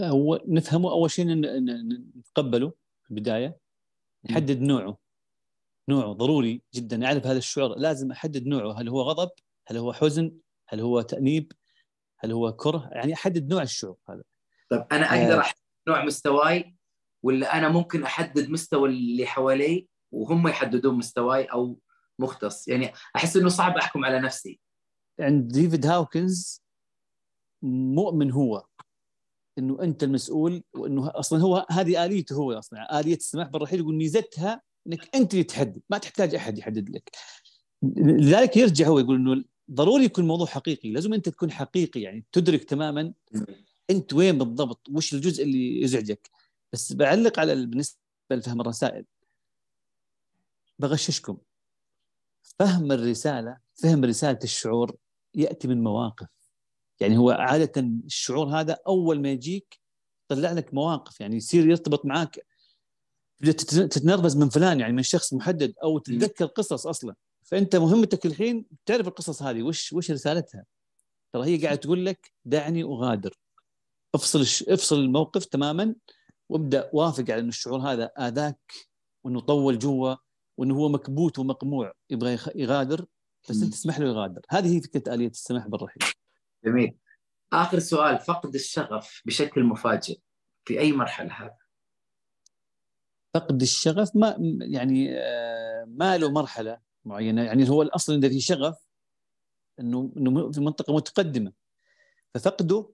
أول 0.00 0.40
نفهمه 0.48 0.90
أول 0.90 1.10
شيء 1.10 1.26
نتقبله 2.18 2.72
في 3.04 3.10
البداية. 3.10 3.56
نحدد 4.30 4.60
نوعه. 4.60 4.98
نوعه 5.88 6.12
ضروري 6.12 6.62
جدا. 6.74 7.06
أعرف 7.06 7.26
هذا 7.26 7.38
الشعور. 7.38 7.78
لازم 7.78 8.10
أحدد 8.12 8.46
نوعه. 8.46 8.80
هل 8.80 8.88
هو 8.88 9.02
غضب؟ 9.02 9.30
هل 9.66 9.76
هو 9.76 9.92
حزن؟ 9.92 10.32
هل 10.68 10.80
هو 10.80 11.00
تأنيب؟ 11.00 11.52
هل 12.18 12.32
هو 12.32 12.52
كره؟ 12.52 12.88
يعني 12.92 13.14
أحدد 13.14 13.52
نوع 13.52 13.62
الشعور 13.62 13.96
هذا. 14.10 14.22
طيب 14.70 14.86
أنا 14.92 15.14
آه. 15.14 15.22
أقدر 15.22 15.40
أحدد 15.40 15.58
نوع 15.88 16.04
مستواي 16.04 16.76
ولا 17.22 17.58
أنا 17.58 17.68
ممكن 17.68 18.02
أحدد 18.02 18.50
مستوى 18.50 18.88
اللي 18.88 19.26
حوالي 19.26 19.86
وهم 20.12 20.48
يحددون 20.48 20.94
مستواي 20.94 21.44
أو 21.44 21.78
مختص؟ 22.18 22.68
يعني 22.68 22.92
أحس 23.16 23.36
إنه 23.36 23.48
صعب 23.48 23.76
أحكم 23.76 24.04
على 24.04 24.20
نفسي. 24.20 24.60
عند 25.20 25.52
ديفيد 25.52 25.86
هاوكنز 25.86 26.62
مؤمن 27.62 28.30
هو 28.30 28.64
إنه 29.58 29.82
أنت 29.82 30.02
المسؤول 30.02 30.62
وإنه 30.74 31.10
أصلا 31.14 31.42
هو 31.42 31.66
هذه 31.70 32.04
آليته 32.04 32.36
هو 32.36 32.52
أصلا 32.52 33.00
آلية 33.00 33.16
السماح 33.16 33.48
بالرحيل 33.48 33.80
يقول 33.80 33.94
ميزتها 33.94 34.62
إنك 34.86 35.16
أنت 35.16 35.32
اللي 35.32 35.44
تحدد 35.44 35.80
ما 35.90 35.98
تحتاج 35.98 36.34
أحد 36.34 36.58
يحدد 36.58 36.90
لك. 36.90 37.10
لذلك 37.96 38.56
يرجع 38.56 38.86
هو 38.86 38.98
يقول 38.98 39.16
إنه 39.16 39.44
ضروري 39.70 40.04
يكون 40.04 40.24
الموضوع 40.24 40.46
حقيقي. 40.46 40.90
لازم 40.90 41.14
أنت 41.14 41.28
تكون 41.28 41.50
حقيقي 41.52 42.00
يعني 42.00 42.24
تدرك 42.32 42.64
تماما 42.64 43.12
أنت 43.90 44.12
وين 44.12 44.38
بالضبط 44.38 44.88
وش 44.88 45.14
الجزء 45.14 45.44
اللي 45.44 45.82
يزعجك. 45.82 46.30
بس 46.72 46.92
بعلق 46.92 47.38
على 47.38 47.52
ال- 47.52 47.66
بالنسبة 47.66 47.98
لفهم 48.30 48.60
الرسائل. 48.60 49.04
بغششكم. 50.78 51.38
فهم 52.42 52.92
الرسالة 52.92 53.56
فهم 53.74 54.04
رسالة 54.04 54.38
الشعور 54.44 54.96
يأتي 55.34 55.68
من 55.68 55.82
مواقف. 55.82 56.26
يعني 57.00 57.18
هو 57.18 57.30
عادة 57.30 57.80
الشعور 57.80 58.46
هذا 58.60 58.78
أول 58.86 59.20
ما 59.22 59.28
يجيك 59.30 59.78
يطلع 60.30 60.52
لك 60.52 60.74
مواقف 60.74 61.20
يعني 61.20 61.36
يصير 61.36 61.68
يرتبط 61.70 62.04
معاك. 62.06 62.46
تتنرفز 63.40 64.36
من 64.36 64.48
فلان 64.48 64.80
يعني 64.80 64.92
من 64.92 65.02
شخص 65.02 65.34
محدد 65.34 65.74
أو 65.82 65.98
تتذكر 65.98 66.46
قصص 66.46 66.86
أصلا. 66.86 67.14
فأنت 67.50 67.76
مهمتك 67.76 68.26
الحين 68.26 68.66
تعرف 68.86 69.08
القصص 69.08 69.42
هذه 69.42 69.62
وش 69.62 69.92
وش 69.92 70.10
رسالتها؟ 70.10 70.64
ترى 71.32 71.44
هي 71.46 71.62
قاعدة 71.62 71.80
تقول 71.80 72.06
لك 72.06 72.32
دعني 72.44 72.82
أغادر. 72.82 73.38
افصل. 74.14 74.40
افصل 74.72 74.98
الموقف 74.98 75.44
تماما 75.44 75.94
وابدأ 76.48 76.90
وافق 76.92 77.30
على 77.30 77.38
إن 77.40 77.48
الشعور 77.48 77.80
هذا 77.80 78.04
آذاك 78.04 78.72
وإنه 79.24 79.40
طول 79.40 79.78
جوا 79.78 80.14
وإنه 80.56 80.74
هو 80.74 80.88
مكبوت 80.88 81.38
ومقموع 81.38 81.92
يبغى 82.10 82.38
يغادر 82.54 83.06
بس. 83.50 83.62
أنت 83.62 83.72
تسمح 83.72 83.98
له 83.98 84.06
يغادر. 84.06 84.40
هذه 84.50 84.76
هي 84.76 84.80
فكرة 84.80 85.14
آلية 85.14 85.28
السماح 85.28 85.68
بالرحيل 85.68 86.02
جميل. 86.64 86.96
آخر 87.52 87.78
سؤال 87.78 88.18
فقد 88.18 88.54
الشغف 88.54 89.22
بشكل 89.24 89.64
مفاجئ 89.64 90.18
في 90.64 90.80
أي 90.80 90.92
مرحلة 90.92 91.32
هذا؟ 91.32 91.56
فقد 93.34 93.62
الشغف 93.62 94.16
ما 94.16 94.36
يعني 94.60 95.18
آه، 95.18 95.84
ما 95.88 96.18
له 96.18 96.30
مرحلة. 96.30 96.87
معينة. 97.08 97.42
يعني 97.42 97.68
هو 97.68 97.82
الأصل 97.82 98.14
اذا 98.14 98.28
في 98.28 98.40
شغف 98.40 98.86
إنه 99.80 100.12
إنه 100.16 100.52
في 100.52 100.60
منطقة 100.60 100.94
متقدمة. 100.94 101.52
ففقده 102.34 102.90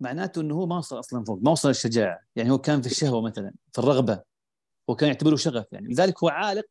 معناته 0.00 0.40
إنه 0.40 0.54
هو 0.54 0.66
ما 0.66 0.78
وصل 0.78 0.98
أصلا 0.98 1.24
فوق 1.24 1.38
ما 1.42 1.50
وصل 1.50 1.70
الشجاعة. 1.70 2.20
يعني 2.36 2.50
هو 2.50 2.58
كان 2.58 2.80
في 2.82 2.86
الشهوة 2.86 3.22
مثلا 3.22 3.54
في 3.72 3.78
الرغبة. 3.78 4.22
هو 4.90 4.96
كان 4.96 5.08
يعتبره 5.08 5.36
شغف. 5.36 5.66
يعني 5.72 5.88
لذلك 5.88 6.22
هو 6.24 6.28
عالق 6.28 6.66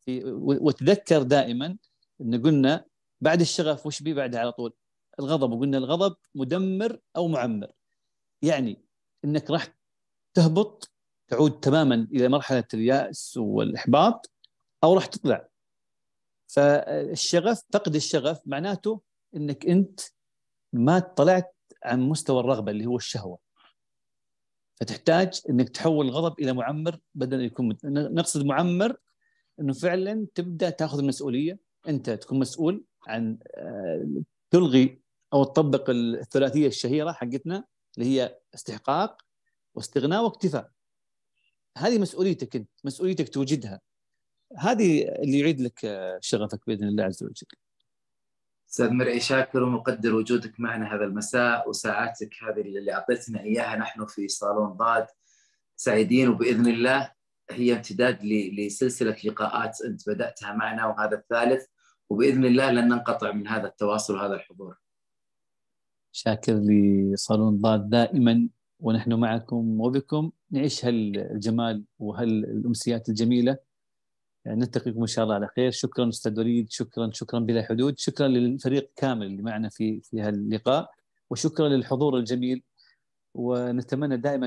في 0.00 0.22
وتذكر 0.42 1.22
دائما 1.22 1.76
إن 2.20 2.42
قلنا 2.42 2.84
بعد 3.20 3.40
الشغف 3.40 3.86
وش 3.86 4.02
بي 4.02 4.14
بعدها 4.14 4.40
على 4.40 4.52
طول؟ 4.52 4.72
الغضب. 5.20 5.52
وقلنا 5.52 5.78
الغضب 5.78 6.16
مدمر 6.34 7.00
أو 7.16 7.28
معمر. 7.28 7.72
يعني 8.42 8.82
إنك 9.24 9.50
راح 9.50 9.74
تهبط 10.34 10.90
تعود 11.28 11.60
تماما 11.60 11.94
إلى 11.94 12.28
مرحلة 12.28 12.64
اليأس 12.74 13.36
والإحباط 13.36 14.30
أو 14.84 14.94
راح 14.94 15.06
تطلع. 15.06 15.48
فالشغف 16.46 17.62
فقد 17.72 17.94
الشغف 17.94 18.40
معناته 18.46 19.00
إنك 19.36 19.66
أنت 19.66 20.00
ما 20.72 20.98
طلعت 20.98 21.56
عن 21.84 22.00
مستوى 22.00 22.40
الرغبة 22.40 22.70
اللي 22.70 22.86
هو 22.86 22.96
الشهوة. 22.96 23.38
فتحتاج 24.80 25.40
إنك 25.50 25.68
تحول 25.68 26.06
الغضب 26.06 26.40
إلى 26.40 26.52
معمر 26.52 26.98
بدل 27.14 27.40
يكون. 27.40 27.76
نقصد 27.84 28.44
معمر 28.44 28.96
إنه 29.60 29.72
فعلا 29.72 30.26
تبدأ 30.34 30.70
تأخذ 30.70 30.98
المسؤولية. 30.98 31.58
أنت 31.88 32.10
تكون 32.10 32.38
مسؤول 32.38 32.84
عن 33.06 33.38
آه، 33.54 34.22
تلغي 34.50 35.00
أو 35.32 35.44
تطبق 35.44 35.90
الثلاثية 35.90 36.66
الشهيرة 36.66 37.12
حقتنا 37.12 37.64
اللي 37.98 38.08
هي 38.10 38.38
استحقاق 38.54 39.22
واستغناء 39.74 40.24
واكتفاء. 40.24 40.70
هذه 41.78 41.98
مسؤوليتك 41.98 42.56
أنت 42.56 42.70
مسؤوليتك 42.84 43.28
توجدها. 43.28 43.80
هذه 44.58 45.08
اللي 45.08 45.38
يعيد 45.38 45.60
لك 45.60 45.84
آه، 45.84 46.18
شغفك 46.22 46.60
بإذن 46.66 46.88
الله 46.88 47.04
عز 47.04 47.22
وجل. 47.22 47.46
أستاذ 48.70 48.90
مرعي 48.90 49.20
شاكر 49.20 49.62
ومقدر 49.62 50.14
وجودك 50.14 50.60
معنا 50.60 50.94
هذا 50.94 51.04
المساء 51.04 51.68
وساعاتك 51.68 52.34
هذه 52.42 52.60
اللي 52.60 52.92
أعطيتنا 52.92 53.40
إياها. 53.40 53.76
نحن 53.76 54.06
في 54.06 54.28
صالون 54.28 54.68
ضاد 54.68 55.06
سعيدين 55.76 56.28
وبإذن 56.28 56.66
الله 56.66 57.12
هي 57.50 57.72
امتداد 57.76 58.24
لسلسلة 58.58 59.16
لقاءات 59.24 59.80
أنت 59.80 60.08
بدأتها 60.08 60.52
معنا 60.52 60.86
وهذا 60.86 61.16
الثالث. 61.16 61.66
وبإذن 62.10 62.44
الله 62.44 62.70
لن 62.70 62.88
ننقطع 62.88 63.32
من 63.32 63.48
هذا 63.48 63.66
التواصل 63.66 64.14
وهذا 64.14 64.34
الحضور. 64.34 64.76
شاكر 66.12 66.52
لصالون 66.52 67.56
ضاد 67.56 67.90
دائما 67.90 68.48
ونحن 68.80 69.12
معكم 69.12 69.80
وبكم. 69.80 70.30
نعيش 70.50 70.84
هالجمال 70.84 71.84
وهالأمسيات 71.98 73.08
الجميلة. 73.08 73.65
نلتقيكم 74.46 75.00
إن 75.00 75.06
شاء 75.06 75.24
الله 75.24 75.34
على 75.34 75.48
خير. 75.56 75.70
شكرا 75.70 76.08
أستاذ 76.08 76.38
وليد. 76.38 76.70
شكرا 76.70 77.10
شكرا 77.12 77.38
بلا 77.38 77.62
حدود. 77.62 77.98
شكرا 77.98 78.28
للفريق 78.28 78.90
كامل 78.96 79.26
اللي 79.26 79.42
معنا 79.42 79.68
في 79.68 80.00
في 80.00 80.20
هاللقاء. 80.20 80.90
وشكرا 81.30 81.68
للحضور 81.68 82.18
الجميل. 82.18 82.62
ونتمنى 83.34 84.16
دائما 84.16 84.46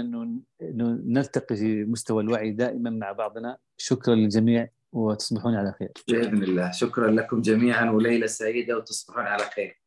إنه 0.62 1.02
نرتقي 1.06 1.56
في 1.56 1.86
مستوى 1.86 2.24
الوعي 2.24 2.52
دائما 2.52 2.90
مع 2.90 3.12
بعضنا. 3.12 3.58
شكرا 3.78 4.16
للجميع 4.16 4.70
وتصبحون 4.92 5.56
على 5.56 5.74
خير. 5.80 5.92
بإذن 6.08 6.44
الله. 6.44 6.72
شكرا 6.72 7.12
لكم 7.12 7.42
جميعا 7.42 7.92
وليلة 7.92 8.28
سعيدة 8.28 8.78
وتصبحون 8.78 9.24
على 9.24 9.44
خير. 9.44 9.79